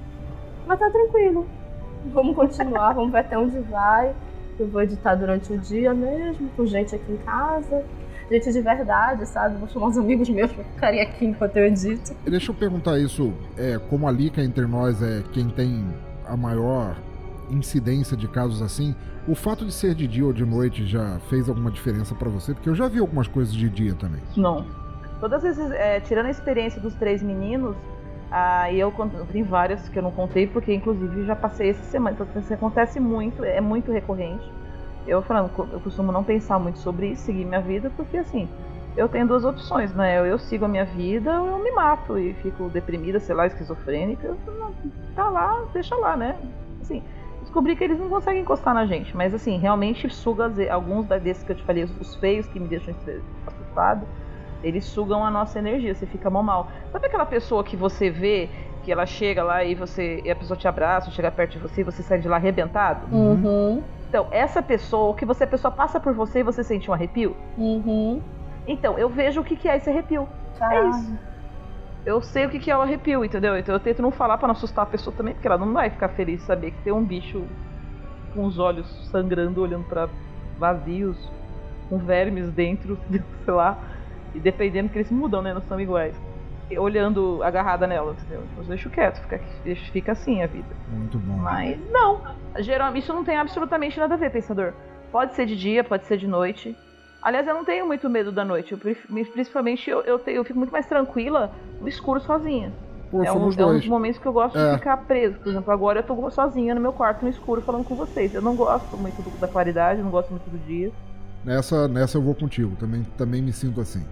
[0.66, 1.46] Mas tá tranquilo.
[2.06, 4.14] Vamos continuar, vamos ver até onde vai.
[4.60, 7.84] Eu vou editar durante o dia mesmo, com gente aqui em casa.
[8.32, 9.58] Gente de verdade, sabe?
[9.58, 12.16] Vou chamar os amigos meus pra ficarem aqui enquanto eu edito.
[12.26, 15.86] Deixa eu perguntar isso, é, como a Lica entre nós é quem tem
[16.26, 16.96] a maior
[17.50, 18.96] incidência de casos assim,
[19.28, 22.54] o fato de ser de dia ou de noite já fez alguma diferença pra você?
[22.54, 24.22] Porque eu já vi algumas coisas de dia também.
[24.36, 24.66] Não.
[25.20, 27.76] Todas essas, é, tirando a experiência dos três meninos,
[28.72, 32.18] eu cont- eu tenho várias que eu não contei, porque inclusive já passei essa semana.
[32.20, 34.44] Então isso acontece muito, é muito recorrente.
[35.06, 38.48] Eu falando, eu costumo não pensar muito sobre isso, seguir minha vida, porque assim,
[38.96, 40.18] eu tenho duas opções, né?
[40.20, 43.46] Eu, eu sigo a minha vida ou eu me mato e fico deprimida, sei lá,
[43.46, 44.36] esquizofrênica.
[44.48, 44.74] Não,
[45.16, 46.36] tá lá, deixa lá, né?
[46.82, 47.04] Assim,
[47.42, 51.52] descobri que eles não conseguem encostar na gente, mas assim, realmente suga alguns desses que
[51.52, 52.96] eu te falei, os- os feios que me deixam
[53.46, 54.08] assustado,
[54.64, 56.70] eles sugam a nossa energia, você fica mó mal.
[56.92, 58.50] Sabe aquela pessoa que você vê
[58.84, 61.82] que ela chega lá e você e a pessoa te abraça, chega perto de você
[61.82, 63.08] e você sai de lá arrebentado?
[63.14, 63.84] Uhum.
[64.10, 67.36] Então, essa pessoa, que você a pessoa passa por você e você sente um arrepio?
[67.58, 68.22] Uhum.
[68.68, 70.28] Então, eu vejo o que, que é esse arrepio.
[70.58, 70.88] Caralho.
[70.88, 71.18] É isso.
[72.06, 73.58] Eu sei o que, que é o arrepio, entendeu?
[73.58, 75.90] Então eu tento não falar pra não assustar a pessoa também, porque ela não vai
[75.90, 77.46] ficar feliz de saber que tem um bicho
[78.34, 80.10] com os olhos sangrando, olhando pra
[80.60, 81.18] vazios,
[81.90, 83.00] com vermes dentro,
[83.46, 83.78] sei lá.
[84.36, 85.54] E dependendo que eles mudam, né?
[85.54, 86.16] Não são iguais.
[86.72, 88.42] E olhando agarrada nela, entendeu?
[88.52, 90.74] Então eu deixo quieto, fica, deixa- fica assim a vida.
[90.90, 91.38] Muito bom.
[91.38, 92.22] Mas não.
[92.60, 94.74] Geralmente isso não tem absolutamente nada a ver, pensador.
[95.12, 96.76] Pode ser de dia, pode ser de noite.
[97.22, 98.72] Aliás, eu não tenho muito medo da noite.
[98.72, 102.72] Eu, principalmente eu, eu, tenho- eu fico muito mais tranquila no escuro sozinha.
[103.12, 104.72] Pô, É um, é um dos momentos que eu gosto É.
[104.72, 105.38] de ficar preso.
[105.40, 108.34] Por exemplo, agora eu tô sozinha no meu quarto no escuro falando com vocês.
[108.34, 110.92] Eu não gosto muito do- da claridade, não gosto muito do dia.
[111.46, 112.76] Nessa, nessa eu vou contigo.
[112.78, 114.04] Também, também me sinto assim.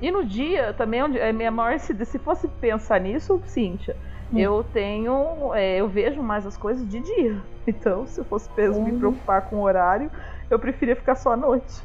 [0.00, 1.78] E no dia, também, onde é minha maior.
[1.78, 3.96] Se, se fosse pensar nisso, Cíntia,
[4.32, 4.38] Hum.
[4.38, 5.52] eu tenho.
[5.54, 7.42] é, eu vejo mais as coisas de dia.
[7.66, 10.10] Então, se eu fosse peso, me preocupar com o horário,
[10.48, 11.82] eu preferia ficar só à noite.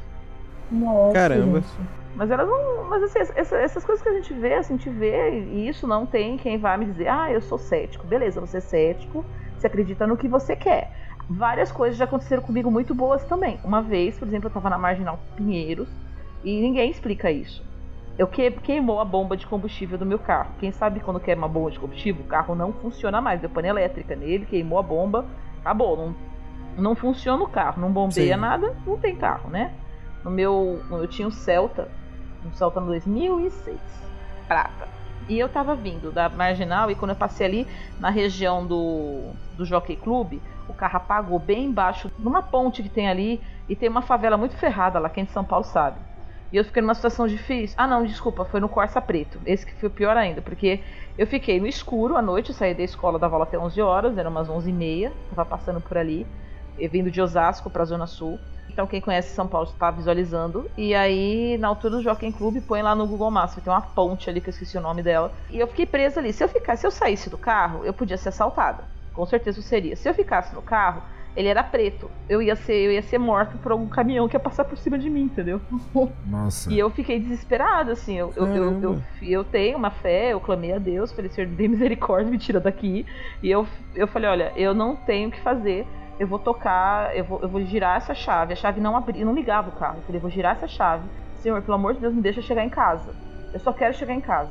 [0.70, 1.60] Nossa, Caramba.
[1.60, 1.80] gente.
[2.14, 2.88] Mas elas não.
[2.88, 5.86] Mas assim, essa- essas coisas que a gente vê, assim, a gente vê, e isso
[5.86, 8.06] não tem quem vai me dizer, ah, eu sou cético.
[8.06, 9.24] Beleza, você é cético,
[9.56, 10.90] você acredita no que você quer.
[11.28, 13.60] Várias coisas já aconteceram comigo muito boas também.
[13.62, 15.88] Uma vez, por exemplo, eu tava na Marginal Pinheiros
[16.42, 17.62] e ninguém explica isso.
[18.18, 20.50] Eu que, queimou a bomba de combustível do meu carro.
[20.58, 23.40] Quem sabe quando queima a bomba de combustível, o carro não funciona mais.
[23.40, 25.26] Deu pane elétrica nele, queimou a bomba,
[25.60, 25.96] acabou.
[25.96, 26.14] Não,
[26.78, 28.40] não funciona o carro, não bombeia Sim.
[28.40, 29.72] nada, não tem carro, né?
[30.24, 30.80] No meu.
[30.90, 31.90] Eu tinha um Celta,
[32.44, 33.78] um Celta no 2006,
[34.48, 34.88] prata.
[35.28, 37.68] E eu tava vindo da Marginal e quando eu passei ali
[37.98, 43.08] na região do, do Jockey Club, o carro apagou bem embaixo, numa ponte que tem
[43.08, 45.98] ali, e tem uma favela muito ferrada lá, quem é de São Paulo sabe.
[46.56, 47.76] E eu fiquei numa situação difícil.
[47.78, 49.38] Ah, não, desculpa, foi no Corsa Preto.
[49.44, 50.80] Esse que foi o pior ainda, porque
[51.18, 54.30] eu fiquei no escuro à noite, saí da escola, dava aula até 11 horas, eram
[54.30, 56.26] umas 11h30, tava passando por ali,
[56.78, 58.40] e vindo de Osasco pra Zona Sul.
[58.70, 60.66] Então quem conhece São Paulo está visualizando.
[60.78, 64.30] E aí, na altura do Jockey Club, põe lá no Google Maps, ter uma ponte
[64.30, 65.30] ali que eu esqueci o nome dela.
[65.50, 66.32] E eu fiquei presa ali.
[66.32, 68.84] Se eu ficasse, se eu saísse do carro, eu podia ser assaltada.
[69.12, 69.94] Com certeza eu seria.
[69.94, 71.02] Se eu ficasse no carro,
[71.36, 72.10] ele era preto.
[72.28, 74.98] Eu ia ser, eu ia ser morta por algum caminhão que ia passar por cima
[74.98, 75.60] de mim, entendeu?
[76.26, 76.72] Nossa.
[76.76, 78.16] E eu fiquei desesperada, assim.
[78.16, 81.68] Eu, eu, eu, eu, eu tenho uma fé, eu clamei a Deus, falei, Senhor, dê
[81.68, 83.04] misericórdia, me tira daqui.
[83.42, 85.86] E eu, eu falei, olha, eu não tenho o que fazer.
[86.18, 88.54] Eu vou tocar, eu vou, eu vou girar essa chave.
[88.54, 89.98] A chave não abria, não ligava o carro.
[89.98, 91.06] Eu falei, eu vou girar essa chave.
[91.36, 93.14] Senhor, pelo amor de Deus, me deixa chegar em casa.
[93.52, 94.50] Eu só quero chegar em casa.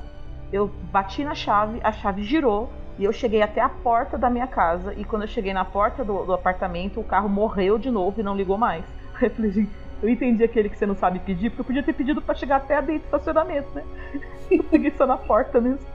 [0.53, 4.47] Eu bati na chave, a chave girou e eu cheguei até a porta da minha
[4.47, 4.93] casa.
[4.93, 8.23] E quando eu cheguei na porta do, do apartamento, o carro morreu de novo e
[8.23, 8.85] não ligou mais.
[9.21, 9.71] Eu falei, gente,
[10.03, 12.57] eu entendi aquele que você não sabe pedir, porque eu podia ter pedido pra chegar
[12.57, 13.83] até dentro do estacionamento, né?
[14.51, 15.87] Eu peguei só na porta mesmo.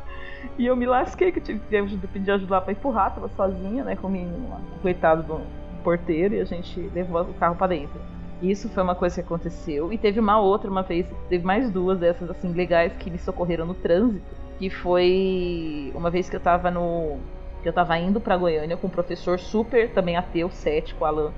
[0.59, 3.85] E eu me lasquei, que eu tive que pedir ajuda lá pra empurrar, tava sozinha,
[3.85, 5.41] né, com o coitado do
[5.85, 8.01] porteiro, e a gente levou o carro pra dentro.
[8.43, 9.93] Isso foi uma coisa que aconteceu.
[9.93, 13.67] E teve uma outra, uma vez, teve mais duas dessas, assim, legais que me socorreram
[13.67, 14.40] no trânsito.
[14.61, 17.19] Que foi uma vez que eu tava no.
[17.63, 21.33] que eu tava indo pra Goiânia com um professor super também ateu, cético, Alan.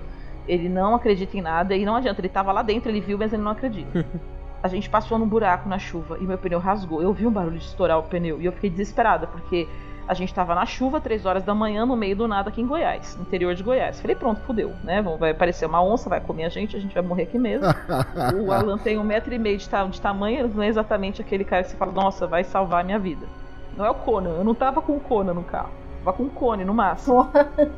[0.47, 3.33] Ele não acredita em nada e não adianta, ele tava lá dentro, ele viu, mas
[3.33, 4.05] ele não acredita.
[4.61, 7.03] A gente passou num buraco na chuva e meu pneu rasgou.
[7.03, 9.67] Eu vi um barulho de estourar o pneu e eu fiquei desesperada, porque
[10.07, 12.67] a gente tava na chuva, 3 horas da manhã, no meio do nada aqui em
[12.67, 14.01] Goiás, no interior de Goiás.
[14.01, 15.03] Falei, pronto, fudeu, né?
[15.19, 17.67] Vai aparecer uma onça, vai comer a gente, a gente vai morrer aqui mesmo.
[18.45, 21.45] o Alan tem um metro e meio de, ta- de tamanho, não é exatamente aquele
[21.45, 23.27] cara que você fala, nossa, vai salvar a minha vida.
[23.77, 25.71] Não é o Conan, eu não tava com o Conan no carro.
[26.05, 27.31] Tava com o Cone no máximo.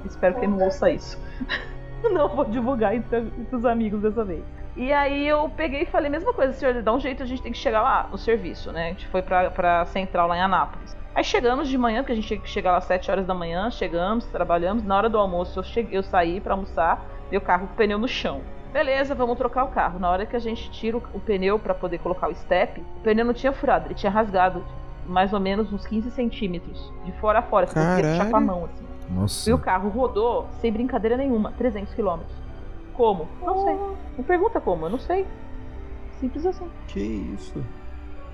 [0.07, 1.21] Espero que ele não ouça isso.
[2.11, 4.43] não vou divulgar entre, entre os amigos dessa vez.
[4.77, 7.43] E aí eu peguei e falei a mesma coisa, senhor, dá um jeito, a gente
[7.43, 8.87] tem que chegar lá no serviço, né?
[8.87, 10.97] A gente foi pra, pra central lá em Anápolis.
[11.15, 13.35] Aí chegamos de manhã, porque a gente tinha que chegar lá às 7 horas da
[13.35, 14.83] manhã, chegamos, trabalhamos.
[14.83, 17.99] Na hora do almoço eu, cheguei, eu saí pra almoçar, meu carro com o pneu
[17.99, 18.41] no chão.
[18.73, 20.01] Beleza, vamos trocar o carro.
[20.01, 23.01] Na hora que a gente tira o, o pneu pra poder colocar o step, o
[23.01, 24.65] pneu não tinha furado, ele tinha rasgado
[25.07, 27.67] mais ou menos uns 15 centímetros, de fora a fora.
[27.67, 28.85] Você conseguia puxar com a mão, assim.
[29.11, 29.51] Nossa.
[29.51, 32.35] E o carro rodou, sem brincadeira nenhuma, 300 quilômetros.
[32.95, 33.29] Como?
[33.41, 33.75] Não sei.
[34.17, 35.25] Não pergunta como, eu não sei.
[36.19, 36.69] Simples assim.
[36.89, 37.65] Que isso?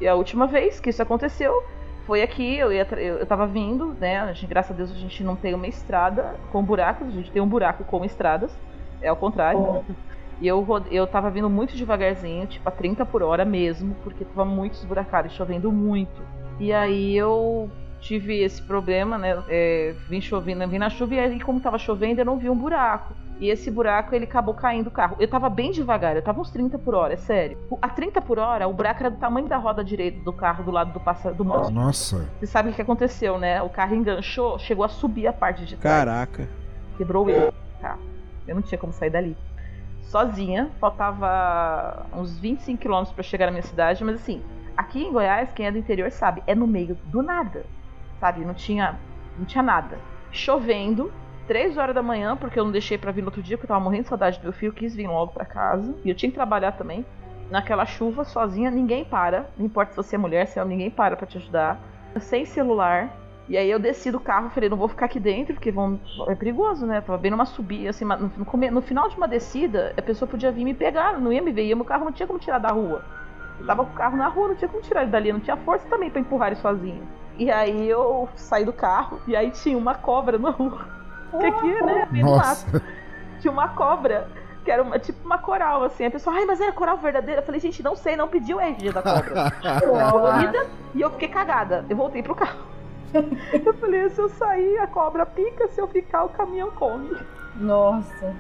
[0.01, 1.63] E a última vez que isso aconteceu
[2.11, 4.19] foi aqui, eu, ia, eu, eu tava vindo, né?
[4.19, 7.31] A gente, graças a Deus a gente não tem uma estrada com buracos, a gente
[7.31, 8.51] tem um buraco com estradas.
[9.01, 9.85] É ao contrário.
[10.41, 14.45] E eu, eu tava vindo muito devagarzinho, tipo a 30 por hora mesmo, porque tava
[14.45, 16.21] muito esburacado e chovendo muito.
[16.59, 17.71] E aí eu
[18.01, 19.41] tive esse problema, né?
[19.49, 22.57] É, vim chovendo, vim na chuva e aí, como tava chovendo, eu não vi um
[22.57, 23.15] buraco.
[23.41, 25.17] E esse buraco, ele acabou caindo o carro.
[25.19, 27.57] Eu tava bem devagar, eu tava uns 30 por hora, é sério.
[27.71, 30.63] O- A 30 por hora, o buraco era do tamanho da roda direita do carro
[30.63, 31.71] do lado do passa do moto.
[31.71, 32.29] Nossa.
[32.39, 33.63] Você sabe o que aconteceu, né?
[33.63, 35.97] O carro enganchou, chegou a subir a parte de trás.
[36.05, 36.47] Caraca.
[36.99, 37.51] Quebrou ele.
[37.81, 37.97] Tá.
[38.47, 39.35] Eu não tinha como sair dali.
[40.03, 44.43] Sozinha, faltava uns 25 quilômetros para chegar na minha cidade, mas assim,
[44.77, 47.65] aqui em Goiás, quem é do interior sabe, é no meio do nada.
[48.19, 48.45] Sabe?
[48.45, 48.99] Não tinha,
[49.39, 49.99] não tinha nada.
[50.31, 51.13] Chovendo,
[51.51, 53.75] 3 horas da manhã, porque eu não deixei para vir no outro dia, porque eu
[53.75, 55.93] tava morrendo de saudade do meu filho, quis vir logo para casa.
[56.05, 57.05] E eu tinha que trabalhar também.
[57.51, 59.51] Naquela chuva, sozinha, ninguém para.
[59.59, 61.77] Não importa se você é mulher, se é ninguém para para te ajudar.
[62.21, 63.11] Sem celular.
[63.49, 65.99] E aí eu desci do carro, falei, não vou ficar aqui dentro, porque vão...
[66.29, 67.01] é perigoso, né?
[67.01, 70.73] tava bem numa subida, assim, no, final de uma descida, a pessoa podia vir me
[70.73, 73.05] pegar, não ia me ver, e meu carro não tinha como tirar da rua.
[73.59, 75.57] Eu tava com o carro na rua, não tinha como tirar ele dali, não tinha
[75.57, 77.03] força também para empurrar ele sozinho.
[77.37, 81.00] E aí eu saí do carro e aí tinha uma cobra na rua.
[81.39, 82.09] Que aqui, né?
[82.13, 82.83] Nossa.
[83.41, 84.29] Tinha uma cobra
[84.65, 86.05] que era uma, tipo uma coral, assim.
[86.07, 87.41] A pessoa, ai, mas era coral verdadeira?
[87.41, 89.51] Eu falei, gente, não sei, não pediu o RG da cobra.
[90.11, 91.85] Colorida, e eu fiquei cagada.
[91.89, 92.71] Eu voltei pro carro.
[93.65, 97.11] Eu falei, se eu sair, a cobra pica, se eu ficar, o caminhão come.
[97.57, 98.33] Nossa.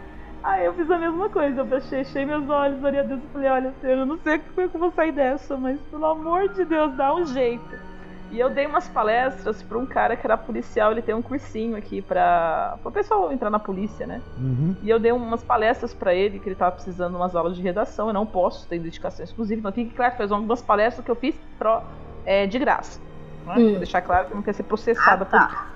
[0.45, 3.75] Aí eu fiz a mesma coisa, eu fechei meus olhos, Maria Deus, e falei, olha,
[3.83, 6.95] eu não sei como é que eu vou sair dessa, mas pelo amor de Deus,
[6.95, 7.90] dá um jeito.
[8.31, 11.77] E eu dei umas palestras para um cara que era policial, ele tem um cursinho
[11.77, 14.23] aqui para o pessoal entrar na polícia, né?
[14.39, 14.77] Uhum.
[14.83, 17.63] E eu dei umas palestras para ele, que ele tava precisando de umas aulas de
[17.63, 21.17] redação, eu não posso ter dedicação exclusiva, então fique claro, fez umas palestras que eu
[21.17, 21.83] fiz pro,
[22.25, 23.01] é, de graça.
[23.47, 23.55] Né?
[23.57, 23.71] Hum.
[23.71, 25.47] Vou deixar claro que eu não quero ser processada ah, tá.
[25.47, 25.71] por isso.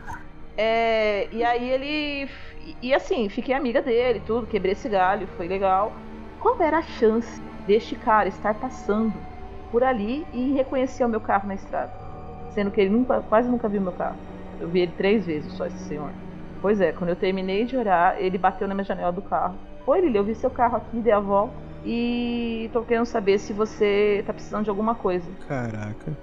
[0.56, 2.30] É, e aí ele.
[2.80, 5.92] E assim, fiquei amiga dele, tudo, quebrei esse galho, foi legal.
[6.38, 9.12] Qual era a chance deste cara estar passando
[9.72, 12.03] por ali e reconhecer o meu carro na estrada?
[12.54, 14.16] Sendo que ele nunca, quase nunca viu meu carro.
[14.60, 16.10] Eu vi ele três vezes só, esse senhor.
[16.62, 19.56] Pois é, quando eu terminei de orar, ele bateu na minha janela do carro.
[19.86, 21.52] Oi, Lili, eu vi seu carro aqui, dei a volta.
[21.84, 25.28] E tô querendo saber se você tá precisando de alguma coisa.
[25.46, 26.16] Caraca.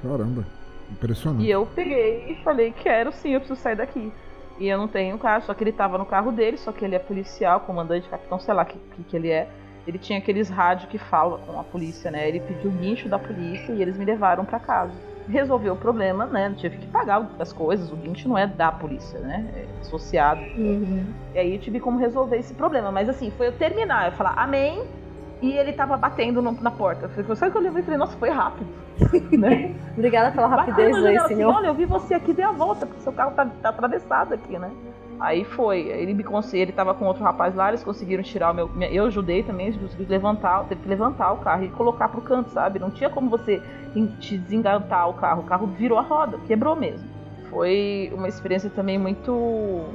[0.00, 0.46] Caramba,
[0.90, 1.44] impressionante.
[1.44, 4.10] E eu peguei e falei, quero sim, eu preciso sair daqui.
[4.58, 6.94] E eu não tenho carro, só que ele tava no carro dele, só que ele
[6.94, 9.48] é policial, comandante, capitão, sei lá o que, que, que ele é.
[9.86, 12.26] Ele tinha aqueles rádios que falam com a polícia, né?
[12.26, 16.26] Ele pediu o guincho da polícia e eles me levaram para casa resolveu o problema,
[16.26, 16.54] né?
[16.56, 19.46] Tive que pagar as coisas, o guincho não é da polícia, né?
[19.54, 20.40] É associado.
[20.56, 21.04] Uhum.
[21.34, 22.90] E aí eu tive como resolver esse problema.
[22.90, 24.82] Mas assim, foi eu terminar, eu falar amém,
[25.40, 27.06] e ele tava batendo no, na porta.
[27.06, 28.66] Eu falei, sabe que eu levei e falei, nossa, foi rápido.
[29.36, 29.74] né?
[29.96, 31.24] Obrigada pela rapidez aí, senhor.
[31.24, 34.32] Assim, Olha, eu vi você aqui, dei a volta, porque seu carro tá, tá atravessado
[34.34, 34.70] aqui, né?
[35.24, 38.54] Aí foi, ele me conseguiu, ele tava com outro rapaz lá, eles conseguiram tirar o
[38.54, 38.70] meu.
[38.90, 42.50] Eu ajudei também, eles conseguiram levantar, teve que levantar o carro e colocar pro canto,
[42.50, 42.78] sabe?
[42.78, 43.62] Não tinha como você
[44.20, 47.08] te desengatar o carro, o carro virou a roda, quebrou mesmo.
[47.48, 49.86] Foi uma experiência também muito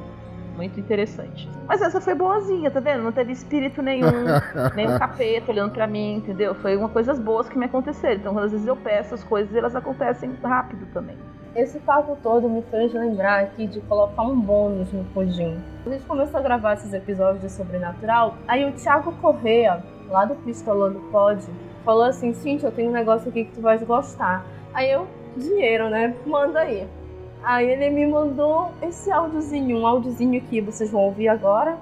[0.55, 1.47] muito interessante.
[1.67, 3.03] Mas essa foi boazinha, tá vendo?
[3.03, 4.25] Não teve espírito nenhum,
[4.75, 6.55] nem um capeta olhando para mim, entendeu?
[6.55, 8.15] Foi uma coisas boas que me aconteceram.
[8.15, 11.17] Então, às vezes eu peço as coisas, elas acontecem rápido também.
[11.55, 15.59] Esse papo todo me fez lembrar aqui de colocar um bônus no pudim.
[15.85, 20.35] A gente começou a gravar esses episódios de Sobrenatural, aí o Thiago Correa, lá do
[20.35, 21.43] Pistolando Pod,
[21.83, 24.45] falou assim, Cintia, eu tenho um negócio aqui que tu vais gostar.
[24.73, 26.15] Aí eu, dinheiro, né?
[26.25, 26.87] Manda aí.
[27.41, 31.77] Aí ele me mandou esse áudiozinho, um áudiozinho que vocês vão ouvir agora.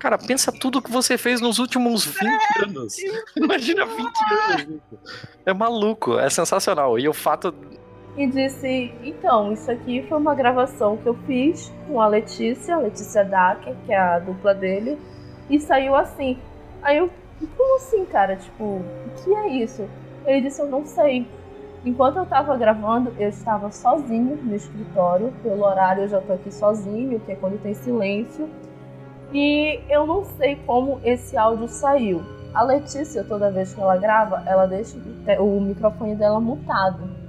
[0.00, 2.18] Cara, pensa tudo que você fez nos últimos 20
[2.64, 2.96] anos.
[3.36, 4.00] Imagina 20
[4.50, 4.80] anos.
[5.44, 6.98] É maluco, é sensacional.
[6.98, 7.54] E o fato
[8.16, 12.78] e disse: Então, isso aqui foi uma gravação que eu fiz com a Letícia, a
[12.78, 14.98] Letícia Dacker, que é a dupla dele,
[15.48, 16.38] e saiu assim.
[16.82, 17.10] Aí eu,
[17.56, 18.36] como assim, cara?
[18.36, 18.84] Tipo, o
[19.22, 19.88] que é isso?
[20.26, 21.26] Ele disse: Eu não sei.
[21.84, 25.32] Enquanto eu tava gravando, eu estava sozinho no escritório.
[25.42, 28.48] Pelo horário, eu já tô aqui sozinho, que é quando tem silêncio.
[29.32, 32.20] E eu não sei como esse áudio saiu.
[32.52, 34.98] A Letícia, toda vez que ela grava, ela deixa
[35.38, 37.19] o microfone dela mutado.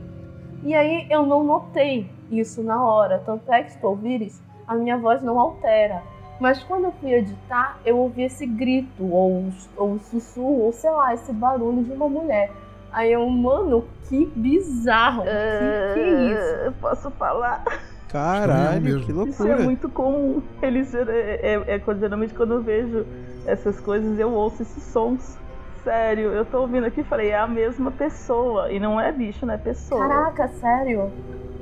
[0.63, 4.75] E aí eu não notei isso na hora, tanto é que se tu ouvires, a
[4.75, 6.01] minha voz não altera.
[6.39, 9.45] Mas quando eu fui editar, eu ouvi esse grito, ou,
[9.77, 12.51] ou sussurro, ou sei lá, esse barulho de uma mulher.
[12.91, 15.21] Aí eu, mano, que bizarro.
[15.21, 16.67] Uh, que, que é isso?
[16.67, 17.63] Ah, posso falar?
[18.09, 19.29] Caralho, que loucura.
[19.29, 20.41] Isso é muito comum.
[20.61, 23.05] Eles, é, é, é, geralmente quando eu vejo
[23.45, 25.37] essas coisas, eu ouço esses sons.
[25.83, 28.71] Sério, eu tô ouvindo aqui e falei, é a mesma pessoa.
[28.71, 29.55] E não é bicho, né?
[29.55, 30.07] É pessoa.
[30.07, 31.11] Caraca, sério?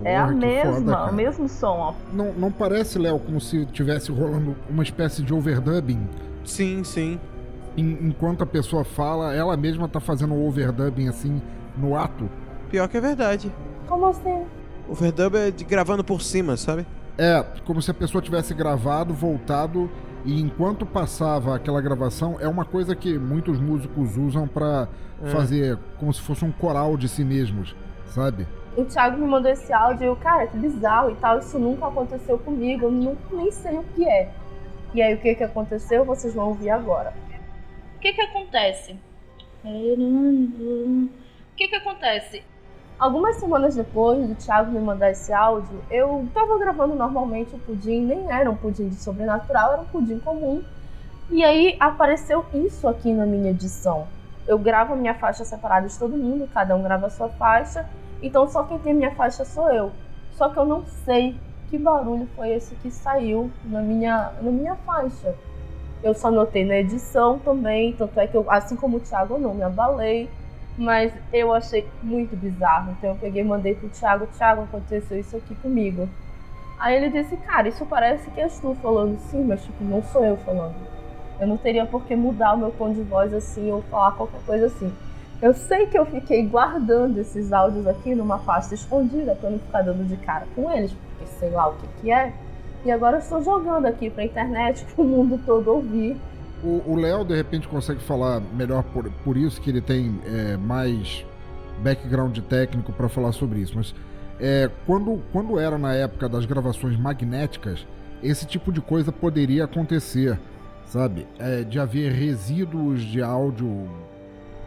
[0.04, 1.94] É a mesma, foda, o mesmo som, ó.
[2.14, 6.08] Não, não parece, Léo, como se tivesse rolando uma espécie de overdubbing?
[6.46, 7.20] Sim, sim.
[7.78, 11.42] enquanto a pessoa fala, ela mesma tá fazendo o overdubbing assim
[11.78, 12.30] no ato.
[12.70, 13.52] Pior que é verdade.
[13.88, 14.46] Como assim?
[14.88, 16.86] Overdub é de gravando por cima, sabe?
[17.18, 19.90] É, como se a pessoa tivesse gravado, voltado
[20.26, 24.88] e enquanto passava aquela gravação, é uma coisa que muitos músicos usam para
[25.24, 25.30] é.
[25.30, 27.76] fazer como se fosse um coral de si mesmos,
[28.08, 28.48] sabe?
[28.76, 31.88] O Thiago me mandou esse áudio e eu, cara, que bizarro e tal, isso nunca
[31.88, 34.32] aconteceu comigo, eu nunca nem sei o que é.
[34.94, 36.04] E aí o que que aconteceu?
[36.06, 37.14] Vocês vão ouvir agora.
[37.96, 38.98] O que que acontece?
[39.64, 41.10] O
[41.56, 42.44] que que acontece?
[43.00, 48.02] Algumas semanas depois do Thiago me mandar esse áudio, eu tava gravando normalmente o pudim,
[48.02, 50.62] nem era um pudim de sobrenatural, era um pudim comum.
[51.30, 54.06] E aí apareceu isso aqui na minha edição.
[54.46, 57.88] Eu gravo a minha faixa separada de todo mundo, cada um grava a sua faixa,
[58.22, 59.94] então só quem tem minha faixa sou eu.
[60.34, 61.40] Só que eu não sei
[61.70, 65.34] que barulho foi esse que saiu na minha, na minha faixa.
[66.04, 69.40] Eu só notei na edição também, tanto é que eu, assim como o Thiago, eu
[69.40, 70.30] não me abalei,
[70.80, 72.92] mas eu achei muito bizarro.
[72.92, 76.08] Então eu peguei e mandei pro Thiago, Thiago, aconteceu isso aqui comigo.
[76.80, 80.24] Aí ele disse, cara, isso parece que és tu falando sim, mas tipo, não sou
[80.24, 80.76] eu falando.
[81.38, 84.42] Eu não teria por que mudar o meu tom de voz assim ou falar qualquer
[84.46, 84.90] coisa assim.
[85.42, 89.82] Eu sei que eu fiquei guardando esses áudios aqui numa pasta escondida pra não ficar
[89.82, 92.32] dando de cara com eles, porque sei lá o que que é.
[92.86, 96.16] E agora eu estou jogando aqui pra internet pro mundo todo ouvir.
[96.62, 101.26] O Léo, de repente, consegue falar melhor por, por isso, que ele tem é, mais
[101.82, 103.74] background técnico para falar sobre isso.
[103.76, 103.96] Mas
[104.40, 107.86] é, quando, quando era na época das gravações magnéticas,
[108.22, 110.40] esse tipo de coisa poderia acontecer,
[110.86, 111.28] sabe?
[111.38, 113.90] É, de haver resíduos de áudio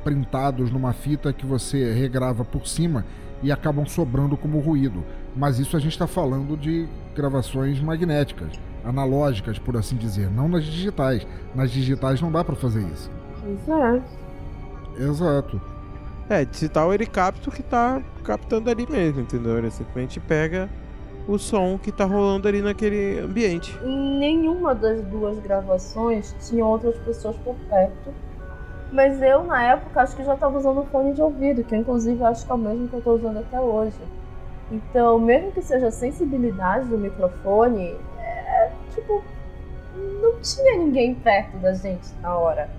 [0.02, 3.04] printados numa fita que você regrava por cima
[3.42, 5.04] e acabam sobrando como ruído.
[5.36, 8.52] Mas isso a gente está falando de gravações magnéticas,
[8.84, 11.26] analógicas, por assim dizer, não nas digitais.
[11.54, 13.10] Nas digitais não dá para fazer isso.
[13.46, 14.02] Exato.
[14.98, 15.60] Exato.
[16.28, 19.58] É, digital ele capta o que tá captando ali mesmo, entendeu?
[19.58, 20.68] Ele simplesmente pega
[21.26, 23.78] o som que tá rolando ali naquele ambiente.
[23.84, 28.10] Em nenhuma das duas gravações tinham outras pessoas por perto.
[28.92, 32.44] Mas eu, na época, acho que já estava usando fone de ouvido, que inclusive acho
[32.44, 33.96] que é o mesmo que eu estou usando até hoje.
[34.70, 37.96] Então, mesmo que seja a sensibilidade do microfone, é,
[39.02, 39.22] tipo,
[40.20, 42.70] não tinha ninguém perto da gente na hora.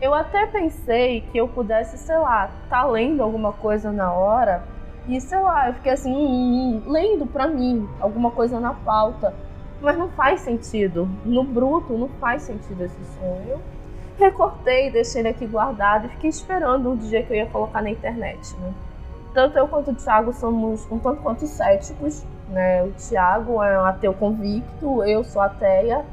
[0.00, 4.62] Eu até pensei que eu pudesse, sei lá, tá lendo alguma coisa na hora
[5.06, 9.34] e, sei lá, eu fiquei assim, hum, hum, lendo pra mim alguma coisa na pauta.
[9.80, 11.08] Mas não faz sentido.
[11.24, 12.96] No bruto, não faz sentido esse.
[13.48, 13.60] Eu
[14.18, 17.90] recortei, deixei ele aqui guardado e fiquei esperando o dia que eu ia colocar na
[17.90, 18.74] internet, né?
[19.32, 22.82] Tanto eu quanto o Thiago somos um tanto quanto céticos, né?
[22.82, 26.04] O Thiago é um ateu convicto, eu sou ateia,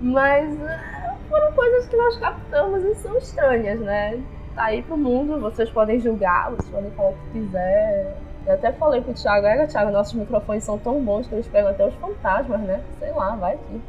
[0.00, 4.20] mas eh, foram coisas que nós captamos e são estranhas, né?
[4.54, 8.16] Tá aí pro mundo, vocês podem julgar, vocês podem falar o que quiser.
[8.46, 11.70] Eu até falei pro Thiago, é, Thiago, nossos microfones são tão bons que eles pegam
[11.70, 12.82] até os fantasmas, né?
[12.98, 13.80] Sei lá, vai aqui.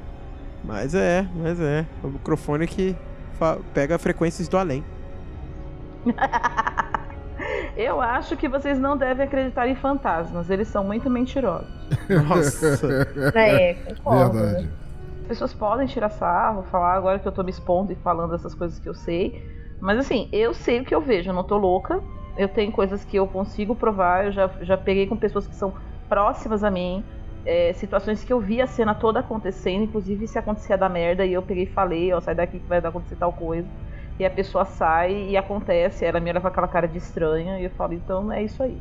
[0.63, 1.85] Mas é, mas é.
[2.03, 2.95] O microfone que
[3.73, 4.83] pega frequências do além.
[7.76, 11.69] Eu acho que vocês não devem acreditar em fantasmas, eles são muito mentirosos.
[12.10, 13.07] Nossa.
[13.36, 14.38] É, concordo.
[14.38, 14.69] Verdade.
[15.22, 18.56] As pessoas podem tirar sarro, falar agora que eu tô me expondo e falando essas
[18.56, 19.44] coisas que eu sei.
[19.80, 22.02] Mas assim, eu sei o que eu vejo, eu não tô louca.
[22.38, 25.73] Eu tenho coisas que eu consigo provar, eu já, já peguei com pessoas que são
[26.07, 27.03] próximas a mim.
[27.45, 31.34] É, situações que eu vi a cena toda acontecendo, inclusive se acontecia da merda, e
[31.34, 33.68] eu peguei e falei, ó, sai daqui que vai acontecer tal coisa.
[34.19, 37.63] E a pessoa sai e acontece, ela me olha com aquela cara de estranha, e
[37.63, 38.77] eu falo, então é isso aí.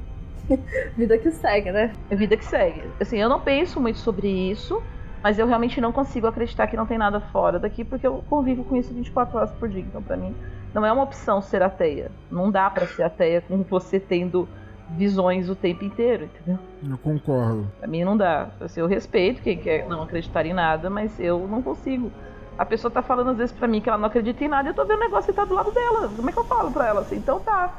[0.97, 1.93] Vida que segue, né?
[2.11, 2.83] É vida que segue.
[3.01, 4.83] Assim, eu não penso muito sobre isso,
[5.23, 8.65] mas eu realmente não consigo acreditar que não tem nada fora daqui, porque eu convivo
[8.65, 9.83] com isso 24 horas por dia.
[9.83, 10.35] Então, para mim,
[10.75, 12.11] não é uma opção ser ateia.
[12.31, 14.49] Não dá para ser ateia com você tendo
[14.97, 16.59] visões o tempo inteiro, entendeu?
[16.83, 17.71] Eu concordo.
[17.79, 18.49] Pra mim não dá.
[18.61, 22.11] Assim, eu respeito quem quer não acreditar em nada, mas eu não consigo.
[22.59, 24.71] A pessoa tá falando às vezes pra mim que ela não acredita em nada e
[24.73, 26.11] eu tô vendo o negócio e tá do lado dela.
[26.15, 27.17] Como é que eu falo pra ela assim?
[27.17, 27.73] Então tá.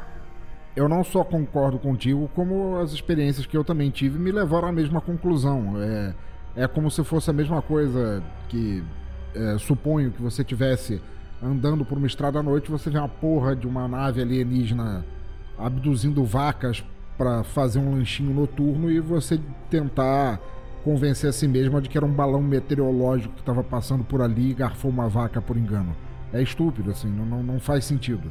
[0.76, 4.72] Eu não só concordo contigo, como as experiências que eu também tive me levaram à
[4.72, 5.73] mesma conclusão.
[5.81, 6.14] É,
[6.56, 8.81] é como se fosse a mesma coisa que
[9.35, 11.01] é, suponho que você tivesse
[11.43, 15.06] andando por uma estrada à noite, você vê uma porra de uma nave alienígena
[15.57, 16.84] abduzindo vacas
[17.18, 19.39] para fazer um lanchinho noturno e você
[19.69, 20.39] tentar
[20.84, 24.51] convencer a si mesma de que era um balão meteorológico que estava passando por ali
[24.51, 25.95] e garfou uma vaca por engano.
[26.34, 28.30] É estúpido, assim, não, não, não faz sentido.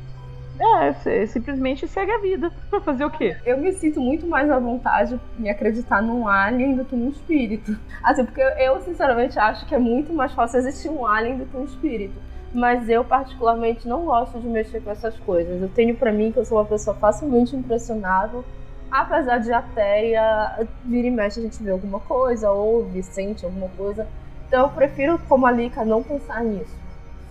[0.58, 2.50] É, você simplesmente segue a vida.
[2.68, 3.36] Pra fazer o quê?
[3.46, 7.76] Eu me sinto muito mais à vontade em acreditar num alien do que num espírito.
[8.02, 11.56] Assim, porque eu sinceramente acho que é muito mais fácil existir um alien do que
[11.56, 12.14] um espírito.
[12.52, 15.60] Mas eu particularmente não gosto de mexer com essas coisas.
[15.60, 18.44] Eu tenho para mim que eu sou uma pessoa facilmente impressionável
[18.90, 24.06] apesar de ateia, vira e mexe a gente vê alguma coisa, ouve, sente alguma coisa.
[24.46, 26.76] Então eu prefiro, como a Lika, não pensar nisso.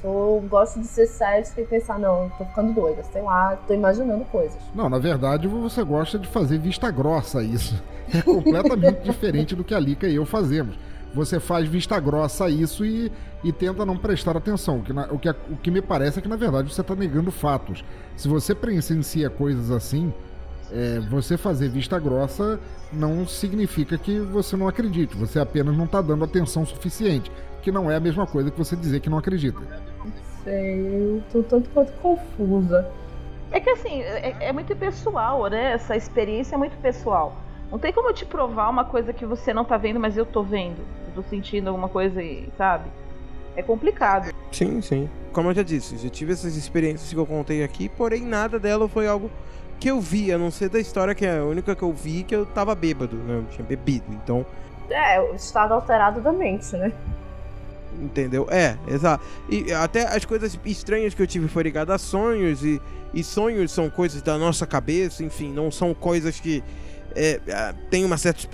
[0.04, 4.24] Eu gosto de ser cética e pensar, não, tô ficando doida, sei lá, tô imaginando
[4.26, 4.58] coisas.
[4.76, 7.82] Não, na verdade você gosta de fazer vista grossa isso.
[8.14, 10.78] É completamente diferente do que a Lika e eu fazemos.
[11.14, 13.12] você faz vista grossa a isso e,
[13.44, 14.80] e tenta não prestar atenção.
[14.80, 16.96] O que, na, o, que, o que me parece é que, na verdade, você está
[16.96, 17.84] negando fatos.
[18.16, 20.14] Se você presencia coisas assim,
[20.72, 22.60] é, você fazer vista grossa
[22.92, 25.16] não significa que você não acredite.
[25.18, 27.32] Você apenas não está dando atenção suficiente.
[27.62, 29.60] Que não é a mesma coisa que você dizer que não acredita.
[29.60, 30.12] Não
[30.44, 32.90] sei, eu tô tanto quanto confusa.
[33.52, 35.74] É que assim, é, é muito pessoal, né?
[35.74, 37.36] Essa experiência é muito pessoal.
[37.72, 40.26] Não tem como eu te provar uma coisa que você não tá vendo, mas eu
[40.26, 40.80] tô vendo.
[41.08, 42.90] Eu tô sentindo alguma coisa aí, sabe?
[43.56, 44.34] É complicado.
[44.52, 45.10] Sim, sim.
[45.34, 48.88] Como eu já disse, já tive essas experiências que eu contei aqui, porém nada dela
[48.88, 49.30] foi algo
[49.80, 52.24] que eu vi, a não ser da história que é a única que eu vi
[52.24, 53.38] que eu tava bêbado, né?
[53.38, 54.46] Eu tinha bebido, então.
[54.90, 56.92] É, o estado alterado da mente, né?
[58.00, 58.48] Entendeu?
[58.50, 59.24] É, exato.
[59.50, 62.82] E até as coisas estranhas que eu tive foi ligado a sonhos, e,
[63.14, 66.64] e sonhos são coisas da nossa cabeça, enfim, não são coisas que
[67.16, 68.48] é, é tem uma certa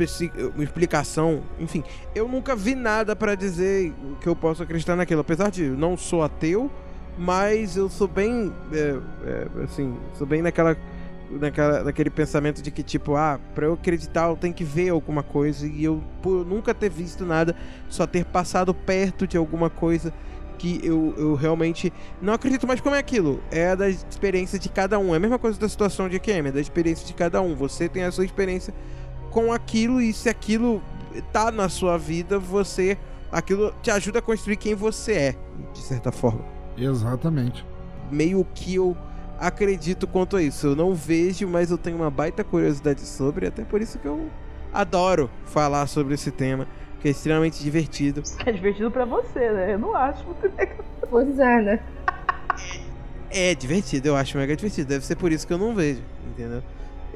[0.58, 1.41] explicação.
[1.60, 1.84] Enfim,
[2.16, 5.22] eu nunca vi nada para dizer que eu posso acreditar naquilo.
[5.22, 6.72] Apesar de eu não sou ateu,
[7.18, 8.52] mas eu sou bem.
[8.72, 10.78] É, é, assim, sou bem naquela
[11.40, 15.24] naquela, naquele pensamento de que, tipo, ah, pra eu acreditar eu tenho que ver alguma
[15.24, 15.68] coisa.
[15.68, 17.56] E eu, por nunca ter visto nada,
[17.90, 20.14] só ter passado perto de alguma coisa
[20.58, 21.92] que eu, eu realmente
[22.22, 23.42] não acredito mais como é aquilo.
[23.52, 25.14] É da experiência de cada um.
[25.14, 27.56] É a mesma coisa da situação de QM, é da experiência de cada um.
[27.56, 28.74] Você tem a sua experiência
[29.30, 30.82] com aquilo e se aquilo
[31.32, 32.98] tá na sua vida, você.
[33.32, 35.36] Aquilo te ajuda a construir quem você é,
[35.74, 36.46] de certa forma.
[36.78, 37.66] Exatamente.
[38.12, 38.96] Meio que eu
[39.40, 40.68] acredito quanto a isso.
[40.68, 44.30] Eu não vejo, mas eu tenho uma baita curiosidade sobre, até por isso que eu
[44.74, 46.68] adoro falar sobre esse tema,
[47.00, 48.24] que é extremamente divertido.
[48.46, 49.74] É divertido para você, né?
[49.74, 50.78] Eu não acho muito legal.
[51.10, 51.80] Pois é, né?
[53.30, 54.88] É divertido, eu acho mega divertido.
[54.88, 56.64] Deve ser por isso que eu não vejo, entendeu?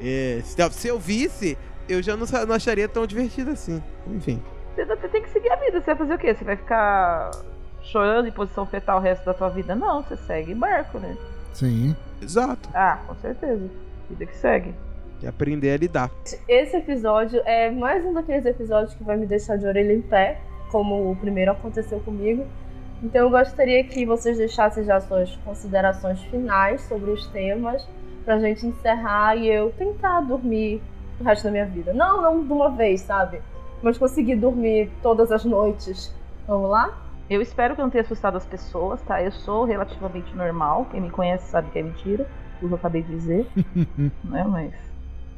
[0.00, 1.56] É, se eu visse,
[1.88, 3.82] eu já não, não acharia tão divertido assim.
[4.06, 4.42] Enfim.
[4.74, 5.80] Você, você tem que seguir a vida.
[5.80, 6.34] Você vai fazer o quê?
[6.34, 7.30] Você vai ficar
[7.82, 9.74] chorando em posição fetal o resto da sua vida?
[9.74, 11.16] Não, você segue barco, né?
[11.58, 11.96] Sim.
[12.22, 12.68] Exato.
[12.72, 13.68] Ah, com certeza.
[14.08, 14.72] Vida que segue.
[15.20, 16.08] E aprender a lidar.
[16.46, 20.40] Esse episódio é mais um daqueles episódios que vai me deixar de orelha em pé,
[20.70, 22.46] como o primeiro aconteceu comigo.
[23.02, 27.84] Então eu gostaria que vocês deixassem já suas considerações finais sobre os temas,
[28.24, 30.80] pra gente encerrar e eu tentar dormir
[31.18, 31.92] o resto da minha vida.
[31.92, 33.42] Não, não de uma vez, sabe?
[33.82, 36.14] Mas conseguir dormir todas as noites.
[36.46, 36.96] Vamos lá?
[37.28, 39.22] Eu espero que eu não tenha assustado as pessoas, tá?
[39.22, 40.86] Eu sou relativamente normal.
[40.90, 42.26] Quem me conhece sabe que é mentira,
[42.56, 43.46] o que eu acabei de dizer.
[44.24, 44.44] né?
[44.44, 44.72] Mas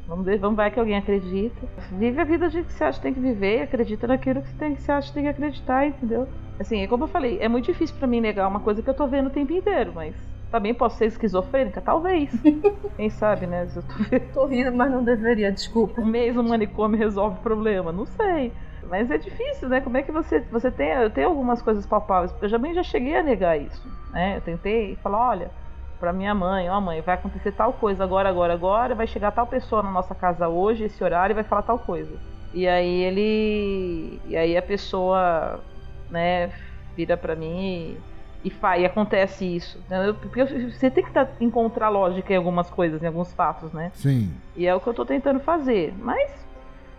[0.07, 1.67] vamos ver, vamos ver que alguém acredita.
[1.91, 4.57] Vive a vida de que você acha que tem que viver, acredita naquilo que você,
[4.57, 6.27] tem, que você acha que tem que acreditar, entendeu?
[6.59, 8.93] Assim, é como eu falei, é muito difícil para mim negar uma coisa que eu
[8.93, 10.15] tô vendo o tempo inteiro, mas
[10.51, 11.81] também posso ser esquizofrênica?
[11.81, 12.29] Talvez.
[12.97, 13.67] Quem sabe, né?
[13.75, 14.41] Eu tô...
[14.41, 16.01] tô rindo, mas não deveria, desculpa.
[16.01, 17.91] Um no manicômio resolve o problema?
[17.91, 18.51] Não sei.
[18.89, 19.79] Mas é difícil, né?
[19.79, 20.41] Como é que você.
[20.51, 22.35] Você tem, eu tenho algumas coisas palpáveis.
[22.41, 23.81] Eu também já cheguei a negar isso.
[24.11, 24.37] Né?
[24.37, 25.51] Eu tentei falar, olha,
[25.99, 29.31] pra minha mãe, ó, oh, mãe, vai acontecer tal coisa agora, agora, agora, vai chegar
[29.31, 32.11] tal pessoa na nossa casa hoje, esse horário, e vai falar tal coisa.
[32.53, 34.21] E aí ele.
[34.25, 35.61] E aí a pessoa,
[36.09, 36.51] né,
[36.97, 37.97] vira pra mim e,
[38.43, 39.79] e, e acontece isso.
[39.89, 40.13] Né?
[40.21, 43.91] Porque você tem que tá, encontrar lógica em algumas coisas, em alguns fatos, né?
[43.95, 44.31] Sim.
[44.55, 45.93] E é o que eu tô tentando fazer.
[45.97, 46.41] Mas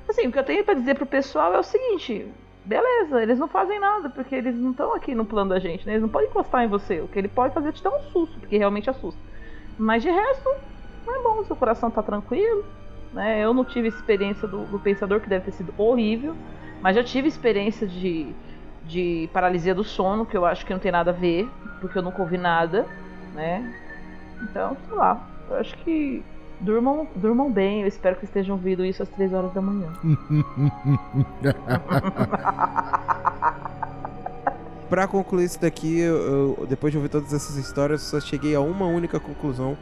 [0.08, 2.26] Assim, o que eu tenho para dizer pro pessoal é o seguinte:
[2.64, 5.92] beleza, eles não fazem nada, porque eles não estão aqui no plano da gente, né?
[5.94, 7.00] Eles não podem encostar em você.
[7.00, 9.20] O que ele pode fazer é te dar um susto, porque realmente assusta.
[9.78, 10.50] Mas de resto,
[11.06, 12.64] não é bom, seu coração tá tranquilo.
[13.12, 13.40] Né?
[13.40, 16.34] Eu não tive experiência do, do pensador, que deve ter sido horrível,
[16.80, 18.34] mas já tive experiência de,
[18.84, 21.48] de paralisia do sono, que eu acho que não tem nada a ver,
[21.80, 22.86] porque eu nunca ouvi nada,
[23.34, 23.74] né?
[24.42, 26.22] Então, sei lá, eu acho que
[26.62, 29.92] Durmam, durmam bem, eu espero que estejam ouvindo isso às 3 horas da manhã.
[34.88, 38.60] pra concluir isso daqui, eu, eu, depois de ouvir todas essas histórias, só cheguei a
[38.60, 39.76] uma única conclusão: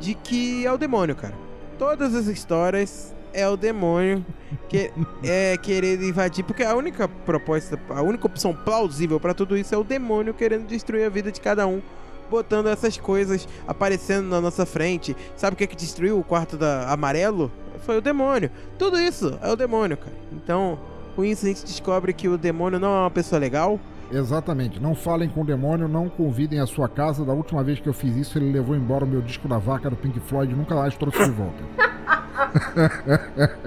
[0.00, 1.34] de que é o demônio, cara.
[1.78, 4.24] Todas as histórias é o demônio
[4.68, 4.90] que
[5.22, 9.78] é querer invadir, porque a única proposta, a única opção plausível para tudo isso é
[9.78, 11.82] o demônio querendo destruir a vida de cada um
[12.28, 15.16] botando essas coisas aparecendo na nossa frente.
[15.36, 17.52] Sabe o que, é que destruiu o quarto da amarelo?
[17.84, 18.50] Foi o demônio.
[18.78, 20.16] Tudo isso é o demônio, cara.
[20.32, 20.78] Então,
[21.14, 23.78] com isso a gente descobre que o demônio não é uma pessoa legal.
[24.10, 24.80] Exatamente.
[24.80, 27.24] Não falem com o demônio, não convidem a sua casa.
[27.24, 29.90] Da última vez que eu fiz isso, ele levou embora o meu disco da vaca
[29.90, 31.64] do Pink Floyd e nunca mais trouxe de volta.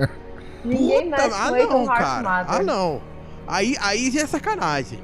[0.63, 2.45] Ninguém Puta, ah não, cara.
[2.47, 3.01] Ah não.
[3.47, 4.99] Aí, aí já é sacanagem.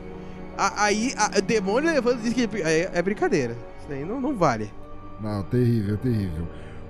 [0.58, 3.58] Aí, a, demônio levando diz que é, é brincadeira.
[3.82, 4.72] Isso aí não, não vale.
[5.20, 6.48] Não, terrível, terrível.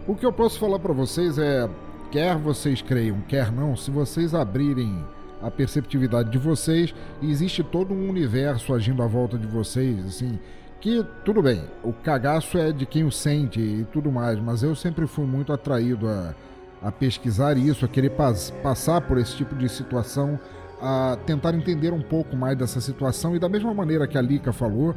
[0.08, 1.70] O que eu posso falar para vocês é:
[2.12, 5.04] quer vocês creiam, quer não, se vocês abrirem
[5.42, 10.40] a perceptividade de vocês e existe todo um universo agindo à volta de vocês, assim,
[10.80, 14.76] que tudo bem, o cagaço é de quem o sente e tudo mais, mas eu
[14.76, 16.36] sempre fui muito atraído a,
[16.82, 20.40] a pesquisar isso, a querer pas, passar por esse tipo de situação,
[20.82, 24.54] a tentar entender um pouco mais dessa situação e da mesma maneira que a Lika
[24.54, 24.96] falou,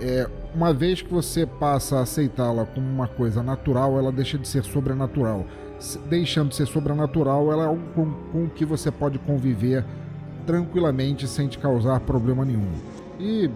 [0.00, 4.46] é, uma vez que você passa a aceitá-la como uma coisa natural, ela deixa de
[4.46, 5.46] ser sobrenatural.
[6.08, 9.84] Deixando de ser sobrenatural, ela é algo com, com o que você pode conviver
[10.46, 12.70] tranquilamente sem te causar problema nenhum.
[13.18, 13.50] E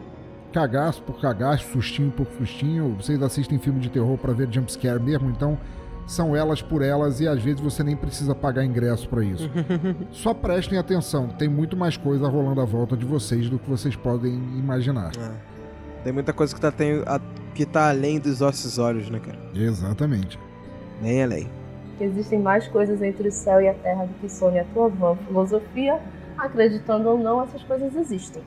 [0.52, 5.30] cagaço por cagaço, sustinho por sustinho, vocês assistem filme de terror para ver jumpscare mesmo,
[5.30, 5.56] então
[6.06, 9.48] são elas por elas e às vezes você nem precisa pagar ingresso para isso.
[10.10, 13.94] Só prestem atenção, tem muito mais coisa rolando à volta de vocês do que vocês
[13.94, 15.12] podem imaginar.
[15.16, 15.30] É.
[16.02, 17.20] Tem muita coisa que tá, tem, a,
[17.54, 19.38] que tá além dos nossos olhos, né, cara?
[19.54, 20.38] Exatamente.
[21.00, 21.59] Nem além.
[22.00, 25.14] Existem mais coisas entre o céu e a terra do que sonha a tua vã
[25.26, 26.00] filosofia.
[26.38, 28.42] Acreditando ou não, essas coisas existem.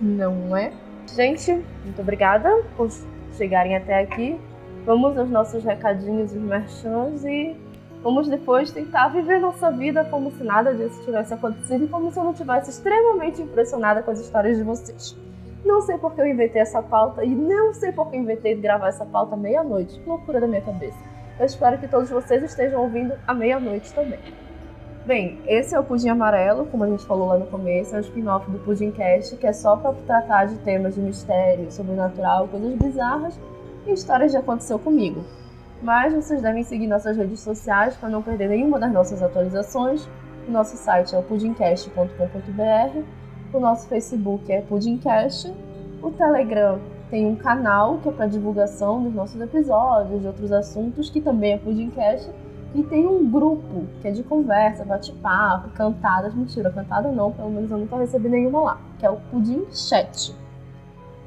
[0.00, 0.72] Não é?
[1.12, 1.52] Gente,
[1.84, 2.88] muito obrigada por
[3.36, 4.40] chegarem até aqui.
[4.86, 7.56] Vamos aos nossos recadinhos e merchans e
[8.02, 12.18] vamos depois tentar viver nossa vida como se nada disso tivesse acontecido e como se
[12.18, 15.16] eu não tivesse extremamente impressionada com as histórias de vocês.
[15.64, 19.04] Não sei porque eu inventei essa pauta e não sei porque eu inventei gravar essa
[19.04, 20.00] pauta meia-noite.
[20.06, 21.11] Loucura da minha cabeça.
[21.38, 24.18] Eu espero que todos vocês estejam ouvindo à meia-noite também.
[25.04, 28.02] Bem, esse é o Pudim Amarelo, como a gente falou lá no começo, é o
[28.02, 32.74] spin-off do Pudim Cast, que é só para tratar de temas de mistério, sobrenatural, coisas
[32.74, 33.38] bizarras
[33.86, 35.24] e histórias de aconteceu comigo.
[35.82, 40.08] Mas vocês devem seguir nossas redes sociais para não perder nenhuma das nossas atualizações.
[40.46, 43.02] O nosso site é o pudimcast.com.br
[43.52, 45.52] o nosso Facebook é Pudimcast.
[46.02, 46.80] O Telegram
[47.12, 51.52] tem um canal que é para divulgação dos nossos episódios, de outros assuntos, que também
[51.52, 52.30] é Pudimcast.
[52.74, 56.34] E tem um grupo que é de conversa, bate-papo, cantadas.
[56.34, 60.34] Mentira, cantada não, pelo menos eu nunca recebi nenhuma lá, que é o Pudim Chat.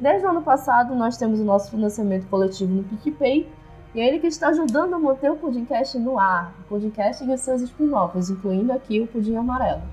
[0.02, 3.48] Desde o ano passado, nós temos o nosso financiamento coletivo no PicPay,
[3.94, 7.32] e é ele que está ajudando a manter o Pudimcast no ar, o Pudimcast e
[7.32, 9.84] os seus spin-offs, incluindo aqui o Pudim Amarelo.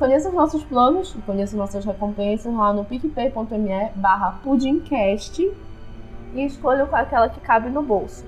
[0.00, 5.52] Conheça os nossos planos conheça nossas recompensas lá no picpay.me barra pudimcast
[6.32, 8.24] e escolha é aquela que cabe no bolso.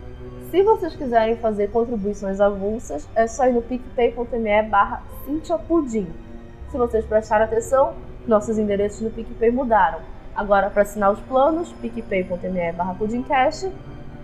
[0.51, 5.03] Se vocês quiserem fazer contribuições avulsas, é só ir no picpay.me barra
[5.67, 6.07] Pudim.
[6.71, 7.95] Se vocês prestarem atenção,
[8.29, 10.01] nossos endereços no PicPay mudaram.
[10.37, 13.73] Agora, para assinar os planos, picpay.me barra pudimcast.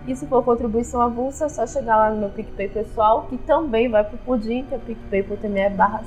[0.07, 3.89] E se for contribuição avulsa, é só chegar lá no meu PicPay pessoal, que também
[3.89, 6.03] vai para o Pudim, que é picpay.me barra.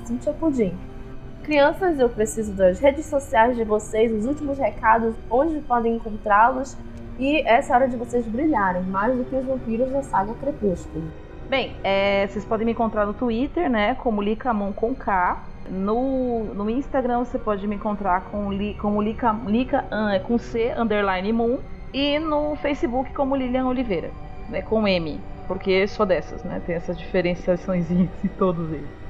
[1.42, 6.76] Crianças, eu preciso das redes sociais de vocês, os últimos recados, onde podem encontrá-los.
[7.18, 10.32] E essa é a hora de vocês brilharem, mais do que os vampiros da saga
[10.34, 11.04] Crepúsculo.
[11.48, 15.42] Bem, é, vocês podem me encontrar no Twitter, né, como Licamon com K.
[15.68, 20.72] No, no Instagram você pode me encontrar com li, como Lica, Lica uh, com C,
[20.76, 21.58] underline Moon.
[21.92, 24.10] E no Facebook como Lilian Oliveira,
[24.48, 28.08] né, com M, porque sou dessas, né, tem essas diferenciações em
[28.38, 29.01] todos eles.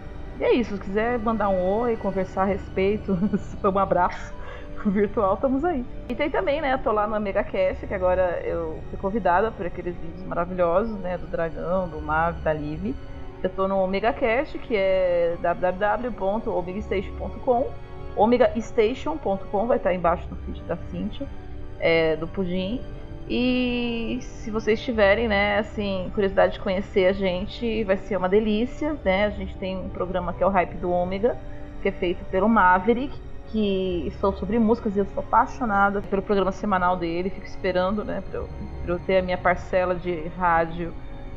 [0.42, 3.16] E é isso, se quiser mandar um oi, conversar a respeito,
[3.62, 4.34] um abraço
[4.84, 5.84] virtual, estamos aí.
[6.08, 9.94] E tem também, né, tô lá no OmegaCast, que agora eu fui convidada por aqueles
[9.94, 12.92] vídeos maravilhosos, né, do Dragão, do Mav, da Liv.
[13.40, 17.70] Eu tô no OmegaCast, que é www.omegastation.com
[18.16, 21.28] omegastation.com, vai estar embaixo no feed da Cintia,
[21.78, 22.80] é, do Pudim.
[23.28, 28.96] E se vocês tiverem, né, assim, curiosidade de conhecer a gente, vai ser uma delícia,
[29.04, 29.26] né?
[29.26, 31.36] A gente tem um programa que é o Hype do Ômega,
[31.80, 33.18] que é feito pelo Maverick,
[33.48, 38.22] que sou sobre músicas e eu sou apaixonada pelo programa semanal dele, fico esperando, né,
[38.28, 38.48] pra eu,
[38.84, 40.92] pra eu ter a minha parcela de rádio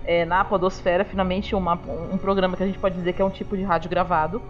[0.06, 1.74] é, na podosfera, finalmente uma,
[2.12, 4.42] um programa que a gente pode dizer que é um tipo de rádio gravado,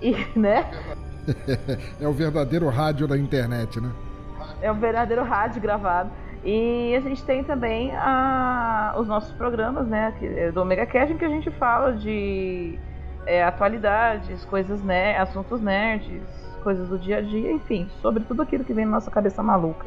[0.00, 0.68] e, né?
[2.00, 3.90] é o verdadeiro rádio da internet, né?
[4.60, 6.10] É o verdadeiro rádio gravado.
[6.44, 11.16] E a gente tem também a, os nossos programas, né, é do Omega Cash, em
[11.16, 12.78] que a gente fala de
[13.26, 16.22] é, atualidades, coisas, né, assuntos nerds,
[16.64, 19.86] coisas do dia a dia, enfim, sobre tudo aquilo que vem na nossa cabeça maluca.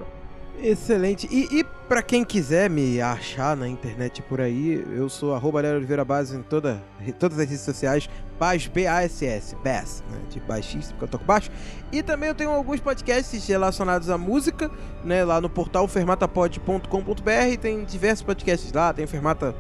[0.62, 1.28] Excelente.
[1.32, 6.04] E, e para quem quiser me achar na internet por aí, eu sou arroba Oliveira
[6.04, 6.82] Base em toda,
[7.20, 8.10] todas as redes sociais.
[8.40, 10.20] Bas, B-A-S-S, Bass, né?
[10.30, 11.50] De baixista, porque eu toco baixo.
[11.92, 14.70] E também eu tenho alguns podcasts relacionados à música,
[15.04, 15.24] né?
[15.24, 17.58] Lá no portal fermatapod.com.br.
[17.62, 18.92] Tem diversos podcasts lá.
[18.94, 19.56] Tem o Fermata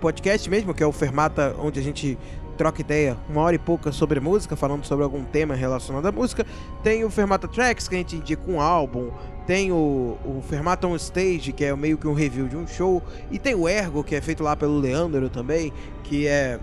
[0.00, 2.18] Podcast mesmo, que é o Fermata, onde a gente
[2.58, 6.44] troca ideia uma hora e pouca sobre música, falando sobre algum tema relacionado à música.
[6.82, 9.10] Tem o Fermata Tracks, que a gente indica um álbum,
[9.48, 13.38] tem o, o Fermaton Stage, que é meio que um review de um show, e
[13.38, 15.72] tem o Ergo, que é feito lá pelo Leandro também,
[16.04, 16.60] que é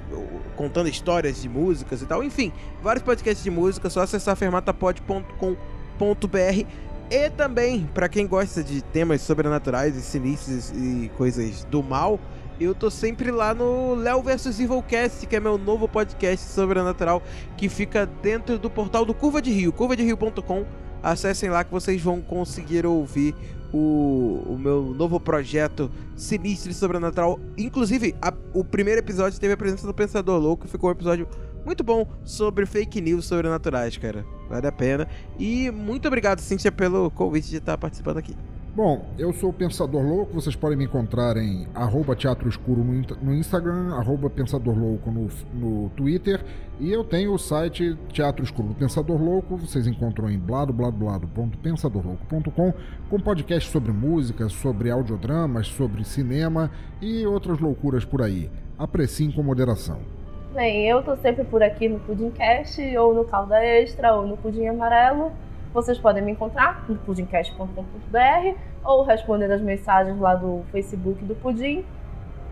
[0.55, 2.23] contando histórias de músicas e tal.
[2.23, 2.53] Enfim,
[2.83, 6.67] vários podcasts de música, só acessar fermatapod.com.br.
[7.09, 12.19] E também, para quem gosta de temas sobrenaturais e sinistros e coisas do mal,
[12.59, 17.23] eu tô sempre lá no Léo vs Evilcast, que é meu novo podcast sobrenatural,
[17.57, 20.84] que fica dentro do portal do Curva de Rio, curvaderio.com.
[21.05, 23.35] Acessem lá que vocês vão conseguir ouvir
[23.71, 27.39] o, o meu novo projeto Sinistro e Sobrenatural.
[27.55, 31.27] Inclusive, a, o primeiro episódio teve a presença do Pensador Louco, ficou um episódio
[31.63, 34.25] muito bom sobre fake news sobrenaturais, cara.
[34.49, 35.07] Vale a pena.
[35.37, 38.35] E muito obrigado, Cíntia, pelo convite de estar participando aqui.
[38.75, 43.33] Bom, eu sou o Pensador Louco, vocês podem me encontrar em arroba Teatro Escuro no,
[43.33, 46.43] Instagram, arroba Pensador Louco no, no Twitter,
[46.77, 52.73] e eu tenho o site Teatro Escuro do Pensador Louco, vocês encontram em bladobladoblado.pensadorlouco.com,
[53.09, 56.69] com podcast sobre música, sobre audiodramas, sobre cinema
[57.01, 58.51] e outras loucuras por aí.
[58.77, 59.99] Apreciem com moderação.
[60.53, 64.67] Bem, eu tô sempre por aqui no Pudimcast, ou no Calda Extra, ou no Pudim
[64.67, 65.31] Amarelo.
[65.75, 71.83] Vocês podem me encontrar no pudimcast.com.br ou responder as mensagens lá do Facebook do Pudim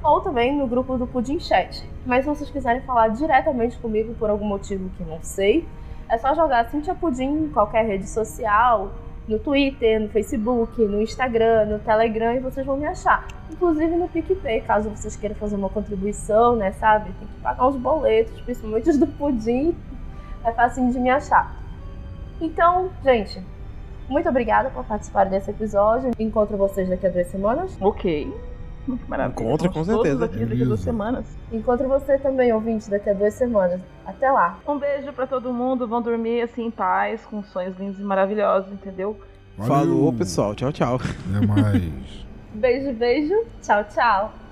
[0.04, 1.90] ou também no grupo do Pudim Chat.
[2.06, 5.66] Mas se vocês quiserem falar diretamente comigo por algum motivo que não sei,
[6.10, 8.91] é só jogar Cintia Pudim em qualquer rede social,
[9.26, 13.26] no Twitter, no Facebook, no Instagram, no Telegram e vocês vão me achar.
[13.50, 17.14] Inclusive no PicPay, caso vocês queiram fazer uma contribuição, né, sabe?
[17.18, 19.74] Tem que pagar os boletos, principalmente os do Pudim.
[20.44, 21.62] É fácil de me achar.
[22.44, 23.41] Então, gente,
[24.10, 26.11] muito obrigada por participar desse episódio.
[26.20, 27.78] Encontro vocês daqui a duas semanas.
[27.80, 28.32] Ok.
[28.86, 29.45] Muito maravilhoso.
[29.45, 30.26] Encontra, com certeza.
[30.26, 31.26] Aqui daqui a duas semanas.
[31.53, 33.80] Encontro você também, ouvinte, daqui a duas semanas.
[34.06, 34.60] Até lá.
[34.68, 35.88] Um beijo para todo mundo.
[35.88, 39.18] Vão dormir assim em paz, com sonhos lindos e maravilhosos, entendeu?
[39.57, 39.74] Valeu.
[39.74, 40.53] Falou, pessoal.
[40.53, 40.95] Tchau, tchau.
[40.95, 42.26] Até mais.
[42.53, 43.36] beijo, beijo.
[43.61, 44.43] Tchau, tchau.